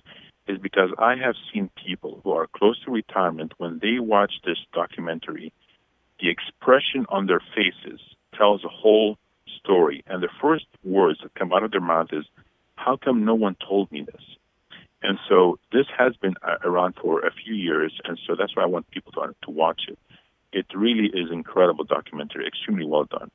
is 0.47 0.59
because 0.59 0.91
I 0.99 1.17
have 1.17 1.35
seen 1.53 1.71
people 1.87 2.21
who 2.23 2.33
are 2.33 2.47
close 2.47 2.79
to 2.85 2.91
retirement 2.91 3.53
when 3.59 3.79
they 3.81 3.99
watch 3.99 4.33
this 4.45 4.59
documentary, 4.73 5.53
the 6.21 6.29
expression 6.29 7.07
on 7.09 7.27
their 7.27 7.41
faces 7.55 8.01
tells 8.37 8.65
a 8.65 8.69
whole 8.69 9.17
story. 9.59 10.03
And 10.07 10.23
the 10.23 10.29
first 10.41 10.67
words 10.85 11.21
that 11.23 11.35
come 11.35 11.53
out 11.53 11.63
of 11.63 11.71
their 11.71 11.81
mouth 11.81 12.09
is, 12.13 12.25
How 12.77 12.97
come 12.97 13.25
no 13.25 13.35
one 13.35 13.57
told 13.67 13.91
me 13.93 14.03
this? 14.03 14.23
And 15.03 15.19
so 15.29 15.59
this 15.73 15.87
has 15.97 16.15
been 16.17 16.35
uh, 16.43 16.57
around 16.63 16.95
for 17.01 17.21
a 17.21 17.33
few 17.33 17.55
years, 17.55 17.99
and 18.05 18.19
so 18.27 18.35
that's 18.39 18.55
why 18.55 18.65
I 18.65 18.67
want 18.67 18.91
people 18.91 19.13
to, 19.13 19.35
to 19.45 19.51
watch 19.51 19.83
it. 19.89 19.99
It 20.53 20.67
really 20.75 21.07
is 21.07 21.31
incredible 21.31 21.85
documentary, 21.85 22.47
extremely 22.47 22.85
well 22.85 23.05
done. 23.05 23.31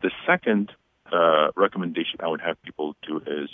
The 0.00 0.10
second 0.26 0.72
uh, 1.12 1.48
recommendation 1.56 2.20
I 2.20 2.28
would 2.28 2.40
have 2.40 2.60
people 2.62 2.96
do 3.06 3.18
is 3.26 3.50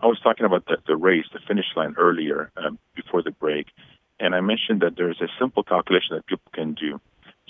I 0.00 0.06
was 0.06 0.20
talking 0.20 0.46
about 0.46 0.66
the, 0.66 0.76
the 0.86 0.96
race, 0.96 1.24
the 1.32 1.40
finish 1.46 1.66
line 1.74 1.94
earlier 1.98 2.52
um, 2.56 2.78
before 2.94 3.22
the 3.22 3.32
break, 3.32 3.66
and 4.20 4.34
I 4.34 4.40
mentioned 4.40 4.80
that 4.82 4.96
there's 4.96 5.20
a 5.20 5.28
simple 5.40 5.64
calculation 5.64 6.16
that 6.16 6.26
people 6.26 6.50
can 6.52 6.74
do. 6.74 7.00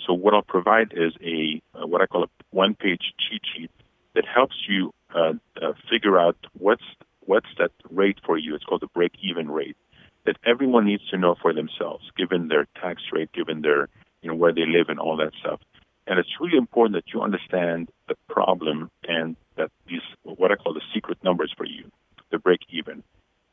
So 0.05 0.13
what 0.13 0.33
I'll 0.33 0.41
provide 0.41 0.93
is 0.95 1.13
a 1.23 1.61
uh, 1.75 1.85
what 1.85 2.01
I 2.01 2.07
call 2.07 2.23
a 2.23 2.29
one-page 2.51 3.13
cheat 3.19 3.41
sheet 3.55 3.71
that 4.15 4.25
helps 4.25 4.55
you 4.67 4.93
uh, 5.13 5.33
uh, 5.61 5.73
figure 5.89 6.17
out 6.17 6.37
what's 6.57 6.83
what's 7.25 7.49
that 7.59 7.71
rate 7.91 8.17
for 8.25 8.37
you? 8.37 8.55
It's 8.55 8.63
called 8.63 8.81
the 8.81 8.87
break-even 8.87 9.51
rate 9.51 9.77
that 10.25 10.37
everyone 10.45 10.85
needs 10.85 11.07
to 11.09 11.17
know 11.17 11.35
for 11.39 11.53
themselves, 11.53 12.09
given 12.17 12.47
their 12.47 12.67
tax 12.81 13.03
rate, 13.11 13.31
given 13.31 13.61
their 13.61 13.89
you 14.23 14.29
know 14.29 14.35
where 14.35 14.53
they 14.53 14.65
live 14.65 14.89
and 14.89 14.99
all 14.99 15.17
that 15.17 15.33
stuff. 15.39 15.59
And 16.07 16.17
it's 16.17 16.39
really 16.41 16.57
important 16.57 16.95
that 16.95 17.13
you 17.13 17.21
understand 17.21 17.89
the 18.07 18.15
problem 18.27 18.89
and 19.07 19.35
that 19.57 19.69
these 19.87 20.01
what 20.23 20.51
I 20.51 20.55
call 20.55 20.73
the 20.73 20.81
secret 20.93 21.23
numbers 21.23 21.53
for 21.55 21.65
you, 21.65 21.91
the 22.31 22.39
break-even. 22.39 23.03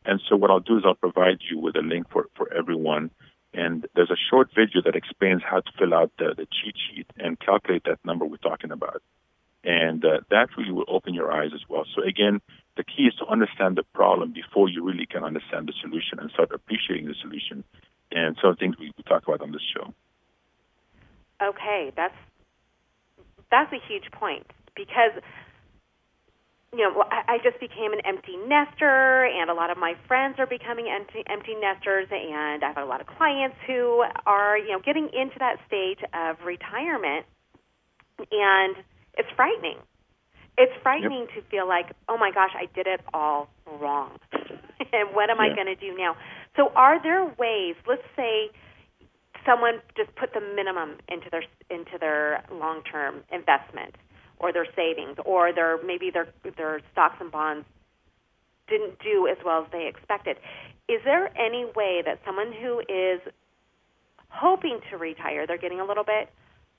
And 0.04 0.20
so 0.28 0.36
what 0.36 0.50
I'll 0.50 0.60
do 0.60 0.78
is 0.78 0.84
I'll 0.86 0.94
provide 0.94 1.38
you 1.50 1.58
with 1.58 1.76
a 1.76 1.82
link 1.82 2.08
for, 2.10 2.26
for 2.36 2.52
everyone. 2.52 3.10
And 3.52 3.86
there's 3.94 4.10
a 4.10 4.16
short 4.30 4.50
video 4.54 4.82
that 4.84 4.94
explains 4.94 5.42
how 5.42 5.60
to 5.60 5.70
fill 5.78 5.94
out 5.94 6.12
the, 6.18 6.34
the 6.36 6.46
cheat 6.46 6.76
sheet 6.76 7.06
and 7.16 7.38
calculate 7.40 7.84
that 7.84 7.98
number 8.04 8.24
we're 8.24 8.36
talking 8.36 8.70
about. 8.70 9.02
And 9.64 10.04
uh, 10.04 10.20
that 10.30 10.48
really 10.56 10.70
will 10.70 10.84
open 10.86 11.14
your 11.14 11.32
eyes 11.32 11.50
as 11.54 11.62
well. 11.68 11.84
So 11.94 12.02
again, 12.02 12.40
the 12.76 12.84
key 12.84 13.04
is 13.04 13.14
to 13.16 13.26
understand 13.26 13.76
the 13.76 13.82
problem 13.94 14.32
before 14.32 14.68
you 14.68 14.84
really 14.84 15.06
can 15.06 15.24
understand 15.24 15.66
the 15.66 15.72
solution 15.80 16.20
and 16.20 16.30
start 16.30 16.52
appreciating 16.52 17.06
the 17.06 17.14
solution. 17.20 17.64
And 18.12 18.36
some 18.40 18.54
things 18.56 18.76
we 18.78 18.92
talk 19.08 19.26
about 19.26 19.40
on 19.40 19.50
this 19.50 19.62
show. 19.74 19.92
Okay, 21.42 21.92
that's 21.96 22.14
that's 23.50 23.72
a 23.72 23.80
huge 23.88 24.10
point 24.12 24.46
because 24.74 25.12
you 26.76 26.84
know 26.84 27.04
I, 27.10 27.36
I 27.36 27.38
just 27.42 27.58
became 27.60 27.92
an 27.92 28.00
empty 28.04 28.36
nester, 28.36 29.24
and 29.24 29.50
a 29.50 29.54
lot 29.54 29.70
of 29.70 29.78
my 29.78 29.94
friends 30.06 30.36
are 30.38 30.46
becoming 30.46 30.86
empty 30.88 31.24
empty 31.26 31.54
nesters, 31.56 32.08
and 32.10 32.62
I 32.62 32.68
have 32.68 32.78
a 32.78 32.84
lot 32.84 33.00
of 33.00 33.06
clients 33.06 33.56
who 33.66 34.04
are 34.26 34.58
you 34.58 34.72
know 34.72 34.80
getting 34.84 35.08
into 35.12 35.38
that 35.40 35.56
stage 35.66 35.98
of 36.12 36.36
retirement, 36.44 37.24
and 38.18 38.76
it's 39.16 39.28
frightening 39.34 39.78
it's 40.58 40.72
frightening 40.82 41.26
yep. 41.28 41.44
to 41.44 41.50
feel 41.50 41.68
like, 41.68 41.92
oh 42.08 42.16
my 42.16 42.30
gosh, 42.32 42.52
I 42.54 42.66
did 42.74 42.86
it 42.86 43.00
all 43.12 43.48
wrong. 43.80 44.18
and 44.32 45.14
what 45.14 45.30
am 45.30 45.36
yeah. 45.38 45.52
I 45.52 45.54
going 45.54 45.66
to 45.66 45.76
do 45.76 45.96
now? 45.96 46.16
So, 46.56 46.72
are 46.74 47.02
there 47.02 47.24
ways? 47.38 47.76
Let's 47.86 48.06
say 48.16 48.48
someone 49.44 49.80
just 49.96 50.14
put 50.16 50.32
the 50.32 50.40
minimum 50.40 50.96
into 51.08 51.28
their 51.30 51.44
into 51.70 51.98
their 52.00 52.44
long 52.50 52.82
term 52.90 53.22
investment, 53.30 53.94
or 54.38 54.52
their 54.52 54.66
savings, 54.76 55.16
or 55.24 55.52
their 55.52 55.82
maybe 55.82 56.10
their 56.10 56.28
their 56.56 56.80
stocks 56.92 57.16
and 57.20 57.30
bonds 57.30 57.66
didn't 58.68 58.98
do 58.98 59.26
as 59.28 59.36
well 59.44 59.62
as 59.62 59.70
they 59.72 59.86
expected. 59.86 60.36
Is 60.88 61.00
there 61.04 61.30
any 61.38 61.64
way 61.64 62.02
that 62.04 62.20
someone 62.24 62.52
who 62.52 62.80
is 62.80 63.20
hoping 64.28 64.80
to 64.90 64.96
retire, 64.96 65.46
they're 65.46 65.58
getting 65.58 65.80
a 65.80 65.84
little 65.84 66.04
bit 66.04 66.30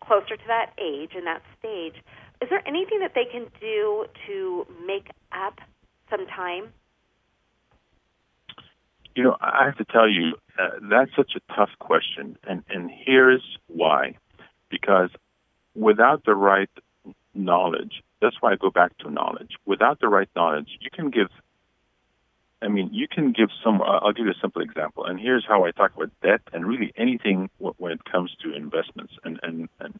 closer 0.01 0.37
to 0.37 0.47
that 0.47 0.71
age 0.77 1.11
and 1.15 1.25
that 1.25 1.41
stage, 1.59 1.95
is 2.41 2.49
there 2.49 2.61
anything 2.67 2.99
that 2.99 3.13
they 3.15 3.25
can 3.25 3.47
do 3.59 4.05
to 4.27 4.67
make 4.85 5.09
up 5.31 5.59
some 6.09 6.27
time? 6.27 6.71
You 9.15 9.23
know, 9.23 9.37
I 9.41 9.65
have 9.65 9.77
to 9.77 9.85
tell 9.85 10.07
you, 10.07 10.35
uh, 10.59 10.77
that's 10.89 11.11
such 11.15 11.31
a 11.35 11.53
tough 11.53 11.71
question, 11.79 12.37
and 12.43 12.63
and 12.69 12.91
here's 12.91 13.41
why: 13.65 14.15
because 14.69 15.09
without 15.73 16.23
the 16.25 16.35
right 16.35 16.69
knowledge, 17.37 18.03
that's 18.21 18.35
why 18.41 18.53
I 18.53 18.55
go 18.55 18.69
back 18.69 18.97
to 18.99 19.09
knowledge. 19.09 19.51
Without 19.65 19.99
the 19.99 20.07
right 20.07 20.29
knowledge, 20.35 20.69
you 20.79 20.89
can 20.91 21.09
give. 21.09 21.27
I 22.61 22.69
mean, 22.69 22.89
you 22.91 23.07
can 23.07 23.33
give 23.33 23.49
some. 23.63 23.81
I'll 23.81 24.13
give 24.13 24.25
you 24.25 24.31
a 24.31 24.41
simple 24.41 24.61
example, 24.61 25.05
and 25.05 25.19
here's 25.19 25.45
how 25.47 25.65
I 25.65 25.71
talk 25.71 25.95
about 25.95 26.11
debt 26.21 26.41
and 26.53 26.65
really 26.65 26.91
anything 26.97 27.49
when 27.59 27.91
it 27.91 28.03
comes 28.05 28.35
to 28.43 28.53
investments. 28.55 29.13
And 29.23 29.39
and 29.43 29.69
and 29.79 29.99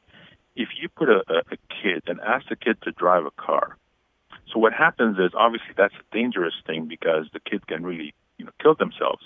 if 0.56 0.70
you 0.82 0.90
put 0.90 1.10
a, 1.10 1.24
a 1.30 1.58
kid 1.82 2.04
and 2.08 2.20
ask 2.22 2.50
the 2.50 2.56
kid 2.56 2.82
to 2.82 2.92
drive 2.92 3.26
a 3.26 3.32
car, 3.32 3.78
so 4.52 4.60
what 4.60 4.74
happens 4.74 5.18
is 5.20 5.32
obviously 5.36 5.74
that's 5.78 5.94
a 5.94 6.16
dangerous 6.16 6.56
thing 6.66 6.88
because 6.88 7.28
the 7.34 7.40
kid 7.40 7.68
can 7.68 7.84
really 7.84 8.14
you 8.38 8.46
know, 8.46 8.52
kill 8.62 8.76
themselves. 8.76 9.24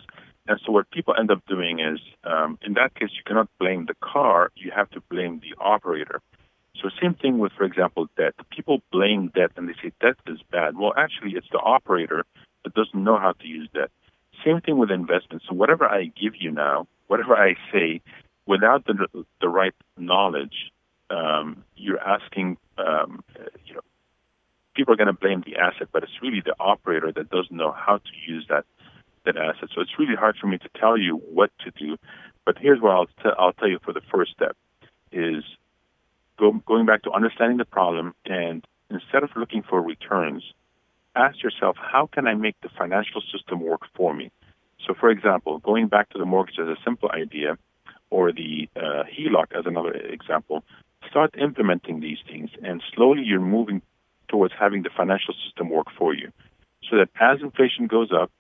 And 0.47 0.59
so 0.66 0.72
what 0.72 0.89
people 0.91 1.14
end 1.18 1.32
up 1.32 1.45
doing 1.47 1.80
is, 1.80 1.99
um, 2.24 2.57
in 2.64 2.74
that 2.74 2.95
case, 2.95 3.09
you 3.14 3.24
cannot 3.26 3.47
blame 3.59 3.86
the 3.86 3.95
car. 4.01 4.51
You 4.55 4.72
have 4.76 4.89
to 4.91 5.01
blame 5.09 5.39
the 5.39 5.55
operator. 5.64 6.22
So 6.76 6.89
same 7.01 7.13
thing 7.13 7.39
with, 7.39 7.51
for 7.53 7.63
example, 7.63 8.07
debt. 8.17 8.34
People 8.49 8.82
blame 8.91 9.32
debt 9.36 9.51
and 9.55 9.67
they 9.67 9.74
say 9.82 9.91
debt 10.01 10.15
is 10.28 10.39
bad. 10.51 10.78
Well, 10.78 10.93
actually, 10.97 11.34
it's 11.36 11.47
the 11.51 11.59
operator 11.59 12.26
that 12.63 12.74
doesn't 12.74 13.03
know 13.03 13.17
how 13.17 13.34
to 13.34 13.47
use 13.47 13.69
debt. 13.74 13.91
Same 14.45 14.61
thing 14.61 14.78
with 14.78 14.89
investments. 14.89 15.45
So 15.47 15.55
whatever 15.55 15.86
I 15.86 16.05
give 16.05 16.34
you 16.39 16.51
now, 16.51 16.88
whatever 17.07 17.36
I 17.36 17.55
say, 17.72 18.01
without 18.47 18.86
the 18.86 19.07
the 19.39 19.49
right 19.49 19.74
knowledge, 19.97 20.72
um, 21.09 21.63
you're 21.76 21.99
asking, 21.99 22.57
um, 22.78 23.24
you 23.65 23.76
know, 23.76 23.82
people 24.76 24.93
are 24.93 24.97
going 24.97 25.07
to 25.07 25.13
blame 25.13 25.43
the 25.45 25.57
asset, 25.57 25.89
but 25.91 26.03
it's 26.03 26.22
really 26.22 26.41
the 26.43 26.55
operator 26.59 27.11
that 27.11 27.30
doesn't 27.30 27.55
know 27.55 27.72
how 27.72 27.97
to 27.97 28.11
use 28.28 28.45
that 28.49 28.65
that 29.26 29.38
asset. 29.38 29.69
So 29.76 29.82
it's 29.82 29.99
really 29.99 30.15
hard 30.15 30.38
for 30.39 30.47
me 30.47 30.57
to 30.57 30.69
tell 30.80 30.97
you 30.97 31.17
what 31.17 31.51
to 31.63 31.72
do. 31.72 31.97
But 32.45 32.57
here's 32.57 32.82
what 32.82 32.91
I'll, 32.91 33.05
t- 33.05 33.38
I'll 33.38 33.53
tell 33.53 33.69
you 33.69 33.78
for 33.84 33.93
the 33.93 34.01
first 34.11 34.32
step 34.32 34.57
is 35.11 35.43
go, 36.42 36.52
going 36.66 36.86
back 36.86 37.04
to 37.04 37.12
understanding 37.12 37.58
the 37.58 37.66
problem 37.66 38.14
and 38.26 38.66
instead 38.89 39.24
of 39.24 39.30
looking 39.36 39.64
for 39.64 39.82
returns, 39.82 40.44
ask 41.16 41.42
yourself, 41.44 41.78
how 41.80 42.10
can 42.12 42.28
I 42.28 42.34
make 42.34 42.60
the 42.62 42.70
financial 42.78 43.22
system 43.32 43.62
work 43.62 43.82
for 43.96 44.14
me? 44.14 44.32
So, 44.86 44.94
for 45.00 45.10
example, 45.10 45.60
going 45.60 45.88
back 45.88 46.10
to 46.10 46.18
the 46.18 46.26
mortgage 46.26 46.60
as 46.60 46.68
a 46.68 46.78
simple 46.84 47.10
idea, 47.12 47.58
or 48.10 48.34
the 48.34 48.68
uh, 48.76 49.04
HELOC 49.14 49.58
as 49.58 49.66
another 49.66 49.94
example, 49.94 50.64
start 51.10 51.34
implementing 51.39 52.02
these 52.02 52.18
things, 52.28 52.50
and 52.64 52.84
slowly 52.94 53.22
you're 53.24 53.39
moving 53.39 53.82
towards 54.28 54.54
having 54.60 54.82
the 54.84 54.89
financial 54.96 55.34
system 55.46 55.70
work 55.70 55.88
for 55.98 56.14
you. 56.14 56.30
So 56.89 56.98
that 56.98 57.10
as 57.22 57.42
inflation 57.42 57.88
goes 57.88 58.10
up, 58.12 58.32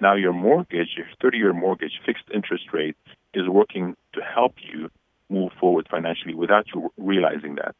now 0.00 0.14
your 0.14 0.32
mortgage, 0.32 0.90
your 0.96 1.06
30-year 1.22 1.52
mortgage, 1.52 2.00
fixed 2.04 2.24
interest 2.34 2.64
rate, 2.72 2.96
is 3.32 3.48
working 3.48 3.96
to 4.12 4.20
help 4.20 4.54
you 4.60 4.90
move 5.28 5.52
forward 5.60 5.88
financially 5.90 6.34
without 6.34 6.66
you 6.74 6.92
realizing 6.96 7.56
that. 7.56 7.74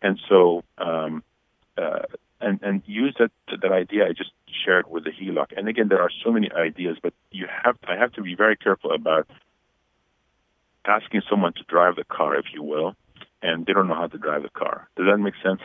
And 0.00 0.18
so, 0.28 0.62
um, 0.78 1.22
uh, 1.78 2.02
and 2.40 2.60
and 2.62 2.82
use 2.86 3.14
that 3.18 3.30
that 3.48 3.72
idea 3.72 4.06
I 4.06 4.12
just 4.12 4.32
shared 4.64 4.90
with 4.90 5.04
the 5.04 5.10
HELOC. 5.10 5.56
And 5.56 5.68
again, 5.68 5.88
there 5.88 6.02
are 6.02 6.10
so 6.24 6.32
many 6.32 6.50
ideas, 6.52 6.96
but 7.02 7.14
you 7.30 7.46
have 7.64 7.76
I 7.86 7.96
have 7.96 8.12
to 8.14 8.22
be 8.22 8.34
very 8.34 8.56
careful 8.56 8.92
about 8.92 9.28
asking 10.84 11.22
someone 11.30 11.52
to 11.54 11.62
drive 11.68 11.96
the 11.96 12.04
car, 12.04 12.36
if 12.36 12.46
you 12.52 12.62
will, 12.62 12.94
and 13.42 13.64
they 13.64 13.72
don't 13.72 13.88
know 13.88 13.94
how 13.94 14.08
to 14.08 14.18
drive 14.18 14.42
the 14.42 14.50
car. 14.50 14.88
Does 14.96 15.06
that 15.06 15.18
make 15.18 15.34
sense? 15.42 15.60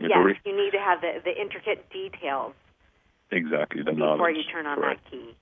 Yes, 0.00 0.10
you 0.44 0.56
need 0.56 0.72
to 0.72 0.78
have 0.78 1.00
the, 1.00 1.20
the 1.24 1.40
intricate 1.40 1.88
details. 1.90 2.54
Exactly, 3.30 3.82
the 3.82 3.92
before 3.92 4.16
knowledge. 4.16 4.18
Before 4.18 4.30
you 4.30 4.42
turn 4.50 4.66
on 4.66 4.78
Correct. 4.78 5.04
that 5.04 5.10
key. 5.10 5.36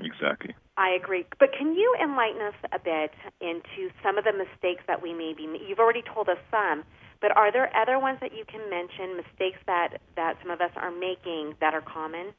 Exactly. 0.00 0.54
I 0.76 0.90
agree. 0.90 1.24
But 1.38 1.50
can 1.56 1.74
you 1.74 1.94
enlighten 2.02 2.42
us 2.42 2.54
a 2.72 2.78
bit 2.78 3.12
into 3.40 3.92
some 4.02 4.18
of 4.18 4.24
the 4.24 4.32
mistakes 4.32 4.82
that 4.88 5.02
we 5.02 5.12
may 5.12 5.32
be 5.36 5.46
You've 5.68 5.78
already 5.78 6.02
told 6.02 6.28
us 6.28 6.38
some, 6.50 6.84
but 7.20 7.36
are 7.36 7.52
there 7.52 7.70
other 7.76 7.98
ones 7.98 8.18
that 8.20 8.34
you 8.36 8.44
can 8.44 8.68
mention, 8.68 9.16
mistakes 9.16 9.58
that, 9.66 10.00
that 10.16 10.36
some 10.42 10.50
of 10.50 10.60
us 10.60 10.72
are 10.76 10.90
making 10.90 11.54
that 11.60 11.74
are 11.74 11.80
common? 11.80 12.34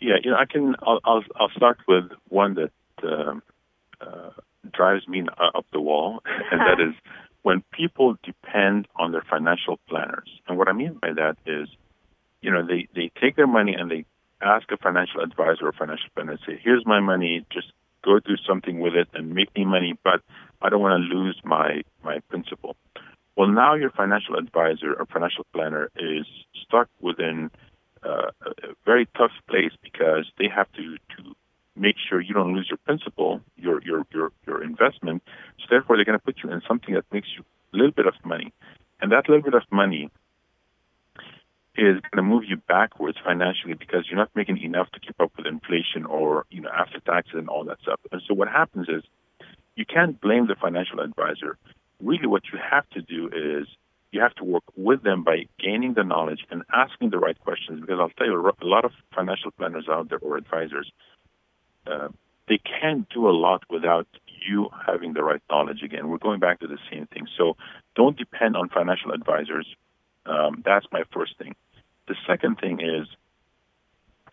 Yeah, 0.00 0.14
you 0.22 0.30
know, 0.30 0.36
I 0.36 0.44
can. 0.44 0.76
I'll 0.82 1.00
I'll, 1.04 1.24
I'll 1.36 1.50
start 1.56 1.78
with 1.88 2.04
one 2.28 2.54
that 2.54 2.70
um, 3.02 3.42
uh, 4.00 4.30
drives 4.72 5.08
me 5.08 5.22
up 5.38 5.66
the 5.72 5.80
wall, 5.80 6.22
and 6.50 6.60
that 6.60 6.80
is 6.80 6.94
when 7.42 7.62
people 7.72 8.16
depend 8.22 8.86
on 8.96 9.12
their 9.12 9.24
financial 9.28 9.78
planners. 9.88 10.28
And 10.46 10.58
what 10.58 10.68
I 10.68 10.72
mean 10.72 10.98
by 11.00 11.12
that 11.14 11.36
is, 11.46 11.68
you 12.40 12.50
know, 12.50 12.66
they 12.66 12.88
they 12.94 13.10
take 13.20 13.36
their 13.36 13.46
money 13.46 13.74
and 13.74 13.90
they 13.90 14.04
ask 14.42 14.70
a 14.70 14.76
financial 14.76 15.20
advisor 15.20 15.66
or 15.66 15.72
financial 15.72 16.08
planner 16.14 16.38
say, 16.46 16.60
here's 16.62 16.84
my 16.86 17.00
money, 17.00 17.46
just 17.52 17.72
go 18.04 18.18
do 18.18 18.36
something 18.46 18.80
with 18.80 18.94
it 18.94 19.08
and 19.14 19.34
make 19.34 19.54
me 19.56 19.64
money, 19.64 19.94
but 20.04 20.20
I 20.60 20.68
don't 20.68 20.80
want 20.80 21.02
to 21.02 21.16
lose 21.16 21.40
my, 21.44 21.82
my 22.02 22.20
principal. 22.28 22.76
Well, 23.36 23.48
now 23.48 23.74
your 23.74 23.90
financial 23.90 24.36
advisor 24.36 24.94
or 24.94 25.06
financial 25.06 25.46
planner 25.52 25.90
is 25.96 26.26
stuck 26.66 26.88
within 27.00 27.50
uh, 28.04 28.30
a 28.46 28.74
very 28.84 29.06
tough 29.16 29.32
place 29.48 29.72
because 29.82 30.30
they 30.38 30.48
have 30.54 30.70
to, 30.72 30.96
to 31.16 31.34
make 31.76 31.96
sure 32.08 32.20
you 32.20 32.34
don't 32.34 32.54
lose 32.54 32.68
your 32.70 32.78
principal, 32.84 33.40
your, 33.56 33.82
your, 33.82 34.06
your, 34.12 34.30
your 34.46 34.62
investment. 34.62 35.22
So 35.58 35.64
therefore, 35.70 35.96
they're 35.96 36.04
going 36.04 36.18
to 36.18 36.24
put 36.24 36.36
you 36.44 36.50
in 36.50 36.60
something 36.68 36.94
that 36.94 37.04
makes 37.12 37.28
you 37.36 37.44
a 37.72 37.76
little 37.76 37.92
bit 37.92 38.06
of 38.06 38.14
money. 38.24 38.52
And 39.00 39.10
that 39.10 39.28
little 39.28 39.42
bit 39.42 39.54
of 39.54 39.62
money 39.72 40.10
is 41.76 42.00
going 42.10 42.16
to 42.16 42.22
move 42.22 42.44
you 42.46 42.56
backwards 42.56 43.18
financially 43.24 43.74
because 43.74 44.06
you're 44.08 44.18
not 44.18 44.30
making 44.34 44.58
enough 44.62 44.90
to 44.92 45.00
keep 45.00 45.20
up 45.20 45.32
with 45.36 45.46
inflation 45.46 46.04
or 46.06 46.46
you 46.50 46.60
know 46.60 46.70
after 46.70 47.00
taxes 47.00 47.34
and 47.36 47.48
all 47.48 47.64
that 47.64 47.80
stuff. 47.82 48.00
And 48.12 48.22
so 48.26 48.34
what 48.34 48.48
happens 48.48 48.88
is 48.88 49.02
you 49.76 49.84
can't 49.84 50.20
blame 50.20 50.46
the 50.46 50.54
financial 50.54 51.00
advisor. 51.00 51.58
Really, 52.00 52.26
what 52.26 52.42
you 52.52 52.58
have 52.58 52.88
to 52.90 53.02
do 53.02 53.28
is 53.28 53.66
you 54.12 54.20
have 54.20 54.34
to 54.36 54.44
work 54.44 54.62
with 54.76 55.02
them 55.02 55.24
by 55.24 55.46
gaining 55.58 55.94
the 55.94 56.04
knowledge 56.04 56.46
and 56.50 56.62
asking 56.72 57.10
the 57.10 57.18
right 57.18 57.38
questions. 57.40 57.80
Because 57.80 57.98
I'll 58.00 58.10
tell 58.10 58.28
you, 58.28 58.38
a 58.38 58.64
lot 58.64 58.84
of 58.84 58.92
financial 59.14 59.50
planners 59.50 59.86
out 59.90 60.08
there 60.08 60.18
or 60.20 60.36
advisors, 60.36 60.90
uh, 61.86 62.08
they 62.48 62.58
can't 62.58 63.08
do 63.08 63.28
a 63.28 63.32
lot 63.32 63.64
without 63.68 64.06
you 64.46 64.68
having 64.86 65.14
the 65.14 65.24
right 65.24 65.42
knowledge. 65.50 65.82
Again, 65.82 66.08
we're 66.08 66.18
going 66.18 66.38
back 66.38 66.60
to 66.60 66.68
the 66.68 66.78
same 66.90 67.06
thing. 67.06 67.26
So 67.36 67.56
don't 67.96 68.16
depend 68.16 68.56
on 68.56 68.68
financial 68.68 69.10
advisors. 69.10 69.66
Um, 70.26 70.62
that's 70.64 70.86
my 70.92 71.02
first 71.12 71.36
thing. 71.38 71.54
The 72.06 72.16
second 72.26 72.58
thing 72.58 72.80
is 72.80 73.06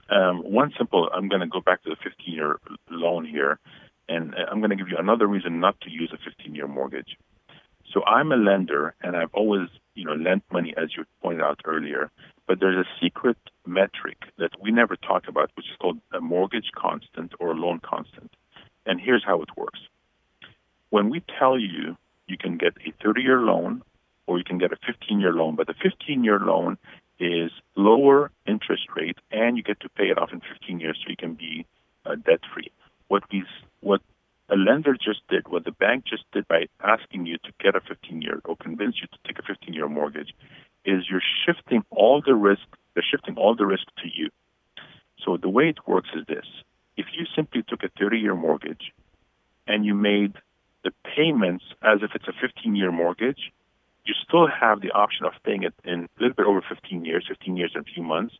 um, 0.09 0.39
one 0.39 0.73
simple. 0.77 1.09
I'm 1.13 1.29
going 1.29 1.41
to 1.41 1.47
go 1.47 1.61
back 1.61 1.83
to 1.83 1.89
the 1.89 1.95
15-year 1.95 2.59
loan 2.89 3.25
here, 3.25 3.59
and 4.09 4.35
I'm 4.35 4.59
going 4.59 4.71
to 4.71 4.75
give 4.75 4.89
you 4.89 4.97
another 4.97 5.25
reason 5.25 5.59
not 5.59 5.79
to 5.81 5.89
use 5.89 6.13
a 6.13 6.17
15-year 6.17 6.67
mortgage. 6.67 7.17
So 7.93 8.03
I'm 8.05 8.31
a 8.31 8.37
lender, 8.37 8.93
and 9.01 9.15
I've 9.15 9.33
always, 9.33 9.69
you 9.95 10.05
know, 10.05 10.13
lent 10.13 10.43
money, 10.51 10.73
as 10.77 10.89
you 10.95 11.05
pointed 11.21 11.41
out 11.41 11.61
earlier. 11.65 12.11
But 12.47 12.59
there's 12.59 12.85
a 12.85 12.89
secret 13.01 13.37
metric 13.65 14.17
that 14.37 14.51
we 14.61 14.71
never 14.71 14.95
talk 14.95 15.27
about, 15.27 15.51
which 15.55 15.67
is 15.67 15.77
called 15.79 15.99
a 16.11 16.19
mortgage 16.19 16.71
constant 16.75 17.33
or 17.39 17.51
a 17.51 17.55
loan 17.55 17.79
constant. 17.79 18.33
And 18.85 18.99
here's 18.99 19.23
how 19.23 19.41
it 19.41 19.49
works. 19.55 19.79
When 20.89 21.09
we 21.09 21.23
tell 21.39 21.57
you 21.57 21.95
you 22.27 22.37
can 22.37 22.57
get 22.57 22.73
a 22.85 22.91
30-year 23.05 23.39
loan 23.39 23.83
or 24.27 24.37
you 24.37 24.43
can 24.43 24.57
get 24.57 24.71
a 24.71 24.77
15-year 24.77 25.33
loan, 25.33 25.55
but 25.55 25.67
the 25.67 25.73
15-year 25.73 26.39
loan 26.39 26.77
is 27.21 27.51
lower 27.75 28.31
interest 28.47 28.87
rate, 28.95 29.17
and 29.31 29.55
you 29.55 29.63
get 29.63 29.79
to 29.81 29.89
pay 29.89 30.05
it 30.05 30.17
off 30.17 30.33
in 30.33 30.41
15 30.41 30.79
years, 30.79 30.97
so 30.99 31.09
you 31.09 31.15
can 31.15 31.35
be 31.35 31.67
uh, 32.05 32.15
debt 32.15 32.39
free. 32.51 32.71
What 33.07 33.23
we 33.31 33.43
what 33.81 34.01
a 34.49 34.55
lender 34.55 34.93
just 34.93 35.21
did, 35.29 35.47
what 35.47 35.63
the 35.63 35.71
bank 35.71 36.03
just 36.05 36.23
did 36.33 36.47
by 36.47 36.65
asking 36.83 37.27
you 37.27 37.37
to 37.37 37.51
get 37.61 37.75
a 37.75 37.81
15 37.81 38.21
year 38.21 38.41
or 38.43 38.55
convince 38.57 38.95
you 39.01 39.07
to 39.07 39.17
take 39.25 39.37
a 39.37 39.43
15 39.43 39.73
year 39.73 39.87
mortgage, 39.87 40.33
is 40.83 41.05
you're 41.09 41.21
shifting 41.45 41.83
all 41.91 42.23
the 42.25 42.33
risk. 42.33 42.63
They're 42.95 43.05
shifting 43.09 43.37
all 43.37 43.55
the 43.55 43.67
risk 43.67 43.85
to 44.03 44.09
you. 44.11 44.29
So 45.23 45.37
the 45.37 45.49
way 45.49 45.69
it 45.69 45.87
works 45.87 46.09
is 46.15 46.25
this: 46.27 46.45
if 46.97 47.05
you 47.13 47.25
simply 47.35 47.63
took 47.67 47.83
a 47.83 47.89
30 47.99 48.17
year 48.17 48.35
mortgage 48.35 48.91
and 49.67 49.85
you 49.85 49.93
made 49.93 50.33
the 50.83 50.91
payments 51.15 51.63
as 51.83 51.99
if 52.01 52.11
it's 52.15 52.27
a 52.27 52.33
15 52.41 52.75
year 52.75 52.91
mortgage, 52.91 53.51
you 54.05 54.13
still 54.27 54.47
have 54.47 54.81
the 54.81 54.91
option 54.91 55.25
of 55.25 55.33
paying 55.43 55.63
it 55.63 55.73
in 55.83 56.03
a 56.03 56.21
little 56.21 56.35
bit 56.35 56.45
over 56.45 56.61
15 56.67 57.05
years, 57.05 57.25
15 57.27 57.55
years 57.57 57.71
and 57.75 57.85
a 57.87 57.91
few 57.93 58.03
months. 58.03 58.35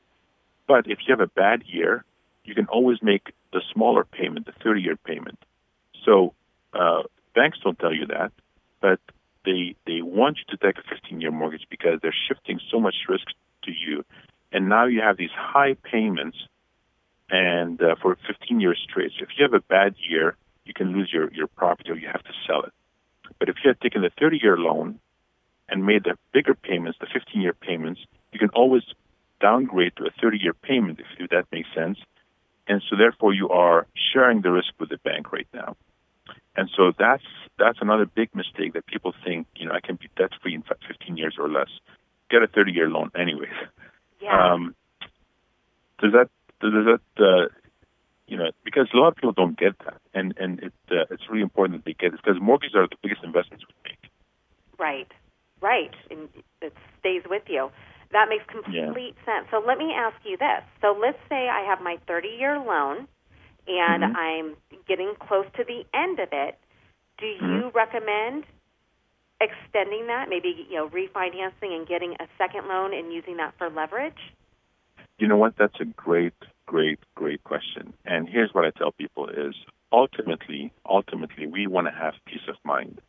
But 0.67 0.87
if 0.87 0.99
you 1.05 1.15
have 1.15 1.19
a 1.19 1.27
bad 1.27 1.63
year, 1.65 2.03
you 2.43 2.55
can 2.55 2.65
always 2.67 2.97
make 3.01 3.33
the 3.53 3.61
smaller 3.73 4.03
payment, 4.03 4.45
the 4.45 4.53
30 4.63 4.81
year 4.81 4.95
payment. 4.95 5.37
So 6.05 6.33
uh, 6.73 7.03
banks 7.35 7.59
don't 7.63 7.77
tell 7.77 7.93
you 7.93 8.07
that, 8.07 8.31
but 8.81 8.99
they 9.45 9.75
they 9.85 10.01
want 10.01 10.37
you 10.37 10.55
to 10.55 10.65
take 10.65 10.77
a 10.77 10.87
15 10.87 11.21
year 11.21 11.31
mortgage 11.31 11.65
because 11.69 11.99
they're 12.01 12.15
shifting 12.27 12.59
so 12.71 12.79
much 12.79 12.95
risk 13.07 13.27
to 13.63 13.71
you, 13.71 14.03
and 14.51 14.69
now 14.69 14.85
you 14.85 15.01
have 15.01 15.17
these 15.17 15.33
high 15.35 15.75
payments 15.83 16.37
and 17.29 17.81
uh, 17.81 17.95
for 18.01 18.17
15 18.27 18.59
years 18.59 18.79
straight. 18.89 19.11
So 19.17 19.23
if 19.23 19.29
you 19.37 19.43
have 19.43 19.53
a 19.53 19.61
bad 19.61 19.95
year, 20.09 20.35
you 20.65 20.73
can 20.73 20.91
lose 20.91 21.09
your, 21.11 21.31
your 21.31 21.47
property 21.47 21.89
or 21.89 21.95
you 21.95 22.07
have 22.07 22.23
to 22.23 22.33
sell 22.45 22.63
it. 22.63 22.73
But 23.39 23.49
if 23.49 23.55
you 23.63 23.69
had 23.69 23.79
taken 23.79 24.01
the 24.01 24.11
30 24.19 24.39
year 24.41 24.57
loan 24.57 24.99
and 25.71 25.85
made 25.85 26.03
the 26.03 26.15
bigger 26.33 26.53
payments, 26.53 26.99
the 26.99 27.07
15 27.11 27.41
year 27.41 27.53
payments, 27.53 28.01
you 28.31 28.39
can 28.39 28.49
always 28.49 28.83
downgrade 29.39 29.93
to 29.95 30.05
a 30.05 30.11
30 30.21 30.37
year 30.37 30.53
payment 30.53 30.99
if, 30.99 31.07
if 31.17 31.29
that 31.31 31.45
makes 31.51 31.69
sense. 31.73 31.97
And 32.67 32.83
so 32.89 32.95
therefore 32.95 33.33
you 33.33 33.49
are 33.49 33.87
sharing 34.13 34.41
the 34.41 34.51
risk 34.51 34.73
with 34.79 34.89
the 34.89 34.97
bank 34.97 35.31
right 35.31 35.47
now. 35.53 35.75
And 36.55 36.69
so 36.75 36.91
that's 36.97 37.23
that's 37.57 37.79
another 37.81 38.05
big 38.05 38.35
mistake 38.35 38.73
that 38.73 38.85
people 38.85 39.13
think, 39.25 39.47
you 39.55 39.67
know, 39.67 39.73
I 39.73 39.79
can 39.79 39.95
be 39.95 40.09
debt 40.17 40.31
free 40.41 40.53
in 40.53 40.63
15 40.63 41.17
years 41.17 41.35
or 41.39 41.49
less. 41.49 41.69
Get 42.29 42.43
a 42.43 42.47
30 42.47 42.71
year 42.71 42.89
loan 42.89 43.11
anyways. 43.15 43.49
Yeah. 44.21 44.53
Um, 44.53 44.75
does 45.99 46.11
that 46.13 46.29
does 46.59 46.73
that 46.73 47.23
uh, 47.23 47.47
you 48.27 48.37
know 48.37 48.51
because 48.63 48.87
a 48.93 48.97
lot 48.97 49.09
of 49.09 49.15
people 49.15 49.31
don't 49.31 49.57
get 49.57 49.77
that, 49.79 49.99
and 50.13 50.33
and 50.37 50.59
it 50.59 50.73
uh, 50.91 51.05
it's 51.09 51.23
really 51.29 51.41
important 51.41 51.79
that 51.79 51.85
they 51.85 51.93
get 51.93 52.13
it 52.13 52.19
because 52.23 52.41
mortgages 52.41 52.75
are 52.75 52.87
the 52.87 52.95
biggest 53.01 53.23
investments 53.23 53.65
we 53.67 53.91
make. 53.91 54.11
Right, 54.77 55.11
right, 55.61 55.93
and 56.09 56.29
it 56.61 56.73
stays 56.99 57.23
with 57.29 57.43
you. 57.47 57.71
That 58.11 58.27
makes 58.29 58.43
complete 58.45 59.15
Yeah. 59.15 59.25
sense. 59.25 59.47
So 59.51 59.63
let 59.65 59.77
me 59.77 59.93
ask 59.95 60.17
you 60.25 60.37
this. 60.37 60.63
So 60.81 60.91
let's 60.99 61.19
say 61.29 61.47
I 61.47 61.61
have 61.61 61.81
my 61.81 61.97
30-year 62.07 62.59
loan 62.59 63.07
and 63.67 64.03
Mhm. 64.03 64.15
I'm 64.15 64.55
getting 64.87 65.15
close 65.19 65.45
to 65.55 65.63
the 65.63 65.85
end 65.93 66.19
of 66.19 66.29
it. 66.33 66.59
Do 67.17 67.25
you 67.25 67.69
Mhm. 67.69 67.73
recommend 67.73 68.45
extending 69.39 70.07
that, 70.07 70.29
maybe, 70.29 70.67
you 70.69 70.75
know, 70.75 70.89
refinancing 70.89 71.73
and 71.73 71.87
getting 71.87 72.15
a 72.19 72.27
second 72.37 72.67
loan 72.67 72.93
and 72.93 73.13
using 73.13 73.37
that 73.37 73.53
for 73.57 73.69
leverage? 73.69 74.33
You 75.19 75.27
know 75.27 75.37
what? 75.37 75.55
That's 75.55 75.79
a 75.79 75.85
great, 75.85 76.33
great, 76.65 76.99
great 77.15 77.43
question. 77.43 77.93
And 78.05 78.27
here's 78.27 78.53
what 78.53 78.65
I 78.65 78.71
tell 78.71 78.91
people 78.91 79.29
is 79.29 79.55
ultimately, 79.91 80.73
ultimately, 80.85 81.47
we 81.47 81.67
want 81.67 81.87
to 81.87 81.93
have 81.93 82.15
peace 82.25 82.47
of 82.47 82.55
mind. 82.63 82.99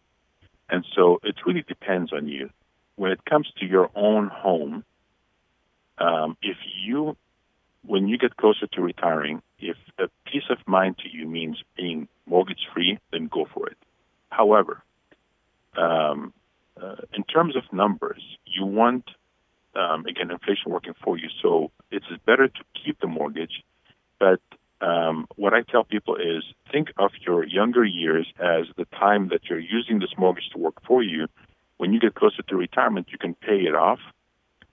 And 0.73 0.87
so 0.97 1.21
it 1.23 1.37
really 1.47 1.63
depends 1.69 2.15
on 2.15 2.27
you. 2.27 2.49
When 2.97 3.13
it 3.13 3.25
comes 3.27 3.47
to 3.59 3.67
your 3.67 3.91
own 3.95 4.29
home, 4.29 4.85
um, 5.99 6.39
if 6.41 6.57
you, 6.83 7.15
when 7.85 8.09
you 8.09 8.17
get 8.17 8.39
closer 8.39 8.67
to 8.67 8.81
retiring, 8.81 9.43
if 9.59 9.77
the 9.99 10.09
peace 10.25 10.49
of 10.49 10.57
mind 10.67 10.97
to 10.99 11.11
you 11.15 11.29
means 11.29 11.63
being 11.77 12.09
mortgage 12.25 12.67
free, 12.73 12.99
then 13.13 13.29
go 13.29 13.47
for 13.53 13.69
it. 13.69 13.77
However, 14.31 14.83
um, 15.77 16.33
uh, 16.83 17.03
in 17.13 17.23
terms 17.25 17.55
of 17.55 17.65
numbers, 17.71 18.23
you 18.47 18.65
want 18.65 19.05
um, 19.77 20.07
again 20.07 20.31
inflation 20.31 20.73
working 20.73 20.95
for 21.05 21.19
you. 21.19 21.29
So 21.43 21.71
it's 21.91 22.07
better 22.25 22.49
to 22.49 22.65
keep 22.83 22.99
the 23.01 23.07
mortgage. 23.07 23.63
But 24.19 24.41
um, 24.83 25.27
what 25.37 25.55
I 25.55 25.63
tell 25.63 25.85
people 25.85 26.17
is 26.17 26.43
think 26.71 26.89
of 26.99 27.13
your 27.25 27.47
younger 27.47 27.85
years 27.85 28.27
as 28.41 28.67
the 28.77 28.85
time 28.87 29.29
that 29.29 29.49
you're 29.49 29.61
using 29.61 30.01
this 30.01 30.11
mortgage 30.19 30.51
to 30.53 30.59
work 30.59 30.85
for 30.85 31.03
you. 31.03 31.29
When 31.77 31.93
you 31.93 32.01
get 32.01 32.15
closer 32.15 32.43
to 32.43 32.57
retirement, 32.57 33.09
you 33.11 33.19
can 33.19 33.35
pay 33.35 33.61
it 33.61 33.75
off 33.75 34.01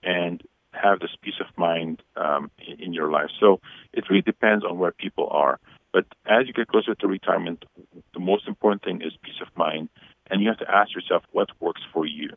and 0.02 0.42
have 0.72 1.00
this 1.00 1.10
peace 1.22 1.40
of 1.40 1.46
mind 1.56 2.02
um, 2.16 2.50
in, 2.78 2.92
your 2.92 3.10
life. 3.10 3.30
So 3.38 3.60
it 3.92 4.04
really 4.08 4.22
depends 4.22 4.64
on 4.64 4.78
where 4.78 4.92
people 4.92 5.28
are. 5.30 5.58
But 5.92 6.06
as 6.26 6.46
you 6.46 6.52
get 6.52 6.68
closer 6.68 6.94
to 6.94 7.06
retirement, 7.06 7.64
the 8.14 8.20
most 8.20 8.46
important 8.46 8.82
thing 8.82 9.02
is 9.02 9.12
peace 9.22 9.40
of 9.42 9.48
mind, 9.56 9.88
and 10.30 10.40
you 10.40 10.48
have 10.48 10.58
to 10.58 10.70
ask 10.70 10.94
yourself 10.94 11.22
what 11.32 11.48
works 11.60 11.82
for 11.92 12.06
you. 12.06 12.30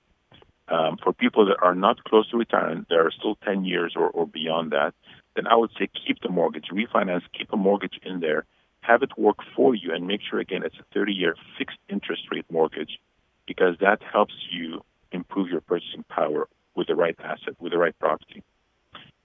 Um, 0.67 0.97
for 1.03 1.13
people 1.13 1.45
that 1.47 1.57
are 1.61 1.75
not 1.75 2.03
close 2.03 2.29
to 2.31 2.37
retirement, 2.37 2.87
there 2.89 3.05
are 3.05 3.11
still 3.11 3.35
10 3.45 3.65
years 3.65 3.93
or, 3.95 4.09
or 4.09 4.25
beyond 4.25 4.71
that, 4.71 4.93
then 5.35 5.47
I 5.47 5.55
would 5.55 5.71
say 5.77 5.89
keep 6.05 6.21
the 6.21 6.29
mortgage, 6.29 6.65
refinance, 6.71 7.23
keep 7.37 7.51
a 7.51 7.57
mortgage 7.57 7.99
in 8.03 8.19
there, 8.19 8.45
have 8.81 9.01
it 9.01 9.17
work 9.17 9.37
for 9.55 9.73
you, 9.73 9.93
and 9.93 10.07
make 10.07 10.21
sure, 10.29 10.39
again, 10.39 10.63
it's 10.63 10.75
a 10.79 10.93
30 10.93 11.13
year 11.13 11.35
fixed 11.57 11.77
interest 11.89 12.23
rate 12.31 12.45
mortgage 12.51 12.99
because 13.47 13.75
that 13.79 14.01
helps 14.03 14.33
you 14.51 14.81
improve 15.11 15.49
your 15.49 15.61
purchasing 15.61 16.03
power 16.09 16.47
with 16.75 16.87
the 16.87 16.95
right 16.95 17.15
asset, 17.23 17.55
with 17.59 17.71
the 17.71 17.77
right 17.77 17.97
property. 17.99 18.43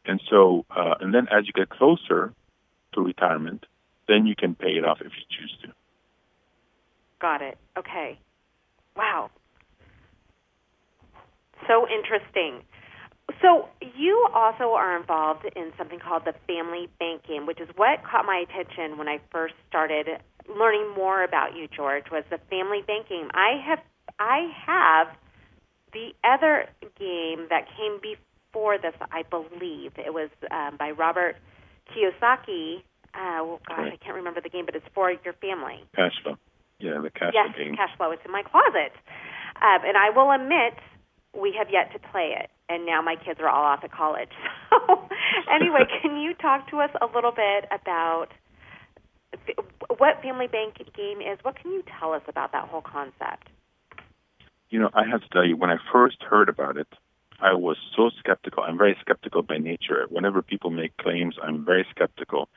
And 0.04 0.20
so, 0.30 0.64
uh, 0.74 0.94
and 1.00 1.14
then 1.14 1.28
as 1.30 1.46
you 1.46 1.52
get 1.52 1.68
closer 1.68 2.32
to 2.94 3.00
retirement, 3.00 3.66
then 4.06 4.26
you 4.26 4.34
can 4.34 4.54
pay 4.54 4.70
it 4.70 4.84
off 4.84 5.00
if 5.00 5.12
you 5.12 5.38
choose 5.38 5.56
to. 5.62 5.68
Got 7.20 7.42
it. 7.42 7.58
Okay. 7.76 8.18
Wow. 8.96 9.30
So 11.66 11.86
interesting. 11.88 12.62
So 13.42 13.68
you 13.96 14.26
also 14.34 14.72
are 14.74 14.98
involved 14.98 15.44
in 15.54 15.72
something 15.76 15.98
called 16.00 16.22
the 16.24 16.34
family 16.46 16.88
bank 16.98 17.22
game, 17.26 17.46
which 17.46 17.60
is 17.60 17.68
what 17.76 18.02
caught 18.02 18.24
my 18.24 18.42
attention 18.48 18.98
when 18.98 19.08
I 19.08 19.20
first 19.30 19.54
started 19.68 20.06
learning 20.48 20.92
more 20.96 21.22
about 21.22 21.54
you, 21.54 21.68
George, 21.68 22.04
was 22.10 22.24
the 22.30 22.38
family 22.50 22.80
bank 22.86 23.08
game. 23.08 23.28
I 23.34 23.60
have 23.68 23.78
I 24.18 24.48
have 24.66 25.08
the 25.92 26.10
other 26.24 26.66
game 26.98 27.46
that 27.50 27.66
came 27.76 28.00
before 28.02 28.78
this, 28.78 28.94
I 29.12 29.22
believe. 29.22 29.92
It 29.96 30.12
was 30.12 30.30
um, 30.50 30.76
by 30.78 30.90
Robert 30.90 31.36
Kiyosaki. 31.92 32.82
Uh, 33.14 33.40
oh 33.40 33.60
gosh, 33.68 33.78
Right. 33.78 33.92
I 33.92 33.96
can't 34.04 34.16
remember 34.16 34.40
the 34.40 34.48
game, 34.50 34.64
but 34.66 34.74
it's 34.74 34.86
for 34.94 35.10
your 35.12 35.34
family. 35.40 35.84
Cash 35.94 36.12
flow. 36.22 36.36
Yeah, 36.80 37.00
the 37.02 37.10
cash 37.10 37.32
Yes, 37.34 37.54
flow 37.54 37.64
game. 37.64 37.76
cash 37.76 37.90
flow. 37.96 38.10
It's 38.10 38.22
in 38.24 38.32
my 38.32 38.42
closet. 38.42 38.92
Um, 39.60 39.80
and 39.84 39.96
I 39.96 40.10
will 40.10 40.30
admit, 40.30 40.74
we 41.34 41.54
have 41.58 41.68
yet 41.70 41.92
to 41.92 41.98
play 42.10 42.34
it. 42.38 42.50
And 42.68 42.84
now 42.84 43.00
my 43.00 43.16
kids 43.16 43.40
are 43.40 43.48
all 43.48 43.64
off 43.64 43.84
at 43.84 43.92
college. 43.92 44.30
So, 44.70 45.08
anyway, 45.50 45.84
can 46.02 46.18
you 46.18 46.34
talk 46.34 46.70
to 46.70 46.80
us 46.80 46.90
a 47.00 47.06
little 47.06 47.32
bit 47.32 47.64
about 47.72 48.28
what 49.96 50.20
Family 50.22 50.46
Bank 50.46 50.76
game 50.94 51.20
is? 51.20 51.38
What 51.42 51.56
can 51.56 51.72
you 51.72 51.82
tell 51.98 52.12
us 52.12 52.22
about 52.28 52.52
that 52.52 52.68
whole 52.68 52.82
concept? 52.82 53.48
You 54.70 54.80
know, 54.80 54.90
I 54.92 55.06
have 55.08 55.22
to 55.22 55.28
tell 55.30 55.46
you, 55.46 55.56
when 55.56 55.70
I 55.70 55.76
first 55.90 56.22
heard 56.22 56.48
about 56.48 56.76
it, 56.76 56.86
I 57.40 57.54
was 57.54 57.76
so 57.96 58.10
skeptical. 58.18 58.62
I'm 58.62 58.76
very 58.76 58.96
skeptical 59.00 59.42
by 59.42 59.58
nature. 59.58 60.06
Whenever 60.10 60.42
people 60.42 60.70
make 60.70 60.96
claims, 60.96 61.36
I'm 61.42 61.64
very 61.64 61.86
skeptical. 61.90 62.48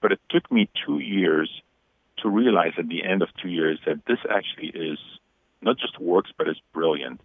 But 0.00 0.12
it 0.12 0.20
took 0.30 0.50
me 0.52 0.68
two 0.86 0.98
years 0.98 1.50
to 2.18 2.28
realize 2.28 2.72
at 2.78 2.88
the 2.88 3.04
end 3.04 3.22
of 3.22 3.28
two 3.42 3.48
years 3.48 3.78
that 3.86 4.04
this 4.06 4.18
actually 4.30 4.68
is 4.68 4.98
not 5.62 5.78
just 5.78 5.98
works, 5.98 6.30
but 6.36 6.48
is 6.48 6.60
brilliant. 6.72 7.20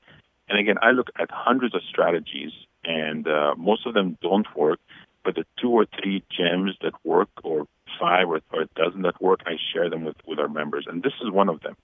And 0.51 0.59
again, 0.59 0.75
I 0.81 0.91
look 0.91 1.07
at 1.17 1.31
hundreds 1.31 1.73
of 1.73 1.81
strategies, 1.89 2.51
and 2.83 3.25
uh, 3.25 3.55
most 3.57 3.87
of 3.87 3.93
them 3.93 4.17
don't 4.21 4.45
work. 4.55 4.79
But 5.23 5.35
the 5.35 5.45
two 5.61 5.69
or 5.69 5.85
three 5.85 6.23
gems 6.29 6.75
that 6.81 6.93
work, 7.05 7.29
or 7.41 7.67
five 7.97 8.27
or, 8.27 8.41
or 8.51 8.63
a 8.63 8.67
dozen 8.75 9.03
that 9.03 9.21
work, 9.21 9.39
I 9.45 9.53
share 9.73 9.89
them 9.89 10.03
with, 10.03 10.17
with 10.27 10.39
our 10.39 10.49
members. 10.49 10.87
And 10.89 11.03
this 11.03 11.13
is 11.23 11.31
one 11.31 11.47
of 11.47 11.61
them. 11.61 11.77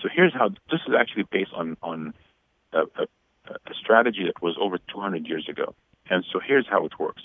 So 0.00 0.08
here's 0.12 0.34
how 0.34 0.48
this 0.48 0.80
is 0.88 0.94
actually 0.98 1.26
based 1.30 1.52
on 1.54 1.76
on 1.80 2.12
a, 2.72 2.80
a, 2.80 3.06
a 3.52 3.74
strategy 3.80 4.24
that 4.26 4.42
was 4.42 4.56
over 4.60 4.78
200 4.78 5.28
years 5.28 5.48
ago. 5.48 5.74
And 6.10 6.24
so 6.32 6.40
here's 6.44 6.66
how 6.68 6.84
it 6.84 6.98
works. 6.98 7.22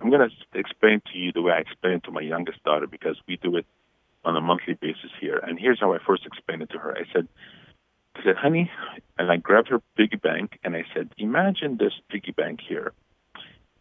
I'm 0.00 0.08
going 0.08 0.26
to 0.26 0.58
explain 0.58 1.02
to 1.12 1.18
you 1.18 1.32
the 1.32 1.42
way 1.42 1.52
I 1.52 1.58
explain 1.58 1.94
it 1.94 2.04
to 2.04 2.12
my 2.12 2.22
youngest 2.22 2.64
daughter 2.64 2.86
because 2.86 3.16
we 3.26 3.36
do 3.36 3.56
it 3.56 3.66
on 4.24 4.36
a 4.36 4.40
monthly 4.40 4.74
basis 4.74 5.10
here. 5.20 5.36
And 5.36 5.58
here's 5.58 5.80
how 5.80 5.92
I 5.92 5.98
first 6.06 6.24
explained 6.24 6.62
it 6.62 6.70
to 6.70 6.78
her. 6.78 6.96
I 6.96 7.02
said, 7.12 7.28
I 8.18 8.24
said, 8.24 8.36
honey, 8.36 8.70
and 9.18 9.30
I 9.30 9.36
grabbed 9.36 9.68
her 9.68 9.80
piggy 9.96 10.16
bank 10.16 10.58
and 10.64 10.74
I 10.74 10.84
said, 10.94 11.10
imagine 11.18 11.76
this 11.76 11.92
piggy 12.08 12.32
bank 12.32 12.60
here. 12.66 12.92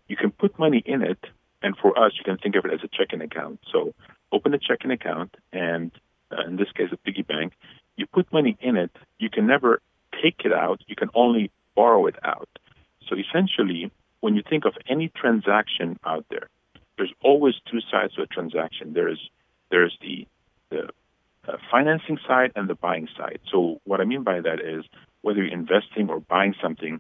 You 0.08 0.16
can 0.16 0.32
put 0.32 0.58
money 0.58 0.82
in 0.86 1.02
it, 1.02 1.20
and 1.62 1.76
for 1.76 1.98
us, 1.98 2.14
you 2.18 2.24
can 2.24 2.38
think 2.38 2.56
of 2.56 2.66
it 2.66 2.74
as 2.74 2.80
a 2.84 2.88
checking 2.88 3.22
account. 3.22 3.60
So 3.72 3.94
open 4.32 4.54
a 4.54 4.60
checking 4.60 4.92
account, 4.92 5.36
and 5.52 5.92
uh, 6.32 6.46
in 6.48 6.56
this 6.56 6.72
case, 6.72 6.90
a 6.92 6.98
piggy 6.98 7.24
bank. 7.24 7.54
You 7.98 8.06
put 8.06 8.32
money 8.32 8.58
in 8.62 8.78
it. 8.78 8.92
You 9.20 9.30
can 9.30 9.48
never 9.48 9.82
take 10.22 10.42
it 10.46 10.54
out. 10.54 10.82
You 10.88 10.96
can 10.96 11.10
only 11.14 11.52
borrow 11.76 12.06
it 12.06 12.16
out. 12.24 12.50
So 13.08 13.16
essentially, 13.16 13.92
when 14.22 14.36
you 14.36 14.44
think 14.48 14.66
of 14.66 14.74
any 14.88 15.10
transaction 15.10 16.00
out 16.06 16.26
there, 16.30 16.50
there's 16.98 17.14
always 17.24 17.56
two 17.70 17.80
sides 17.92 18.16
to 18.16 18.24
a 18.24 18.28
transaction. 18.28 18.94
There's 18.94 19.30
there's 19.72 19.98
the 20.02 20.28
the 20.70 20.90
uh, 21.48 21.58
financing 21.72 22.18
side 22.28 22.52
and 22.56 22.70
the 22.70 22.76
buying 22.76 23.08
side. 23.18 23.40
So 23.52 23.80
what 23.86 24.02
I 24.02 24.06
mean 24.06 24.24
by 24.24 24.42
that 24.42 24.60
is 24.60 24.86
whether 25.22 25.44
you're 25.44 25.54
investing 25.54 26.10
or 26.10 26.20
buying 26.20 26.54
something, 26.62 27.00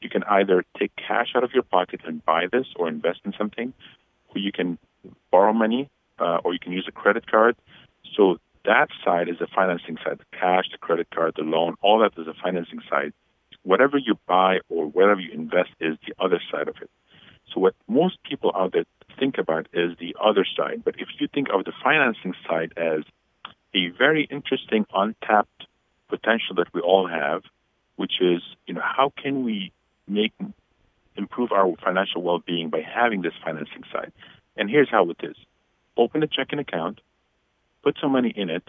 you 0.00 0.08
can 0.08 0.22
either 0.24 0.64
take 0.78 0.92
cash 0.96 1.28
out 1.34 1.44
of 1.44 1.52
your 1.52 1.64
pocket 1.64 2.00
and 2.04 2.24
buy 2.24 2.46
this 2.50 2.66
or 2.76 2.88
invest 2.88 3.20
in 3.24 3.32
something, 3.36 3.72
or 4.28 4.38
you 4.38 4.52
can 4.52 4.78
borrow 5.30 5.52
money, 5.52 5.88
uh, 6.18 6.38
or 6.44 6.52
you 6.52 6.58
can 6.58 6.72
use 6.72 6.86
a 6.88 6.92
credit 6.92 7.30
card. 7.30 7.56
So 8.16 8.38
that 8.64 8.88
side 9.04 9.28
is 9.28 9.38
the 9.38 9.46
financing 9.46 9.96
side, 10.04 10.18
the 10.18 10.36
cash, 10.38 10.66
the 10.70 10.78
credit 10.78 11.08
card, 11.10 11.34
the 11.36 11.42
loan, 11.42 11.74
all 11.82 11.98
that 12.00 12.18
is 12.18 12.26
the 12.26 12.34
financing 12.42 12.80
side. 12.88 13.12
Whatever 13.62 13.98
you 13.98 14.18
buy 14.26 14.58
or 14.68 14.86
whatever 14.86 15.20
you 15.20 15.32
invest 15.32 15.70
is 15.80 15.96
the 16.06 16.14
other 16.22 16.40
side 16.50 16.68
of 16.68 16.76
it. 16.80 16.90
So 17.52 17.60
what 17.60 17.74
most 17.88 18.22
people 18.22 18.52
out 18.54 18.72
there 18.72 18.84
think 19.18 19.38
about 19.38 19.66
is 19.72 19.96
the 19.98 20.14
other 20.22 20.46
side. 20.56 20.82
But 20.84 20.96
if 20.98 21.08
you 21.18 21.28
think 21.32 21.48
of 21.52 21.64
the 21.64 21.72
financing 21.82 22.34
side 22.48 22.72
as 22.76 23.02
a 23.74 23.88
very 23.88 24.24
interesting 24.24 24.86
untapped 24.94 25.66
potential 26.08 26.56
that 26.56 26.72
we 26.72 26.80
all 26.80 27.06
have, 27.06 27.42
which 27.96 28.20
is, 28.20 28.42
you 28.66 28.74
know, 28.74 28.82
how 28.82 29.12
can 29.16 29.44
we 29.44 29.72
make 30.06 30.32
improve 31.16 31.52
our 31.52 31.74
financial 31.84 32.22
well-being 32.22 32.70
by 32.70 32.80
having 32.80 33.22
this 33.22 33.34
financing 33.44 33.82
side? 33.92 34.12
And 34.56 34.70
here's 34.70 34.90
how 34.90 35.10
it 35.10 35.18
is. 35.22 35.36
open 35.96 36.22
a 36.22 36.28
checking 36.28 36.60
account, 36.60 37.00
put 37.82 37.96
some 38.00 38.12
money 38.12 38.32
in 38.34 38.50
it, 38.50 38.62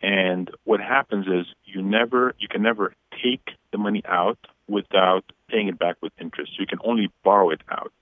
and 0.00 0.50
what 0.64 0.80
happens 0.80 1.26
is 1.26 1.46
you 1.64 1.82
never 1.82 2.34
you 2.38 2.46
can 2.46 2.62
never 2.62 2.94
take 3.22 3.46
the 3.72 3.78
money 3.78 4.02
out 4.06 4.38
without 4.68 5.24
paying 5.48 5.68
it 5.68 5.78
back 5.78 5.96
with 6.00 6.12
interest. 6.20 6.58
You 6.58 6.66
can 6.66 6.78
only 6.84 7.10
borrow 7.24 7.50
it 7.50 7.62
out. 7.68 7.92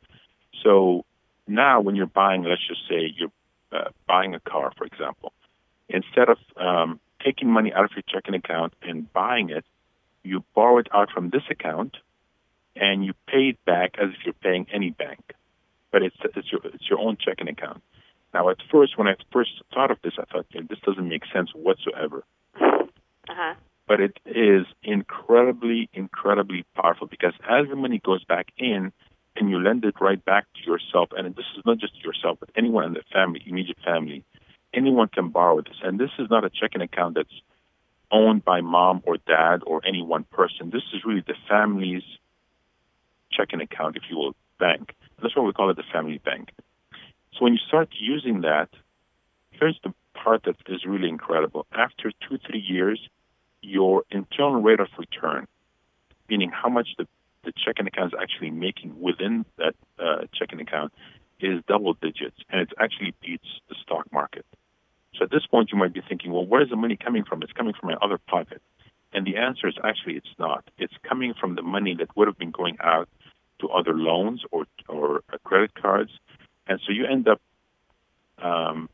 So 0.63 1.05
now 1.47 1.81
when 1.81 1.95
you're 1.97 2.07
buying, 2.07 2.43
let's 2.43 2.67
just 2.67 2.83
say 2.89 3.15
you're 3.17 3.33
uh, 3.73 3.91
buying 4.07 4.35
a 4.35 4.41
car, 4.41 4.73
for 4.77 4.85
example, 4.85 5.33
instead 5.89 6.29
of 6.29 6.39
um, 6.57 7.01
taking 7.25 7.51
money 7.51 7.73
out 7.73 7.85
of 7.85 7.91
your 7.93 8.03
checking 8.09 8.35
account 8.35 8.75
and 8.83 9.13
buying 9.13 9.51
it, 9.51 9.65
you 10.23 10.45
borrow 10.55 10.79
it 10.79 10.89
out 10.93 11.11
from 11.11 11.31
this 11.31 11.43
account 11.51 11.97
and 12.75 13.05
you 13.05 13.15
pay 13.27 13.51
it 13.51 13.65
back 13.65 13.95
as 13.99 14.11
if 14.11 14.25
you're 14.25 14.35
paying 14.35 14.67
any 14.73 14.91
bank. 14.91 15.35
But 15.93 16.03
it's, 16.03 16.17
it's, 16.35 16.51
your, 16.51 16.61
it's 16.65 16.89
your 16.91 16.99
own 16.99 17.17
checking 17.17 17.49
account. 17.49 17.83
Now, 18.35 18.51
at 18.51 18.59
first, 18.71 18.99
when 18.99 19.09
I 19.09 19.15
first 19.33 19.51
thought 19.73 19.91
of 19.91 19.99
this, 20.03 20.15
I 20.19 20.25
thought, 20.25 20.47
this 20.53 20.79
doesn't 20.85 21.09
make 21.09 21.23
sense 21.33 21.51
whatsoever. 21.55 22.25
Uh-huh. 22.61 23.55
But 23.89 24.01
it 24.01 24.19
is 24.27 24.67
incredibly, 24.83 25.89
incredibly 25.95 26.65
powerful 26.75 27.07
because 27.07 27.33
as 27.49 27.69
the 27.69 27.77
money 27.77 28.01
goes 28.05 28.25
back 28.25 28.49
in 28.59 28.93
and 29.37 29.49
you 29.49 29.59
lend 29.59 29.85
it 29.85 29.95
right 30.01 30.23
back 30.25 30.47
to 30.55 30.71
yourself, 30.71 31.11
and 31.17 31.35
this 31.35 31.47
is 31.57 31.65
not 31.65 31.79
just 31.79 32.03
yourself, 32.05 32.39
but 32.41 32.51
anyone 32.57 32.85
in 32.85 32.95
the 32.95 33.03
family, 33.13 33.43
immediate 33.47 33.79
family, 33.85 34.25
anyone 34.77 35.09
can 35.09 35.31
borrow 35.31 35.61
this. 35.61 35.77
And 35.83 35.99
this 35.99 36.11
is 36.19 36.29
not 36.31 36.45
a 36.45 36.51
checking 36.51 36.83
account 36.83 37.15
that's 37.17 37.41
owned 38.13 38.45
by 38.45 38.61
mom 38.61 39.03
or 39.07 39.17
dad 39.27 39.63
or 39.67 39.81
any 39.87 40.03
one 40.03 40.25
person. 40.25 40.71
This 40.71 40.83
is 40.93 41.05
really 41.05 41.25
the 41.27 41.35
family's 41.49 42.05
checking 43.33 43.61
account, 43.61 43.97
if 43.97 44.03
you 44.09 44.17
will, 44.17 44.37
bank. 44.59 44.95
That's 45.21 45.35
why 45.35 45.43
we 45.43 45.53
call 45.53 45.71
it 45.71 45.77
the 45.77 45.83
family 45.93 46.19
bank. 46.19 46.51
So 47.33 47.39
when 47.41 47.55
you 47.55 47.59
start 47.67 47.89
using 47.99 48.43
that, 48.43 48.69
here's 49.51 49.79
the 49.83 49.93
part 50.15 50.45
that 50.45 50.57
is 50.69 50.85
really 50.87 51.09
incredible. 51.09 51.67
After 51.73 52.13
two, 52.29 52.39
three 52.49 52.65
years, 52.67 53.01
your 53.63 54.05
internal 54.11 54.63
rate 54.63 54.81
of 54.81 54.89
return, 54.99 55.47
meaning 56.29 56.51
how 56.51 56.69
much 56.69 56.89
the, 56.99 57.07
the 57.45 57.53
checking 57.65 57.87
account 57.87 58.15
is 58.15 58.19
actually 58.21 58.51
making 58.51 59.01
within 59.01 59.45
that 59.59 59.75
uh, 59.99 60.27
checking 60.33 60.61
account, 60.61 60.93
is 61.41 61.63
double 61.69 61.95
digits, 61.95 62.37
and 62.49 62.63
it 62.63 62.73
actually 62.79 63.13
beats 63.21 63.49
the 63.69 63.75
stock 63.83 64.11
market. 64.13 64.47
So 65.19 65.25
at 65.25 65.31
this 65.31 65.47
point, 65.47 65.71
you 65.73 65.79
might 65.79 65.93
be 65.93 66.03
thinking, 66.07 66.33
well, 66.33 66.45
where's 66.45 66.71
the 66.71 66.77
money 66.77 66.97
coming 66.97 67.25
from? 67.25 67.43
It's 67.43 67.53
coming 67.53 67.75
from 67.79 67.91
my 67.91 67.97
other 68.03 68.19
pocket. 68.19 68.61
And 69.13 69.27
the 69.27 69.37
answer 69.37 69.67
is 69.69 69.75
actually 69.83 70.17
it's 70.17 70.35
not. 70.39 70.65
It's 70.79 70.93
coming 71.09 71.33
from 71.41 71.55
the 71.55 71.63
money 71.63 71.95
that 71.99 72.15
would 72.17 72.29
have 72.29 72.39
been 72.39 72.51
going 72.51 72.77
out 72.81 73.09
to 73.61 73.69
other 73.69 73.95
loans 73.95 74.43
or 74.51 74.67
or 74.89 75.23
credit 75.45 75.75
cards, 75.75 76.11
and 76.67 76.79
so 76.85 76.93
you 76.93 77.07
end 77.07 77.27
up 77.27 77.41
um, 78.43 78.91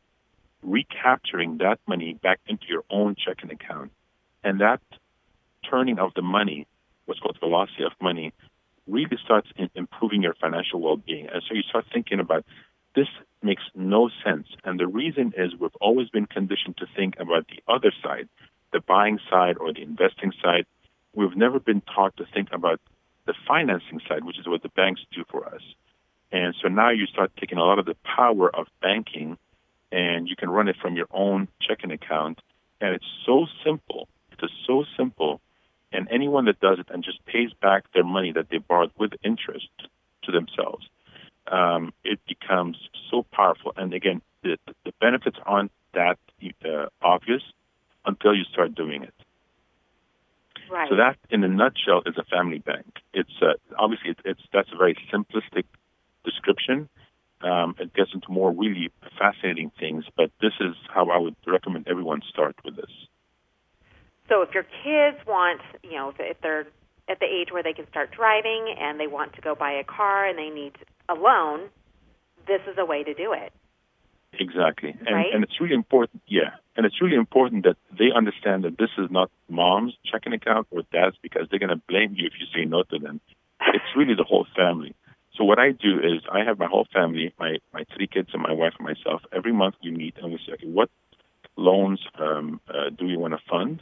recapturing 0.61 1.57
that 1.57 1.79
money 1.87 2.13
back 2.13 2.39
into 2.47 2.65
your 2.69 2.83
own 2.89 3.15
checking 3.15 3.51
account, 3.51 3.91
and 4.43 4.61
that 4.61 4.79
turning 5.69 5.99
of 5.99 6.13
the 6.15 6.21
money, 6.21 6.67
what's 7.05 7.19
called 7.19 7.35
the 7.35 7.45
velocity 7.45 7.83
of 7.83 7.91
money, 8.01 8.31
really 8.87 9.17
starts 9.23 9.49
in 9.57 9.69
improving 9.75 10.21
your 10.21 10.35
financial 10.35 10.79
well-being. 10.79 11.27
And 11.27 11.43
so 11.47 11.53
you 11.53 11.63
start 11.63 11.85
thinking 11.91 12.19
about 12.19 12.45
this 12.95 13.07
makes 13.41 13.63
no 13.75 14.09
sense. 14.23 14.47
And 14.63 14.79
the 14.79 14.87
reason 14.87 15.33
is 15.37 15.51
we've 15.59 15.75
always 15.81 16.09
been 16.09 16.25
conditioned 16.25 16.77
to 16.77 16.85
think 16.95 17.15
about 17.19 17.47
the 17.47 17.61
other 17.71 17.91
side, 18.03 18.29
the 18.71 18.79
buying 18.79 19.19
side 19.29 19.57
or 19.57 19.73
the 19.73 19.81
investing 19.81 20.31
side. 20.41 20.65
We've 21.13 21.35
never 21.35 21.59
been 21.59 21.81
taught 21.81 22.17
to 22.17 22.25
think 22.33 22.49
about 22.51 22.79
the 23.25 23.33
financing 23.47 24.01
side, 24.07 24.23
which 24.23 24.39
is 24.39 24.47
what 24.47 24.63
the 24.63 24.69
banks 24.69 25.01
do 25.13 25.23
for 25.29 25.45
us. 25.45 25.61
And 26.31 26.55
so 26.61 26.67
now 26.67 26.89
you 26.89 27.05
start 27.05 27.31
taking 27.39 27.57
a 27.57 27.63
lot 27.63 27.79
of 27.79 27.85
the 27.85 27.95
power 28.03 28.53
of 28.53 28.67
banking 28.81 29.37
and 29.91 30.27
you 30.27 30.35
can 30.35 30.49
run 30.49 30.67
it 30.67 30.75
from 30.81 30.95
your 30.95 31.05
own 31.11 31.47
checking 31.61 31.91
account. 31.91 32.39
And 32.81 32.95
it's 32.95 33.05
so 33.25 33.45
simple. 33.63 34.07
It 34.31 34.43
is 34.43 34.51
so 34.65 34.85
simple. 34.97 35.39
And 35.91 36.07
anyone 36.09 36.45
that 36.45 36.59
does 36.59 36.79
it 36.79 36.87
and 36.91 37.03
just 37.03 37.23
pays 37.25 37.51
back 37.61 37.85
their 37.93 38.03
money 38.03 38.31
that 38.31 38.49
they 38.49 38.57
borrowed 38.57 38.91
with 38.97 39.11
interest 39.23 39.69
to 40.23 40.31
themselves, 40.31 40.87
um, 41.51 41.93
it 42.03 42.19
becomes 42.27 42.77
so 43.09 43.25
powerful. 43.31 43.73
And 43.75 43.93
again, 43.93 44.21
the, 44.43 44.57
the 44.85 44.93
benefits 44.99 45.37
aren't 45.45 45.71
that 45.93 46.17
uh, 46.65 46.87
obvious 47.01 47.41
until 48.05 48.35
you 48.35 48.43
start 48.51 48.75
doing 48.75 49.03
it. 49.03 49.13
Right. 50.69 50.89
So 50.89 50.95
that, 50.95 51.17
in 51.29 51.43
a 51.43 51.47
nutshell, 51.47 52.01
is 52.05 52.15
a 52.17 52.23
family 52.23 52.59
bank. 52.59 52.85
It's 53.13 53.41
uh, 53.41 53.53
obviously 53.77 54.11
it, 54.11 54.17
it's 54.25 54.41
that's 54.51 54.69
a 54.73 54.77
very 54.77 54.95
simplistic 55.13 55.65
description. 56.25 56.89
Um, 57.41 57.75
it 57.77 57.93
gets 57.93 58.11
into 58.13 58.31
more 58.31 58.51
really 58.51 58.89
fascinating 59.19 59.71
things, 59.77 60.05
but 60.15 60.31
this 60.41 60.53
is 60.61 60.75
how 60.87 61.09
I 61.09 61.17
would 61.17 61.35
recommend 61.45 61.87
everyone 61.87 62.21
start 62.29 62.55
with 62.63 62.77
this. 62.77 62.89
So 64.29 64.41
if 64.41 64.53
your 64.53 64.63
kids 64.63 65.17
want, 65.27 65.61
you 65.83 65.97
know, 65.97 66.13
if 66.17 66.39
they're 66.41 66.65
at 67.09 67.19
the 67.19 67.25
age 67.25 67.51
where 67.51 67.61
they 67.61 67.73
can 67.73 67.87
start 67.89 68.11
driving 68.11 68.73
and 68.79 68.97
they 68.99 69.07
want 69.07 69.33
to 69.33 69.41
go 69.41 69.55
buy 69.55 69.73
a 69.73 69.83
car 69.83 70.25
and 70.25 70.37
they 70.37 70.49
need 70.49 70.73
a 71.09 71.13
loan, 71.13 71.69
this 72.47 72.61
is 72.69 72.77
a 72.77 72.85
way 72.85 73.03
to 73.03 73.13
do 73.13 73.33
it. 73.33 73.51
Exactly. 74.39 74.95
And, 75.05 75.15
right? 75.15 75.27
and 75.33 75.43
it's 75.43 75.61
really 75.61 75.75
important, 75.75 76.21
yeah. 76.27 76.55
And 76.75 76.85
it's 76.85 77.01
really 77.01 77.15
important 77.15 77.65
that 77.65 77.77
they 77.97 78.11
understand 78.15 78.63
that 78.63 78.77
this 78.77 78.89
is 78.97 79.11
not 79.11 79.29
mom's 79.47 79.95
checking 80.11 80.33
account 80.33 80.67
or 80.71 80.81
dad's 80.91 81.15
because 81.21 81.47
they're 81.49 81.59
going 81.59 81.69
to 81.69 81.81
blame 81.87 82.15
you 82.15 82.25
if 82.25 82.33
you 82.39 82.47
say 82.53 82.65
no 82.65 82.83
to 82.83 82.97
them. 82.97 83.21
It's 83.61 83.85
really 83.95 84.15
the 84.15 84.23
whole 84.23 84.47
family. 84.55 84.95
So 85.35 85.43
what 85.43 85.59
I 85.59 85.71
do 85.71 85.99
is 85.99 86.21
I 86.31 86.43
have 86.43 86.59
my 86.59 86.67
whole 86.67 86.87
family, 86.93 87.33
my, 87.39 87.57
my 87.73 87.85
three 87.95 88.07
kids 88.07 88.29
and 88.33 88.41
my 88.41 88.53
wife 88.53 88.73
and 88.77 88.87
myself. 88.87 89.21
Every 89.31 89.51
month 89.51 89.75
we 89.83 89.91
meet 89.91 90.15
and 90.21 90.31
we 90.31 90.39
say, 90.45 90.53
okay, 90.53 90.67
what 90.67 90.89
loans 91.55 91.99
um, 92.19 92.59
uh, 92.67 92.89
do 92.95 93.05
we 93.05 93.17
want 93.17 93.33
to 93.33 93.39
fund? 93.49 93.81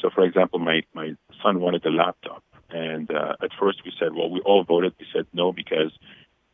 So, 0.00 0.10
for 0.14 0.24
example, 0.24 0.58
my, 0.58 0.82
my 0.94 1.14
son 1.42 1.60
wanted 1.60 1.84
a 1.86 1.90
laptop. 1.90 2.42
And 2.70 3.10
uh, 3.10 3.36
at 3.42 3.50
first 3.58 3.82
we 3.84 3.92
said, 3.98 4.14
well, 4.14 4.28
we 4.30 4.40
all 4.40 4.64
voted. 4.64 4.94
We 4.98 5.06
said 5.12 5.26
no 5.32 5.52
because, 5.52 5.92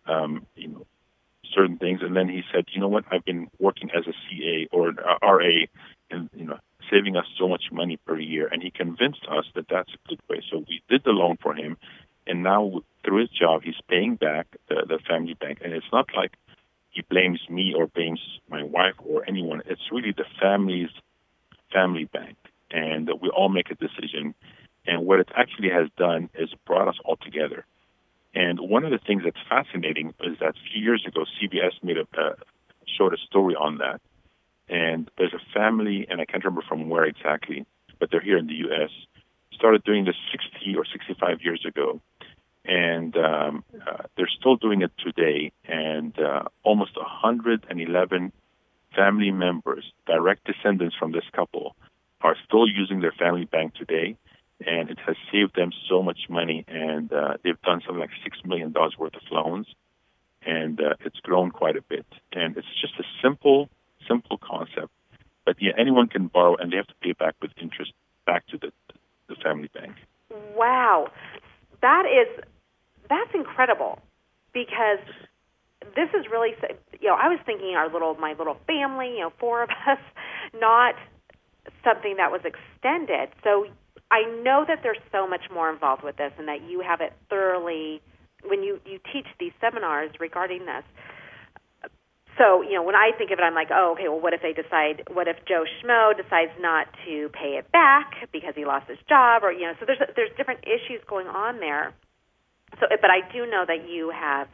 um, 0.07 0.47
you 0.57 0.69
know, 0.69 0.87
certain 1.55 1.79
things. 1.79 2.01
And 2.03 2.17
then 2.17 2.29
he 2.29 2.43
said, 2.53 2.67
you 2.73 2.81
know 2.81 2.89
what? 2.89 3.05
I've 3.11 3.25
been 3.25 3.49
working 3.59 3.91
as 3.91 4.07
a 4.07 4.13
CA 4.13 4.69
or 4.73 4.89
an 4.89 4.99
RA 5.23 5.67
and, 6.11 6.31
you 6.35 6.45
know, 6.45 6.59
saving 6.91 7.17
us 7.17 7.27
so 7.39 7.49
much 7.49 7.65
money 7.73 7.97
per 8.07 8.19
year. 8.19 8.49
And 8.51 8.63
he 8.63 8.71
convinced 8.71 9.27
us 9.31 9.45
that 9.55 9.67
that's 9.69 9.93
a 9.93 10.09
good 10.09 10.21
way. 10.29 10.43
So 10.51 10.65
we 10.69 10.83
did 10.89 11.03
the 11.05 11.11
loan 11.11 11.37
for 11.43 11.55
him. 11.55 11.77
And 12.27 12.43
now 12.43 12.83
through 13.05 13.21
his 13.21 13.31
job, 13.31 13.63
he's 13.63 13.81
paying 13.89 14.17
back 14.17 14.47
the, 14.69 14.85
the 14.87 14.99
family 15.09 15.35
bank. 15.35 15.59
And 15.65 15.73
it's 15.73 15.87
not 15.93 16.09
like 16.17 16.33
he 16.91 17.03
blames 17.03 17.41
me 17.49 17.75
or 17.77 17.87
blames 17.87 18.21
my 18.49 18.63
wife 18.63 18.95
or 18.99 19.25
anyone. 19.29 19.63
It's 19.67 19.93
really 19.93 20.13
the 20.13 20.25
family's 20.41 20.91
family 21.73 22.05
bank. 22.05 22.37
And 22.71 23.11
we 23.21 23.29
all 23.31 23.49
make 23.49 23.71
a 23.71 23.75
decision. 23.75 24.35
And 24.87 25.07
what 25.07 25.21
it 25.21 25.29
actually 25.37 25.71
has 25.71 25.89
done 25.97 26.31
is 26.35 26.51
brought 26.67 26.89
us 26.89 26.97
all 27.05 27.17
together. 27.17 27.65
And 28.35 28.61
one 28.61 28.85
of 28.85 28.91
the 28.91 28.99
things 28.99 29.23
that's 29.25 29.37
fascinating 29.49 30.15
is 30.21 30.39
that 30.41 30.51
a 30.51 30.73
few 30.73 30.83
years 30.83 31.05
ago, 31.07 31.25
CBS 31.41 31.73
made 31.83 31.97
a 31.97 32.07
uh, 32.17 32.35
showed 32.87 33.13
a 33.13 33.19
story 33.19 33.55
on 33.55 33.79
that. 33.79 34.01
And 34.69 35.11
there's 35.19 35.35
a 35.35 35.41
family, 35.53 36.07
and 36.09 36.21
I 36.21 36.25
can't 36.25 36.45
remember 36.45 36.65
from 36.69 36.89
where 36.89 37.05
exactly, 37.05 37.67
but 37.99 38.11
they're 38.11 38.21
here 38.21 38.39
in 38.39 38.47
the 38.47 38.55
U.S. 38.67 38.91
Started 39.53 39.83
doing 39.85 40.05
this 40.05 40.15
60 40.31 40.77
or 40.77 40.85
65 40.85 41.43
years 41.43 41.65
ago, 41.67 42.01
and 42.65 43.17
um, 43.17 43.65
uh, 43.87 44.05
they're 44.17 44.31
still 44.39 44.57
doing 44.57 44.83
it 44.83 44.93
today. 44.99 45.51
And 45.65 46.17
uh, 46.19 46.45
almost 46.63 46.97
111 46.97 48.33
family 48.95 49.31
members, 49.33 49.93
direct 50.07 50.45
descendants 50.45 50.95
from 50.97 51.13
this 51.13 51.25
couple, 51.33 51.75
are 52.21 52.37
still 52.47 52.69
using 52.69 53.01
their 53.01 53.13
family 53.13 53.45
bank 53.45 53.75
today 53.75 54.17
and 54.67 54.91
it 54.91 54.99
has 55.07 55.17
saved 55.33 55.57
them 55.57 55.71
so 55.89 56.03
much 56.03 56.21
money. 56.29 56.65
And 56.69 57.13
uh, 57.13 57.35
they've 57.43 57.61
done 57.63 57.81
something 57.85 58.01
like 58.01 58.11
six 58.23 58.39
million 58.45 58.73
dollars 58.73 58.97
worth 58.99 59.15
of 59.15 59.23
loans, 59.31 59.67
and 60.45 60.81
uh, 60.81 60.95
it's 61.05 61.19
grown 61.21 61.51
quite 61.51 61.77
a 61.77 61.83
bit. 61.83 62.07
And 62.33 62.57
it's 62.57 62.69
just 62.81 62.95
a 62.99 63.05
simple, 63.23 63.69
simple 64.09 64.39
concept. 64.39 64.93
But 65.45 65.57
yeah, 65.61 65.73
anyone 65.79 66.09
can 66.09 66.29
borrow, 66.29 66.57
and 66.57 66.73
they 66.73 66.77
have 66.77 66.87
to 66.89 66.95
pay 67.03 67.13
back 67.13 67.35
with 67.41 67.51
interest 67.61 67.93
back 68.27 68.47
to 68.49 68.59
the 68.59 68.73
the 69.29 69.37
family 69.37 69.71
bank. 69.73 69.97
Wow, 70.57 71.09
that 71.81 72.05
is 72.07 72.45
that's 73.09 73.31
incredible 73.35 73.99
because 74.53 75.01
this 75.97 76.09
is 76.15 76.27
really 76.31 76.51
you 77.01 77.09
know 77.09 77.17
I 77.17 77.29
was 77.29 77.39
thinking 77.45 77.75
our 77.77 77.91
little 77.91 78.15
my 78.15 78.35
little 78.39 78.57
family 78.67 79.15
you 79.15 79.21
know 79.21 79.33
four 79.39 79.63
of 79.63 79.71
us 79.89 79.99
not 80.61 80.95
something 81.85 82.17
that 82.17 82.31
was 82.31 82.43
extended 82.45 83.31
so 83.43 83.67
I 84.11 84.23
know 84.43 84.65
that 84.67 84.81
there's 84.83 84.99
so 85.13 85.27
much 85.27 85.43
more 85.53 85.71
involved 85.71 86.03
with 86.03 86.17
this 86.17 86.33
and 86.39 86.49
that 86.49 86.63
you 86.69 86.81
have 86.81 87.01
it 87.01 87.13
thoroughly 87.29 88.03
when 88.45 88.63
you, 88.63 88.81
you 88.85 88.99
teach 89.13 89.27
these 89.39 89.53
seminars 89.61 90.11
regarding 90.19 90.67
this. 90.67 90.85
So, 92.39 92.63
you 92.63 92.73
know, 92.73 92.83
when 92.83 92.95
I 92.95 93.11
think 93.19 93.31
of 93.33 93.39
it, 93.39 93.43
I'm 93.43 93.55
like, 93.55 93.69
oh, 93.71 93.93
okay, 93.93 94.09
well, 94.09 94.21
what 94.21 94.33
if 94.33 94.41
they 94.41 94.55
decide, 94.55 95.05
what 95.13 95.29
if 95.29 95.37
Joe 95.47 95.65
Schmo 95.79 96.17
decides 96.17 96.53
not 96.59 96.87
to 97.07 97.29
pay 97.31 97.59
it 97.61 97.71
back 97.71 98.13
because 98.33 98.55
he 98.57 98.65
lost 98.65 98.89
his 98.89 98.99
job 99.09 99.45
or, 99.45 99.53
you 99.53 99.67
know, 99.67 99.75
so 99.79 99.85
there's, 99.85 100.01
there's 100.17 100.31
different 100.39 100.61
issues 100.65 101.05
going 101.07 101.27
on 101.27 101.61
there. 101.61 101.93
So, 102.81 102.87
but 102.89 103.11
I 103.11 103.21
do 103.31 103.45
know 103.47 103.65
that 103.67 103.89
you 103.91 104.11
have, 104.11 104.49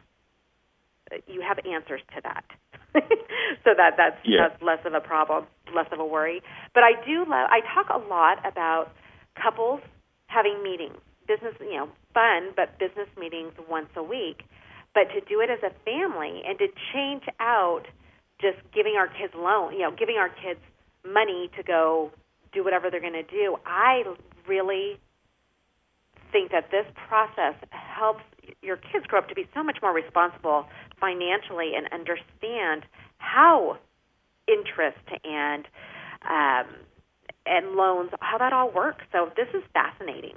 you 1.28 1.42
have 1.46 1.59
answers 1.64 2.00
to 2.16 2.20
that. 2.24 2.44
so 3.64 3.70
that 3.76 3.94
that's 3.96 4.16
Yeah. 4.24 4.48
that's 4.48 4.62
less 4.62 4.78
of 4.84 4.94
a 4.94 5.00
problem, 5.00 5.46
less 5.74 5.86
of 5.92 6.00
a 6.00 6.04
worry. 6.04 6.42
But 6.74 6.82
I 6.82 6.92
do 7.07 7.20
love. 7.20 7.48
I 7.52 7.61
talk 7.74 7.90
a 7.90 7.98
lot 8.09 8.38
about 8.46 8.90
couples 9.41 9.80
having 10.26 10.62
meetings, 10.62 10.99
business, 11.26 11.55
you 11.61 11.76
know, 11.76 11.89
fun, 12.14 12.51
but 12.57 12.78
business 12.78 13.09
meetings 13.18 13.53
once 13.68 13.89
a 13.97 14.03
week. 14.03 14.45
But 14.95 15.12
to 15.12 15.20
do 15.20 15.41
it 15.41 15.51
as 15.51 15.61
a 15.62 15.72
family 15.84 16.43
and 16.47 16.59
to 16.59 16.68
change 16.93 17.24
out 17.41 17.84
just 18.41 18.59
giving 18.74 18.97
our 18.97 19.09
kids 19.09 19.32
loan, 19.37 19.72
you 19.72 19.80
know, 19.80 19.91
giving 19.91 20.16
our 20.16 20.28
kids 20.28 20.61
money 21.05 21.51
to 21.57 21.62
go 21.62 22.11
do 22.53 22.64
whatever 22.64 22.91
they're 22.91 23.01
going 23.01 23.12
to 23.12 23.22
do. 23.22 23.57
I 23.66 24.05
really 24.49 24.99
think 26.32 26.51
that 26.53 26.70
this 26.70 26.87
process 27.09 27.55
helps 27.70 28.22
your 28.62 28.76
kids 28.76 29.07
grow 29.07 29.20
up 29.20 29.28
to 29.28 29.34
be 29.34 29.47
so 29.55 29.62
much 29.62 29.78
more 29.82 29.93
responsible 29.93 30.66
financially 31.01 31.72
and 31.76 31.87
understand 31.93 32.84
how 33.18 33.78
interest 34.49 35.05
and 35.24 35.66
um, 36.28 36.66
and 37.47 37.76
loans, 37.76 38.11
how 38.20 38.38
that 38.38 38.53
all 38.53 38.70
works. 38.70 39.05
So 39.12 39.30
this 39.36 39.49
is 39.55 39.62
fascinating. 39.72 40.36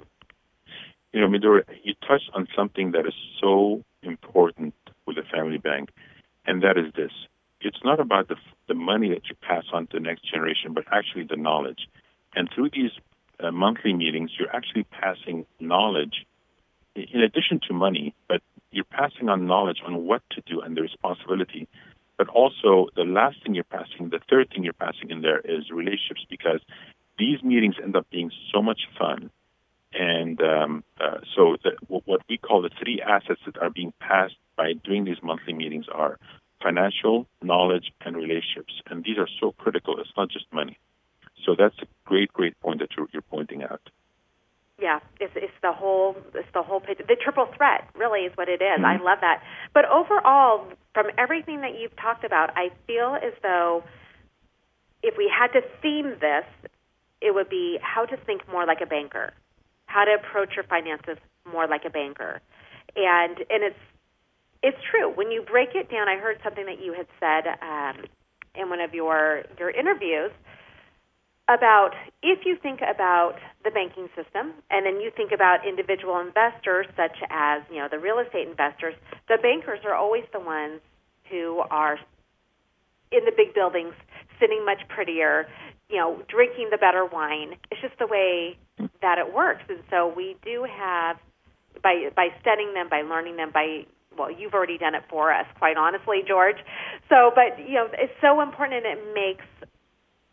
You 1.12 1.20
know, 1.20 1.26
Midori, 1.26 1.62
you 1.82 1.94
touched 2.06 2.30
on 2.34 2.46
something 2.56 2.92
that 2.92 3.06
is 3.06 3.14
so 3.40 3.82
important 4.02 4.74
with 5.06 5.16
the 5.16 5.22
family 5.22 5.58
bank, 5.58 5.90
and 6.46 6.62
that 6.62 6.78
is 6.78 6.92
this. 6.94 7.10
It's 7.60 7.80
not 7.84 8.00
about 8.00 8.28
the, 8.28 8.36
the 8.68 8.74
money 8.74 9.10
that 9.10 9.28
you 9.28 9.34
pass 9.42 9.64
on 9.72 9.86
to 9.88 9.98
the 9.98 10.00
next 10.00 10.30
generation, 10.30 10.72
but 10.72 10.84
actually 10.92 11.24
the 11.28 11.36
knowledge. 11.36 11.88
And 12.34 12.48
through 12.54 12.70
these 12.72 12.92
uh, 13.42 13.50
monthly 13.50 13.92
meetings, 13.92 14.30
you're 14.38 14.54
actually 14.54 14.84
passing 14.84 15.46
knowledge 15.58 16.26
in 16.94 17.20
addition 17.20 17.60
to 17.68 17.74
money, 17.74 18.14
but 18.28 18.40
you're 18.70 18.84
passing 18.84 19.28
on 19.28 19.46
knowledge 19.46 19.78
on 19.84 20.04
what 20.04 20.22
to 20.30 20.40
do 20.42 20.60
and 20.60 20.76
the 20.76 20.82
responsibility. 20.82 21.68
But 22.16 22.28
also, 22.28 22.88
the 22.96 23.02
last 23.04 23.42
thing 23.42 23.54
you're 23.54 23.64
passing, 23.64 24.10
the 24.10 24.20
third 24.28 24.50
thing 24.50 24.62
you're 24.64 24.72
passing 24.74 25.10
in 25.10 25.22
there 25.22 25.40
is 25.40 25.70
relationships 25.70 26.26
because 26.28 26.60
these 27.20 27.42
meetings 27.42 27.76
end 27.80 27.94
up 27.94 28.06
being 28.10 28.32
so 28.52 28.62
much 28.62 28.80
fun. 28.98 29.30
And 29.92 30.40
um, 30.40 30.84
uh, 31.00 31.18
so, 31.36 31.56
the, 31.62 31.72
what 31.88 32.20
we 32.28 32.38
call 32.38 32.62
the 32.62 32.70
three 32.82 33.02
assets 33.02 33.40
that 33.44 33.58
are 33.58 33.70
being 33.70 33.92
passed 34.00 34.36
by 34.56 34.72
doing 34.72 35.04
these 35.04 35.22
monthly 35.22 35.52
meetings 35.52 35.86
are 35.92 36.18
financial, 36.62 37.26
knowledge, 37.42 37.92
and 38.04 38.16
relationships. 38.16 38.74
And 38.88 39.04
these 39.04 39.18
are 39.18 39.28
so 39.40 39.52
critical. 39.52 39.98
It's 39.98 40.16
not 40.16 40.30
just 40.30 40.46
money. 40.52 40.78
So 41.44 41.56
that's 41.58 41.74
a 41.82 41.86
great, 42.04 42.32
great 42.32 42.58
point 42.60 42.80
that 42.80 42.90
you're, 42.96 43.08
you're 43.12 43.22
pointing 43.22 43.62
out. 43.62 43.80
Yeah, 44.80 45.00
it's 45.20 45.32
it's 45.36 45.52
the 45.60 45.72
whole 45.72 46.16
it's 46.34 46.48
the 46.54 46.62
whole. 46.62 46.80
The 46.80 47.16
triple 47.22 47.46
threat 47.54 47.90
really 47.94 48.20
is 48.20 48.32
what 48.34 48.48
it 48.48 48.62
is. 48.62 48.80
I 48.82 48.96
Mhm. 48.96 49.04
love 49.04 49.20
that. 49.20 49.42
But 49.74 49.84
overall, 49.84 50.72
from 50.94 51.10
everything 51.18 51.60
that 51.60 51.78
you've 51.78 51.94
talked 51.96 52.24
about, 52.24 52.56
I 52.56 52.70
feel 52.86 53.14
as 53.14 53.34
though 53.42 53.84
if 55.02 55.16
we 55.16 55.28
had 55.28 55.52
to 55.52 55.62
theme 55.82 56.18
this, 56.20 56.44
it 57.20 57.34
would 57.34 57.48
be 57.48 57.78
how 57.82 58.04
to 58.06 58.16
think 58.16 58.48
more 58.50 58.66
like 58.66 58.80
a 58.80 58.86
banker, 58.86 59.32
how 59.86 60.04
to 60.04 60.14
approach 60.14 60.50
your 60.56 60.64
finances 60.64 61.16
more 61.50 61.66
like 61.66 61.84
a 61.84 61.90
banker, 61.90 62.40
and 62.96 63.38
and 63.38 63.64
it's 63.64 63.78
it's 64.62 64.78
true 64.90 65.10
when 65.14 65.30
you 65.30 65.42
break 65.42 65.70
it 65.74 65.90
down. 65.90 66.08
I 66.08 66.16
heard 66.16 66.38
something 66.44 66.66
that 66.66 66.80
you 66.82 66.92
had 66.92 67.06
said 67.18 67.46
um, 67.62 68.04
in 68.54 68.68
one 68.68 68.80
of 68.80 68.94
your 68.94 69.42
your 69.58 69.70
interviews 69.70 70.32
about 71.48 71.90
if 72.22 72.46
you 72.46 72.56
think 72.62 72.80
about 72.80 73.34
the 73.64 73.70
banking 73.70 74.08
system 74.14 74.52
and 74.70 74.86
then 74.86 75.00
you 75.00 75.10
think 75.16 75.32
about 75.32 75.66
individual 75.66 76.20
investors 76.20 76.86
such 76.96 77.16
as 77.28 77.62
you 77.70 77.78
know 77.78 77.88
the 77.90 77.98
real 77.98 78.18
estate 78.18 78.46
investors 78.46 78.94
the 79.28 79.36
bankers 79.42 79.80
are 79.84 79.94
always 79.94 80.22
the 80.32 80.38
ones 80.38 80.80
who 81.28 81.62
are 81.70 81.98
in 83.10 83.24
the 83.24 83.32
big 83.36 83.52
buildings 83.54 83.94
sitting 84.38 84.64
much 84.64 84.80
prettier 84.88 85.48
you 85.90 85.96
know 85.96 86.22
drinking 86.28 86.68
the 86.70 86.78
better 86.78 87.04
wine 87.04 87.56
it's 87.70 87.80
just 87.80 87.98
the 87.98 88.06
way 88.06 88.56
that 89.02 89.18
it 89.18 89.34
works 89.34 89.62
and 89.68 89.80
so 89.90 90.12
we 90.14 90.36
do 90.44 90.66
have 90.68 91.16
by 91.82 92.08
by 92.14 92.28
studying 92.40 92.72
them 92.74 92.88
by 92.88 93.02
learning 93.02 93.36
them 93.36 93.50
by 93.52 93.84
well 94.16 94.30
you've 94.30 94.54
already 94.54 94.78
done 94.78 94.94
it 94.94 95.02
for 95.08 95.32
us 95.32 95.46
quite 95.58 95.76
honestly 95.76 96.22
george 96.26 96.58
so 97.08 97.30
but 97.34 97.58
you 97.58 97.74
know 97.74 97.88
it's 97.92 98.12
so 98.20 98.40
important 98.40 98.84
and 98.84 98.98
it 98.98 99.14
makes 99.14 99.44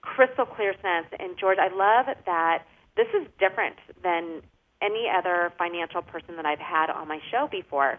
crystal 0.07 0.45
clear 0.45 0.73
sense. 0.81 1.07
And 1.19 1.37
George, 1.37 1.57
I 1.59 1.67
love 1.67 2.15
that 2.25 2.63
this 2.95 3.07
is 3.13 3.27
different 3.39 3.75
than 4.03 4.41
any 4.81 5.05
other 5.11 5.51
financial 5.57 6.01
person 6.01 6.35
that 6.37 6.45
I've 6.45 6.63
had 6.63 6.89
on 6.89 7.07
my 7.07 7.19
show 7.29 7.47
before. 7.51 7.97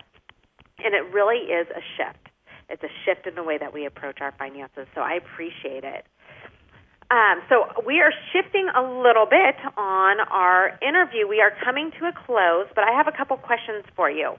And 0.78 0.94
it 0.94 1.12
really 1.12 1.50
is 1.52 1.66
a 1.70 1.82
shift. 1.96 2.28
It's 2.70 2.82
a 2.82 2.92
shift 3.04 3.26
in 3.26 3.34
the 3.34 3.42
way 3.42 3.58
that 3.58 3.72
we 3.72 3.86
approach 3.86 4.18
our 4.20 4.32
finances. 4.38 4.86
So 4.94 5.00
I 5.00 5.14
appreciate 5.14 5.84
it. 5.84 6.06
Um, 7.10 7.40
so 7.48 7.64
we 7.86 8.00
are 8.00 8.12
shifting 8.32 8.68
a 8.76 8.82
little 8.82 9.24
bit 9.24 9.56
on 9.78 10.20
our 10.28 10.78
interview. 10.86 11.26
We 11.26 11.40
are 11.40 11.52
coming 11.64 11.90
to 11.98 12.06
a 12.06 12.12
close, 12.12 12.66
but 12.74 12.84
I 12.84 12.92
have 12.92 13.08
a 13.08 13.16
couple 13.16 13.36
questions 13.38 13.84
for 13.96 14.10
you. 14.10 14.38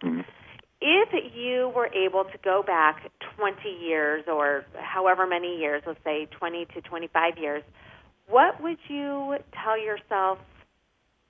Mhm. 0.00 0.24
If 0.80 1.34
you 1.34 1.68
were 1.68 1.88
able 1.92 2.24
to 2.24 2.38
go 2.38 2.62
back 2.62 3.10
20 3.36 3.68
years 3.68 4.26
or 4.28 4.64
however 4.78 5.26
many 5.26 5.56
years, 5.58 5.82
let's 5.86 6.02
say 6.04 6.26
20 6.26 6.66
to 6.66 6.80
25 6.82 7.38
years, 7.38 7.64
what 8.26 8.60
would 8.60 8.78
you 8.88 9.38
tell 9.52 9.76
yourself, 9.76 10.38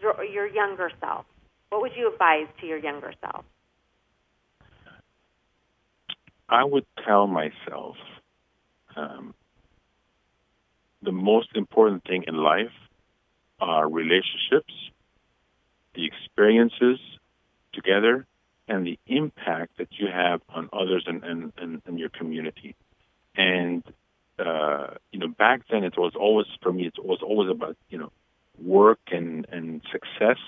your, 0.00 0.22
your 0.24 0.46
younger 0.46 0.90
self? 1.00 1.24
What 1.70 1.80
would 1.80 1.96
you 1.96 2.12
advise 2.12 2.48
to 2.60 2.66
your 2.66 2.78
younger 2.78 3.12
self? 3.20 3.44
I 6.48 6.64
would 6.64 6.84
tell 7.06 7.26
myself 7.26 7.96
um, 8.96 9.34
the 11.02 11.12
most 11.12 11.48
important 11.54 12.04
thing 12.04 12.24
in 12.26 12.36
life 12.36 12.72
are 13.60 13.88
relationships, 13.88 14.72
the 15.94 16.06
experiences 16.06 16.98
together, 17.72 18.26
and 18.68 18.86
the 18.86 18.98
impact 19.06 19.78
that 19.78 19.88
you 19.92 20.06
have 20.06 20.40
on 20.48 20.68
others 20.72 21.04
and, 21.06 21.24
and, 21.24 21.52
and, 21.56 21.82
and 21.86 21.98
your 21.98 22.08
community. 22.08 22.74
And, 23.36 23.82
uh, 24.38 24.94
you 25.10 25.18
know, 25.18 25.28
back 25.28 25.62
then 25.70 25.84
it 25.84 25.96
was 25.96 26.12
always, 26.18 26.46
for 26.62 26.72
me, 26.72 26.86
it 26.86 27.04
was 27.04 27.20
always 27.22 27.50
about, 27.50 27.76
you 27.90 27.98
know, 27.98 28.12
work 28.62 29.00
and, 29.10 29.46
and 29.50 29.82
success. 29.90 30.38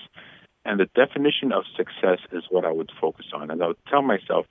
And 0.63 0.79
the 0.79 0.89
definition 0.95 1.51
of 1.51 1.63
success 1.75 2.19
is 2.31 2.43
what 2.49 2.65
I 2.65 2.71
would 2.71 2.91
focus 2.99 3.25
on. 3.33 3.51
And 3.51 3.61
I 3.61 3.67
would 3.67 3.85
tell 3.89 4.01
myself, 4.01 4.45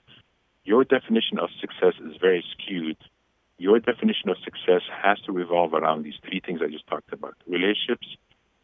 your 0.65 0.85
definition 0.85 1.39
of 1.39 1.49
success 1.61 1.95
is 2.01 2.17
very 2.21 2.45
skewed. 2.53 2.97
Your 3.59 3.79
definition 3.79 4.31
of 4.31 4.37
success 4.45 4.83
has 5.03 5.19
to 5.23 5.33
revolve 5.33 5.75
around 5.75 6.03
these 6.03 6.19
three 6.29 6.41
things 6.45 6.61
I 6.63 6.69
just 6.71 6.87
talked 6.87 7.13
about 7.13 7.35
relationships, 7.47 8.07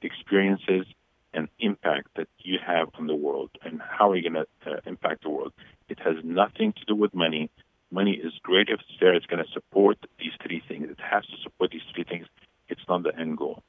experiences, 0.02 0.86
and 1.32 1.48
impact 1.60 2.08
that 2.16 2.28
you 2.38 2.58
have 2.64 2.88
on 2.98 3.06
the 3.06 3.14
world. 3.14 3.50
And 3.62 3.80
how 3.80 4.10
are 4.10 4.16
you 4.16 4.28
going 4.28 4.44
to 4.44 4.70
uh, 4.70 4.80
impact 4.86 5.22
the 5.22 5.30
world? 5.30 5.52
It 5.88 5.98
has 6.00 6.16
nothing 6.24 6.72
to 6.72 6.84
do 6.86 6.96
with 6.96 7.14
money. 7.14 7.50
Money 7.92 8.12
is 8.12 8.32
great 8.42 8.68
if 8.68 8.80
it's 8.80 8.98
there. 9.00 9.14
It's 9.14 9.26
going 9.26 9.44
to 9.44 9.50
support 9.52 9.98
these 10.18 10.32
three 10.44 10.62
things. 10.66 10.88
It 10.90 10.98
has 11.00 11.24
to 11.26 11.36
support 11.42 11.70
these 11.70 11.82
three 11.94 12.04
things. 12.04 12.26
It's 12.68 12.80
not 12.88 13.04
the 13.04 13.16
end 13.16 13.36
goal. 13.38 13.62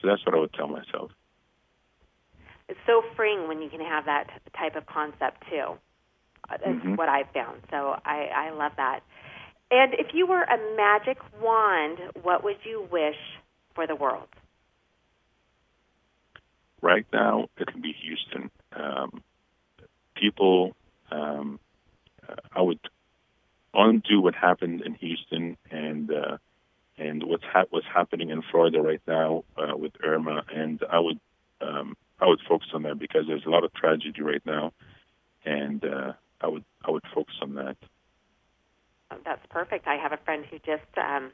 So 0.00 0.06
that's 0.06 0.24
what 0.24 0.34
I 0.34 0.38
would 0.38 0.52
tell 0.52 0.68
myself. 0.68 1.10
It's 2.68 2.78
so 2.86 3.02
freeing 3.16 3.48
when 3.48 3.62
you 3.62 3.70
can 3.70 3.80
have 3.80 4.04
that 4.04 4.28
type 4.56 4.76
of 4.76 4.86
concept 4.86 5.42
too. 5.50 5.78
Uh, 6.50 6.56
That's 6.64 6.78
Mhm. 6.78 6.96
what 6.96 7.08
I've 7.08 7.30
found. 7.30 7.62
So 7.70 7.98
I, 8.04 8.30
I 8.34 8.50
love 8.50 8.72
that. 8.76 9.00
And 9.70 9.94
if 9.94 10.14
you 10.14 10.26
were 10.26 10.42
a 10.42 10.76
magic 10.76 11.18
wand, 11.42 11.98
what 12.22 12.42
would 12.42 12.56
you 12.64 12.88
wish 12.90 13.16
for 13.74 13.86
the 13.86 13.94
world? 13.94 14.28
right 16.80 17.06
now 17.12 17.48
it 17.56 17.72
will 17.72 17.82
be 17.82 17.94
Houston. 18.02 18.50
Um, 18.72 19.22
people, 20.14 20.74
um, 21.10 21.58
I 22.54 22.62
would 22.62 22.80
undo 23.74 24.20
what 24.20 24.34
happened 24.34 24.82
in 24.82 24.94
Houston 24.94 25.56
and 25.70 26.10
uh, 26.10 26.38
and 26.96 27.22
what's 27.24 27.44
ha- 27.44 27.66
what's 27.70 27.86
happening 27.86 28.30
in 28.30 28.42
Florida 28.50 28.80
right 28.80 29.02
now 29.06 29.44
uh, 29.56 29.76
with 29.76 29.92
Irma, 30.02 30.44
and 30.54 30.82
I 30.90 30.98
would 30.98 31.20
um, 31.60 31.96
I 32.20 32.26
would 32.26 32.40
focus 32.48 32.68
on 32.74 32.82
that 32.82 32.98
because 32.98 33.26
there's 33.26 33.46
a 33.46 33.50
lot 33.50 33.64
of 33.64 33.72
tragedy 33.74 34.22
right 34.22 34.44
now, 34.44 34.72
and 35.44 35.84
uh, 35.84 36.12
I 36.40 36.48
would 36.48 36.64
I 36.84 36.90
would 36.90 37.04
focus 37.14 37.34
on 37.42 37.54
that. 37.54 37.76
That's 39.24 39.44
perfect. 39.50 39.86
I 39.86 39.96
have 39.96 40.12
a 40.12 40.18
friend 40.24 40.44
who 40.50 40.58
just 40.58 40.88
um, 40.96 41.32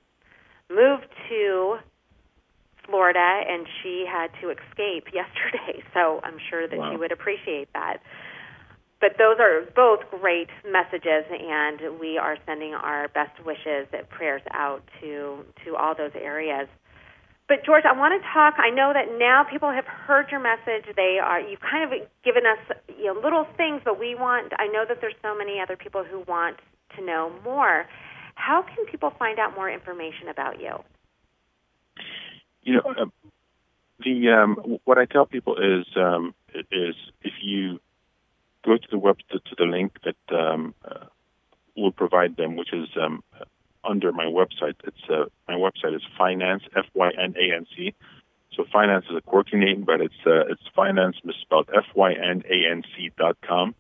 moved 0.71 1.09
to 1.29 1.79
Florida, 2.87 3.43
and 3.49 3.67
she 3.83 4.05
had 4.09 4.29
to 4.41 4.51
escape 4.51 5.09
yesterday. 5.13 5.83
So 5.93 6.21
I'm 6.23 6.39
sure 6.51 6.69
that 6.69 6.79
she 6.91 6.97
would 6.97 7.13
appreciate 7.13 7.69
that. 7.73 7.99
But 9.01 9.19
those 9.19 9.37
are 9.39 9.69
both 9.77 10.01
great 10.21 10.49
messages, 10.65 11.25
and 11.29 12.01
we 12.01 12.17
are 12.17 12.39
sending 12.47 12.73
our 12.75 13.09
best 13.09 13.37
wishes 13.45 13.87
and 13.93 14.09
prayers 14.09 14.43
out 14.53 14.83
to 15.01 15.45
to 15.65 15.77
all 15.77 15.95
those 15.95 16.13
areas. 16.15 16.69
But 17.47 17.67
George, 17.67 17.85
I 17.85 17.93
want 17.93 18.17
to 18.17 18.27
talk. 18.33 18.55
I 18.57 18.71
know 18.71 18.93
that 18.95 19.19
now 19.19 19.45
people 19.45 19.71
have 19.71 19.85
heard 19.85 20.31
your 20.31 20.41
message. 20.41 20.89
They 20.97 21.19
are 21.23 21.39
you've 21.39 21.61
kind 21.61 21.85
of 21.85 22.09
given 22.25 22.45
us 22.47 22.79
you 22.97 23.13
know 23.13 23.21
little 23.21 23.47
things, 23.59 23.83
but 23.85 24.01
we 24.01 24.15
want. 24.15 24.55
I 24.57 24.69
know 24.69 24.85
that 24.89 25.03
there's 25.03 25.19
so 25.21 25.37
many 25.37 25.61
other 25.61 25.77
people 25.77 26.05
who 26.05 26.25
want 26.27 26.57
to 26.97 27.05
know 27.05 27.33
more. 27.45 27.87
how 28.35 28.63
can 28.63 28.85
people 28.87 29.11
find 29.19 29.39
out 29.39 29.55
more 29.55 29.71
information 29.71 30.29
about 30.29 30.61
you? 30.61 30.75
You 32.63 32.75
know, 32.75 32.95
uh, 32.99 33.07
the 34.01 34.31
um, 34.31 34.79
what 34.85 34.99
I 34.99 35.05
tell 35.05 35.27
people 35.27 35.57
is 35.57 35.87
um, 35.97 36.35
is 36.55 36.95
if 37.23 37.35
you 37.43 37.81
go 38.65 38.77
to 38.77 38.89
the 38.91 38.99
web 38.99 39.19
to, 39.31 39.39
to 39.39 39.55
the 39.57 39.65
link 39.65 39.93
that 40.05 40.37
um, 40.37 40.75
uh, 40.85 41.07
will 41.77 41.93
provide 41.93 42.37
them, 42.37 42.57
which 42.57 42.73
is 42.73 42.89
um, 43.01 43.23
under 43.85 44.13
my 44.13 44.25
website. 44.25 44.77
It's 44.85 45.05
uh, 45.11 45.27
my 45.47 45.55
website 45.55 45.95
is 45.95 46.03
Fynanc 46.19 46.61
f 46.77 46.87
y 46.95 47.11
n 47.17 47.35
a 47.39 47.57
n 47.57 47.67
c. 47.77 47.95
So 48.57 48.65
Fynanc 48.65 49.11
is 49.11 49.17
a 49.17 49.21
quirky 49.21 49.57
name, 49.57 49.85
but 49.85 50.01
it's 50.01 50.15
uh, 50.27 50.47
it's 50.49 50.63
finance 50.75 51.17
misspelled 51.25 51.69
f 51.75 51.87
y 51.95 52.13
n 52.13 52.43
a 52.49 52.71
n 52.71 52.83
c 52.97 53.11
dot 53.19 53.37
com. 53.47 53.75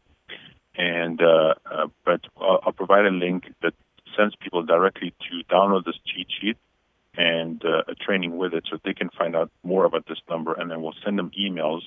And 0.76 1.20
uh, 1.22 1.54
uh, 1.70 1.86
but 2.04 2.20
I'll, 2.40 2.60
I'll 2.66 2.72
provide 2.72 3.06
a 3.06 3.10
link 3.10 3.44
that 3.62 3.74
sends 4.16 4.34
people 4.36 4.62
directly 4.64 5.14
to 5.30 5.54
download 5.54 5.84
this 5.84 5.96
cheat 6.04 6.28
sheet 6.40 6.56
and 7.16 7.64
uh, 7.64 7.82
a 7.86 7.94
training 7.94 8.36
with 8.36 8.54
it, 8.54 8.64
so 8.68 8.78
they 8.84 8.94
can 8.94 9.08
find 9.10 9.36
out 9.36 9.50
more 9.62 9.84
about 9.84 10.06
this 10.08 10.18
number, 10.28 10.52
and 10.54 10.70
then 10.70 10.82
we'll 10.82 10.94
send 11.04 11.18
them 11.18 11.30
emails 11.38 11.82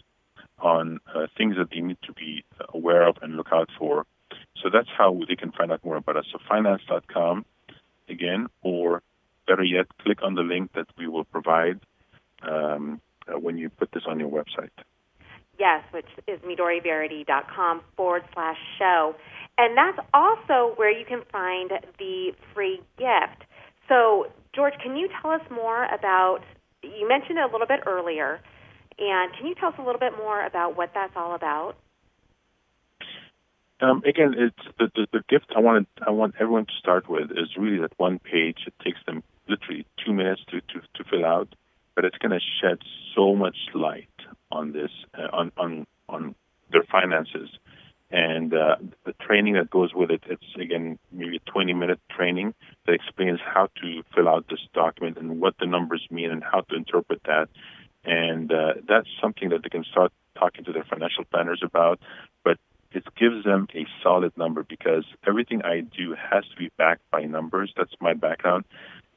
on 0.59 0.99
uh, 1.13 1.27
things 1.38 1.55
that 1.57 1.69
they 1.69 1.81
need 1.81 1.97
to 2.03 2.13
be 2.13 2.43
aware 2.73 3.07
of 3.07 3.17
and 3.21 3.35
look 3.35 3.49
out 3.51 3.69
for. 3.77 4.05
So 4.61 4.69
that's 4.71 4.88
how 4.97 5.19
they 5.27 5.35
can 5.35 5.51
find 5.51 5.71
out 5.71 5.83
more 5.83 5.97
about 5.97 6.17
us. 6.17 6.25
So 6.31 6.39
fynanc.com 6.49 7.45
again, 8.09 8.47
or 8.61 9.01
better 9.47 9.63
yet, 9.63 9.85
click 9.99 10.23
on 10.23 10.35
the 10.35 10.41
link 10.41 10.71
that 10.73 10.88
we 10.97 11.07
will 11.07 11.25
provide 11.25 11.79
um, 12.41 13.01
uh, 13.27 13.38
when 13.38 13.57
you 13.57 13.69
put 13.69 13.91
this 13.91 14.03
on 14.07 14.19
your 14.19 14.29
website. 14.29 14.71
Yes, 15.59 15.83
which 15.91 16.05
is 16.27 16.39
midoriverity.com 16.41 17.81
forward 17.95 18.23
slash 18.33 18.57
show. 18.77 19.15
And 19.57 19.75
that's 19.75 19.97
also 20.13 20.73
where 20.75 20.91
you 20.91 21.05
can 21.05 21.23
find 21.31 21.71
the 21.97 22.33
free 22.53 22.81
gift. 22.97 23.43
So, 23.89 24.27
George, 24.53 24.73
can 24.83 24.95
you 24.95 25.09
tell 25.21 25.31
us 25.31 25.41
more 25.49 25.85
about, 25.85 26.41
you 26.83 27.07
mentioned 27.07 27.39
it 27.39 27.49
a 27.49 27.51
little 27.51 27.65
bit 27.65 27.81
earlier, 27.87 28.39
and 28.99 29.33
can 29.35 29.47
you 29.47 29.55
tell 29.55 29.69
us 29.69 29.75
a 29.79 29.81
little 29.81 29.99
bit 29.99 30.13
more 30.17 30.45
about 30.45 30.77
what 30.77 30.91
that's 30.93 31.13
all 31.15 31.33
about? 31.33 31.75
Um, 33.79 34.03
again, 34.05 34.35
it's 34.37 34.77
the, 34.79 34.91
the, 34.95 35.07
the 35.13 35.23
gift 35.29 35.53
I 35.55 35.59
want 35.59 35.87
I 36.05 36.09
want 36.09 36.33
everyone 36.39 36.65
to 36.65 36.73
start 36.79 37.07
with 37.07 37.29
is 37.31 37.55
really 37.57 37.77
that 37.79 37.91
one 37.97 38.17
page. 38.17 38.57
It 38.65 38.73
takes 38.83 38.97
them 39.05 39.21
literally 39.47 39.85
two 40.03 40.13
minutes 40.13 40.41
to, 40.49 40.61
to, 40.61 40.81
to 40.95 41.03
fill 41.07 41.23
out, 41.23 41.47
but 41.95 42.03
it's 42.03 42.17
going 42.17 42.31
to 42.31 42.39
shed 42.59 42.79
so 43.15 43.35
much 43.35 43.55
light 43.75 44.07
on 44.51 44.71
this 44.71 44.91
uh, 45.17 45.27
on 45.33 45.51
on 45.57 45.87
on 46.09 46.35
their 46.71 46.83
finances 46.83 47.49
and 48.09 48.53
uh, 48.53 48.77
the 49.05 49.13
training 49.13 49.55
that 49.55 49.69
goes 49.69 49.93
with 49.93 50.09
it. 50.11 50.23
It's 50.29 50.55
again 50.59 50.97
maybe 51.11 51.37
a 51.37 51.51
20 51.51 51.73
minute 51.73 51.99
training 52.09 52.53
that 52.85 52.93
explains 52.93 53.39
how 53.43 53.67
to 53.81 54.03
fill 54.15 54.29
out 54.29 54.45
this 54.49 54.61
document 54.73 55.17
and 55.17 55.41
what 55.41 55.55
the 55.59 55.65
numbers 55.65 56.07
mean 56.09 56.31
and 56.31 56.43
how 56.43 56.61
to 56.61 56.75
interpret 56.75 57.21
that. 57.25 57.49
And 58.05 58.51
uh, 58.51 58.75
that's 58.87 59.09
something 59.21 59.49
that 59.49 59.63
they 59.63 59.69
can 59.69 59.83
start 59.83 60.13
talking 60.39 60.63
to 60.65 60.71
their 60.71 60.85
financial 60.85 61.25
planners 61.25 61.61
about. 61.61 61.99
But 62.43 62.57
it 62.91 63.03
gives 63.19 63.43
them 63.43 63.67
a 63.75 63.85
solid 64.01 64.37
number 64.37 64.63
because 64.63 65.03
everything 65.27 65.63
I 65.63 65.81
do 65.81 66.15
has 66.15 66.45
to 66.45 66.55
be 66.57 66.71
backed 66.77 67.09
by 67.11 67.23
numbers. 67.23 67.73
That's 67.75 67.93
my 67.99 68.13
background. 68.13 68.63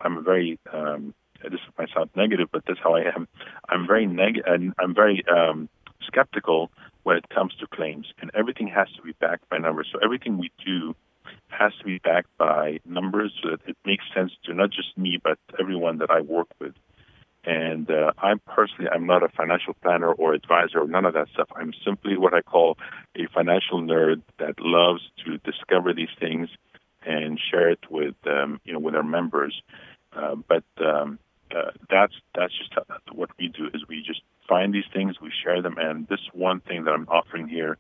I'm 0.00 0.16
a 0.16 0.22
very 0.22 0.58
um, 0.72 1.14
this 1.42 1.60
might 1.78 1.88
sound 1.94 2.10
negative, 2.14 2.48
but 2.52 2.64
that's 2.66 2.80
how 2.82 2.94
I 2.94 3.02
am. 3.14 3.28
I'm 3.68 3.86
very 3.86 4.06
neg- 4.06 4.42
and 4.46 4.74
I'm 4.78 4.94
very 4.94 5.24
um, 5.28 5.68
skeptical 6.02 6.70
when 7.02 7.16
it 7.16 7.28
comes 7.30 7.54
to 7.60 7.66
claims, 7.66 8.06
and 8.20 8.30
everything 8.34 8.68
has 8.68 8.88
to 8.96 9.02
be 9.02 9.12
backed 9.20 9.48
by 9.48 9.58
numbers. 9.58 9.88
So 9.92 9.98
everything 10.02 10.38
we 10.38 10.50
do 10.64 10.94
has 11.48 11.72
to 11.78 11.84
be 11.84 11.98
backed 11.98 12.36
by 12.38 12.80
numbers 12.84 13.32
so 13.42 13.50
that 13.50 13.60
it 13.66 13.76
makes 13.84 14.04
sense 14.14 14.32
to 14.44 14.54
not 14.54 14.70
just 14.70 14.96
me 14.96 15.18
but 15.22 15.38
everyone 15.58 15.98
that 15.98 16.10
I 16.10 16.20
work 16.20 16.48
with. 16.58 16.74
And 17.44 17.90
uh, 17.90 18.12
I'm 18.18 18.38
personally, 18.40 18.90
I'm 18.92 19.06
not 19.06 19.22
a 19.22 19.28
financial 19.28 19.74
planner 19.82 20.12
or 20.12 20.34
advisor 20.34 20.80
or 20.80 20.86
none 20.86 21.06
of 21.06 21.14
that 21.14 21.28
stuff. 21.32 21.48
I'm 21.56 21.72
simply 21.84 22.18
what 22.18 22.34
I 22.34 22.42
call 22.42 22.76
a 23.16 23.26
financial 23.32 23.80
nerd 23.80 24.22
that 24.38 24.60
loves 24.60 25.02
to 25.24 25.38
discover 25.38 25.94
these 25.94 26.10
things 26.18 26.50
and 27.02 27.40
share 27.50 27.70
it 27.70 27.80
with, 27.90 28.14
um, 28.26 28.60
you 28.64 28.74
know, 28.74 28.78
with 28.78 28.94
our 28.94 29.02
members. 29.02 29.62
Uh, 30.12 30.34
but 30.34 30.64
um, 30.84 31.18
uh, 31.54 31.70
that's 31.90 32.14
that's 32.34 32.52
just 32.56 32.72
what 33.12 33.30
we 33.38 33.48
do 33.48 33.66
is 33.74 33.82
we 33.88 34.02
just 34.06 34.22
find 34.48 34.74
these 34.74 34.84
things, 34.92 35.20
we 35.20 35.30
share 35.44 35.62
them, 35.62 35.76
and 35.78 36.08
this 36.08 36.20
one 36.32 36.60
thing 36.60 36.84
that 36.84 36.92
I'm 36.92 37.08
offering 37.08 37.48
here, 37.48 37.78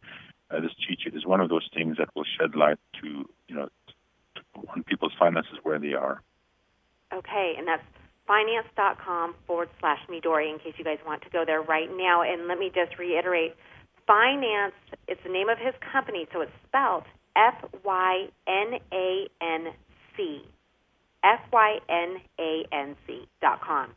uh, 0.50 0.60
this 0.60 0.72
cheat 0.86 1.00
sheet, 1.02 1.14
is 1.14 1.26
one 1.26 1.40
of 1.40 1.48
those 1.48 1.68
things 1.74 1.96
that 1.98 2.08
will 2.14 2.24
shed 2.38 2.54
light 2.54 2.78
to 3.02 3.28
you 3.48 3.54
know 3.54 3.68
on 4.68 4.82
people's 4.84 5.12
finances 5.18 5.58
where 5.62 5.78
they 5.78 5.94
are. 5.94 6.22
Okay, 7.12 7.54
and 7.58 7.66
that's 7.66 7.82
fynanc.com 8.28 9.34
forward 9.46 9.68
slash 9.80 9.98
Midori 10.08 10.52
in 10.52 10.58
case 10.60 10.74
you 10.78 10.84
guys 10.84 10.98
want 11.04 11.22
to 11.22 11.30
go 11.30 11.44
there 11.44 11.60
right 11.60 11.88
now. 11.96 12.22
And 12.22 12.46
let 12.46 12.58
me 12.58 12.70
just 12.72 12.96
reiterate 12.98 13.56
Fynanc, 14.08 14.72
it's 15.08 15.20
the 15.24 15.32
name 15.32 15.48
of 15.48 15.58
his 15.58 15.74
company, 15.92 16.26
so 16.32 16.40
it's 16.40 16.52
spelled 16.66 17.04
F 17.36 17.54
Y 17.84 18.28
N 18.46 18.80
A 18.92 19.28
N 19.40 19.72
C. 20.16 20.42
F 21.24 21.40
Y 21.52 21.78
N 21.88 22.16
A 22.38 22.64
N 22.72 22.96
C 23.06 23.26
dot 23.40 23.60
com 23.60 23.90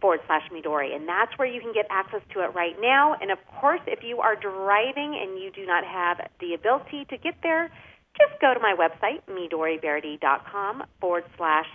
forward 0.00 0.20
slash 0.26 0.42
Midori. 0.52 0.94
And 0.94 1.08
that's 1.08 1.36
where 1.38 1.48
you 1.48 1.60
can 1.60 1.72
get 1.72 1.86
access 1.90 2.20
to 2.32 2.40
it 2.40 2.54
right 2.54 2.76
now. 2.80 3.14
And 3.20 3.30
of 3.30 3.38
course, 3.60 3.80
if 3.86 4.02
you 4.02 4.20
are 4.20 4.36
driving 4.36 5.18
and 5.20 5.38
you 5.38 5.50
do 5.54 5.66
not 5.66 5.84
have 5.84 6.20
the 6.40 6.54
ability 6.54 7.06
to 7.10 7.16
get 7.18 7.34
there, 7.42 7.70
just 8.18 8.40
go 8.40 8.54
to 8.54 8.60
my 8.60 8.74
website, 8.78 9.20
midoriverity.com 9.28 10.84
forward 11.00 11.24
slash 11.36 11.66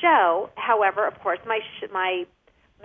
show. 0.00 0.50
However, 0.56 1.06
of 1.06 1.18
course, 1.20 1.40
my 1.46 1.60
sh- 1.80 1.90
my 1.92 2.24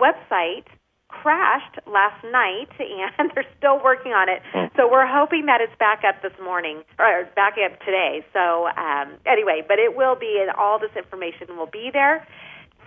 website 0.00 0.64
crashed 1.10 1.78
last 1.86 2.22
night, 2.24 2.70
and 3.18 3.30
they're 3.34 3.48
still 3.58 3.82
working 3.82 4.12
on 4.12 4.28
it. 4.28 4.42
Hmm. 4.52 4.70
So 4.76 4.90
we're 4.90 5.06
hoping 5.06 5.46
that 5.46 5.60
it's 5.60 5.74
back 5.78 6.02
up 6.06 6.22
this 6.22 6.34
morning 6.42 6.82
or 6.98 7.28
back 7.36 7.54
up 7.58 7.78
today. 7.80 8.24
So 8.32 8.68
um, 8.76 9.18
anyway, 9.26 9.62
but 9.66 9.78
it 9.78 9.96
will 9.96 10.16
be, 10.16 10.38
and 10.40 10.50
all 10.56 10.78
this 10.78 10.94
information 10.96 11.56
will 11.56 11.70
be 11.70 11.90
there. 11.92 12.26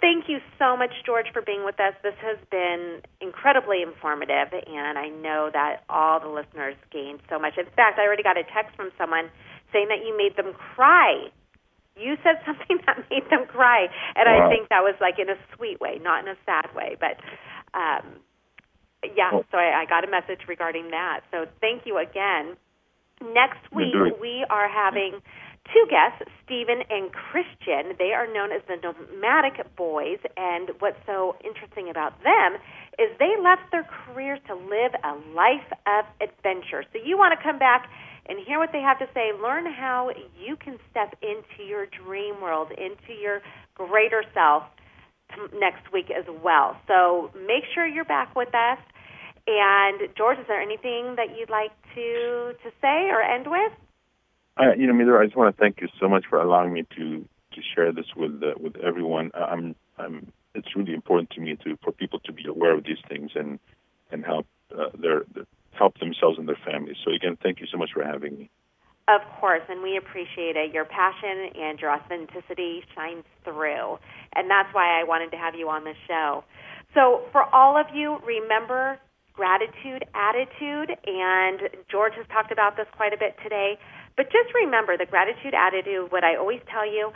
Thank 0.02 0.28
you 0.28 0.40
so 0.60 0.76
much, 0.76 0.92
George, 1.06 1.28
for 1.32 1.42
being 1.42 1.64
with 1.64 1.80
us. 1.80 1.94
This 2.04 2.16
has 2.20 2.38
been 2.52 3.00
incredibly 3.22 3.82
informative, 3.82 4.52
and 4.52 4.98
I 5.00 5.08
know 5.08 5.50
that 5.54 5.84
all 5.88 6.20
the 6.20 6.28
listeners 6.28 6.76
gained 6.92 7.22
so 7.30 7.40
much. 7.40 7.56
In 7.58 7.66
fact, 7.78 8.00
I 8.00 8.04
already 8.04 8.24
got 8.24 8.36
a 8.36 8.44
text 8.44 8.76
from 8.76 8.92
someone 8.98 9.32
saying 9.72 9.88
that 9.88 10.04
you 10.06 10.12
made 10.18 10.36
them 10.36 10.54
cry 10.54 11.32
you 11.96 12.18
said 12.24 12.42
something 12.46 12.80
that 12.86 12.98
made 13.10 13.30
them 13.30 13.46
cry 13.48 13.88
and 14.16 14.26
Wow. 14.26 14.46
i 14.46 14.50
think 14.50 14.70
that 14.70 14.82
was 14.82 14.96
like 15.02 15.20
in 15.20 15.30
a 15.30 15.38
sweet 15.56 15.80
way 15.80 16.00
not 16.02 16.26
in 16.26 16.28
a 16.28 16.38
sad 16.46 16.74
way 16.76 16.96
but 17.00 17.18
um 17.74 18.20
yeah 19.16 19.32
Well- 19.34 19.46
so 19.52 19.58
I, 19.58 19.82
I 19.82 19.86
got 19.86 20.04
a 20.04 20.12
message 20.12 20.48
regarding 20.48 20.92
that. 20.92 21.22
So 21.32 21.46
thank 21.62 21.86
you 21.86 21.98
again. 21.98 22.56
Next 23.22 23.64
week 23.72 23.94
we 24.20 24.46
are 24.50 24.68
having 24.68 25.22
two 25.74 25.86
guests 25.90 26.24
stephen 26.44 26.84
and 26.90 27.10
christian. 27.14 27.96
They 27.98 28.12
are 28.12 28.28
known 28.28 28.52
as 28.52 28.62
the 28.68 28.76
nomadic 28.84 29.64
boys 29.78 30.20
and 30.36 30.72
what's 30.80 31.00
so 31.06 31.36
interesting 31.44 31.90
about 31.90 32.22
them 32.24 32.60
is 33.00 33.10
they 33.20 33.32
left 33.42 33.72
their 33.72 33.88
careers 33.88 34.40
to 34.48 34.56
live 34.56 34.92
a 35.04 35.14
life 35.34 35.70
of 35.88 36.04
adventure. 36.20 36.84
So 36.92 37.00
you 37.04 37.18
want 37.18 37.38
to 37.38 37.42
come 37.42 37.58
back 37.60 37.90
and 38.28 38.40
hear 38.46 38.60
what 38.60 38.72
they 38.74 38.82
have 38.82 39.00
to 39.00 39.08
say. 39.14 39.32
Learn 39.42 39.66
how 39.66 40.12
you 40.38 40.56
can 40.58 40.78
step 40.92 41.16
into 41.22 41.64
your 41.68 41.86
dream 41.88 42.42
world, 42.42 42.72
into 42.72 43.14
your 43.20 43.42
greater 43.76 44.24
self 44.34 44.64
next 45.54 45.92
week 45.92 46.12
as 46.12 46.26
well. 46.44 46.78
So 46.88 47.32
make 47.36 47.64
sure 47.74 47.86
you're 47.86 48.06
back 48.06 48.36
with 48.36 48.54
us. 48.54 48.80
And 49.46 50.00
George, 50.18 50.40
is 50.40 50.46
there 50.48 50.62
anything 50.62 51.16
that 51.18 51.38
you'd 51.38 51.50
like 51.50 51.72
to 51.96 52.54
to 52.64 52.70
say 52.82 53.10
or 53.10 53.22
end 53.22 53.48
with? 53.48 53.74
I, 54.56 54.74
you 54.76 54.88
know, 54.88 54.94
Midor, 54.94 55.20
I 55.20 55.26
just 55.26 55.36
want 55.36 55.56
to 55.56 55.60
thank 55.60 55.82
you 55.82 55.88
so 56.00 56.08
much 56.08 56.26
for 56.30 56.40
allowing 56.40 56.74
me 56.74 56.86
to 56.98 57.28
to 57.54 57.62
share 57.76 57.92
this 57.92 58.06
with 58.16 58.42
uh, 58.42 58.54
with 58.60 58.78
everyone. 58.78 59.32
I'm 59.34 59.76
I'm. 59.98 60.32
It's 60.56 60.76
really 60.76 60.94
important 60.94 61.32
to 61.32 61.42
me 61.42 61.58
to 61.64 61.78
for 61.84 61.92
people 61.92 62.20
to 62.20 62.32
be 62.32 62.46
aware 62.48 62.74
of 62.74 62.84
these 62.84 63.00
things 63.10 63.32
and 63.36 63.60
and 64.12 64.24
help 64.24 64.46
uh, 64.72 64.90
their, 64.98 65.24
their 65.34 65.46
help 65.72 66.00
themselves 66.00 66.38
and 66.38 66.48
their 66.48 66.60
families. 66.66 66.98
So 67.04 67.12
again, 67.12 67.38
thank 67.42 67.60
you 67.60 67.68
so 67.72 67.78
much 67.78 67.90
for 67.94 68.04
having 68.04 68.38
me. 68.38 68.50
Of 69.08 69.20
course, 69.40 69.64
and 69.68 69.84
we 69.84 69.98
appreciate 69.98 70.56
it. 70.56 70.74
Your 70.74 70.86
passion 70.86 71.52
and 71.60 71.78
your 71.80 71.92
authenticity 71.92 72.84
shines 72.96 73.26
through. 73.44 74.00
And 74.34 74.50
that's 74.50 74.74
why 74.74 75.00
I 75.00 75.04
wanted 75.04 75.32
to 75.32 75.38
have 75.38 75.56
you 75.56 75.68
on 75.68 75.84
the 75.84 75.94
show. 76.08 76.44
So, 76.94 77.24
for 77.34 77.44
all 77.54 77.76
of 77.76 77.88
you, 77.94 78.20
remember 78.26 79.00
gratitude, 79.34 80.06
attitude, 80.16 80.96
and 81.06 81.60
George 81.92 82.14
has 82.16 82.26
talked 82.32 82.52
about 82.52 82.78
this 82.78 82.88
quite 82.96 83.12
a 83.12 83.18
bit 83.18 83.36
today. 83.44 83.78
But 84.16 84.28
just 84.28 84.54
remember 84.54 84.96
the 84.96 85.08
gratitude 85.10 85.54
attitude, 85.58 86.12
what 86.12 86.24
I 86.24 86.38
always 86.38 86.62
tell 86.72 86.86
you, 86.86 87.12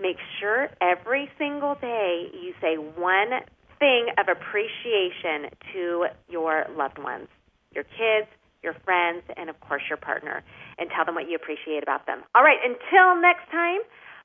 make 0.00 0.16
sure 0.38 0.70
every 0.80 1.28
single 1.36 1.74
day 1.74 2.30
you 2.32 2.54
say 2.62 2.76
one 2.76 3.44
thing 3.78 4.08
of 4.16 4.28
appreciation 4.30 5.50
to 5.74 6.06
your 6.28 6.66
loved 6.76 6.98
ones, 6.98 7.28
your 7.74 7.84
kids, 7.84 8.30
your 8.62 8.74
friends, 8.84 9.22
and 9.36 9.48
of 9.50 9.58
course 9.60 9.82
your 9.88 9.98
partner, 9.98 10.42
and 10.78 10.90
tell 10.94 11.04
them 11.04 11.14
what 11.14 11.28
you 11.28 11.36
appreciate 11.36 11.82
about 11.82 12.06
them. 12.06 12.22
All 12.34 12.42
right, 12.42 12.58
until 12.62 13.20
next 13.20 13.50
time, 13.50 13.80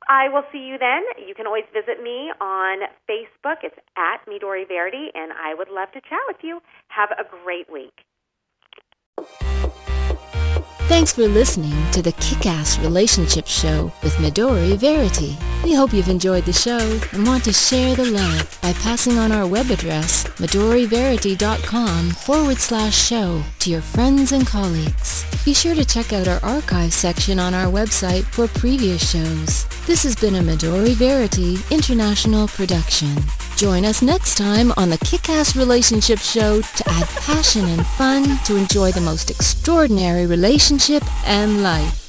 I 0.07 0.29
will 0.29 0.43
see 0.51 0.59
you 0.59 0.77
then. 0.77 1.03
You 1.27 1.33
can 1.33 1.47
always 1.47 1.65
visit 1.73 2.01
me 2.01 2.31
on 2.39 2.87
Facebook. 3.09 3.63
It's 3.63 3.75
at 3.97 4.21
Midori 4.29 4.67
Verity, 4.67 5.09
and 5.13 5.33
I 5.33 5.55
would 5.55 5.69
love 5.69 5.91
to 5.93 6.01
chat 6.01 6.21
with 6.27 6.37
you. 6.43 6.61
Have 6.89 7.09
a 7.11 7.23
great 7.43 7.71
week. 7.71 8.05
Thanks 10.87 11.13
for 11.13 11.27
listening 11.27 11.73
to 11.93 12.03
the 12.03 12.11
Kick-Ass 12.13 12.77
Relationship 12.79 13.47
Show 13.47 13.91
with 14.03 14.13
Midori 14.17 14.77
Verity. 14.77 15.35
We 15.63 15.73
hope 15.73 15.93
you've 15.93 16.09
enjoyed 16.09 16.45
the 16.45 16.53
show 16.53 16.99
and 17.11 17.25
want 17.25 17.43
to 17.45 17.53
share 17.53 17.95
the 17.95 18.05
love 18.05 18.59
by 18.61 18.71
passing 18.73 19.17
on 19.17 19.31
our 19.31 19.47
web 19.47 19.71
address, 19.71 20.25
midoriverity.com 20.37 22.11
forward 22.11 22.57
slash 22.57 22.95
show 22.95 23.41
to 23.59 23.71
your 23.71 23.81
friends 23.81 24.31
and 24.31 24.45
colleagues. 24.45 25.25
Be 25.43 25.55
sure 25.55 25.73
to 25.73 25.83
check 25.85 26.13
out 26.13 26.27
our 26.27 26.39
archive 26.43 26.93
section 26.93 27.39
on 27.39 27.55
our 27.55 27.71
website 27.71 28.23
for 28.23 28.47
previous 28.47 29.11
shows. 29.11 29.65
This 29.87 30.03
has 30.03 30.15
been 30.15 30.35
a 30.35 30.39
Midori 30.39 30.93
Verity 30.93 31.57
international 31.71 32.47
production. 32.47 33.15
Join 33.57 33.85
us 33.85 34.01
next 34.01 34.35
time 34.37 34.73
on 34.75 34.89
the 34.89 34.97
Kick-Ass 34.97 35.55
Relationship 35.55 36.19
Show 36.19 36.61
to 36.61 36.89
add 36.89 37.07
passion 37.07 37.65
and 37.65 37.85
fun 37.85 38.37
to 38.45 38.57
enjoy 38.57 38.91
the 38.91 38.99
most 38.99 39.31
extraordinary 39.31 40.25
relationship 40.75 41.03
and 41.25 41.63
life. 41.63 42.04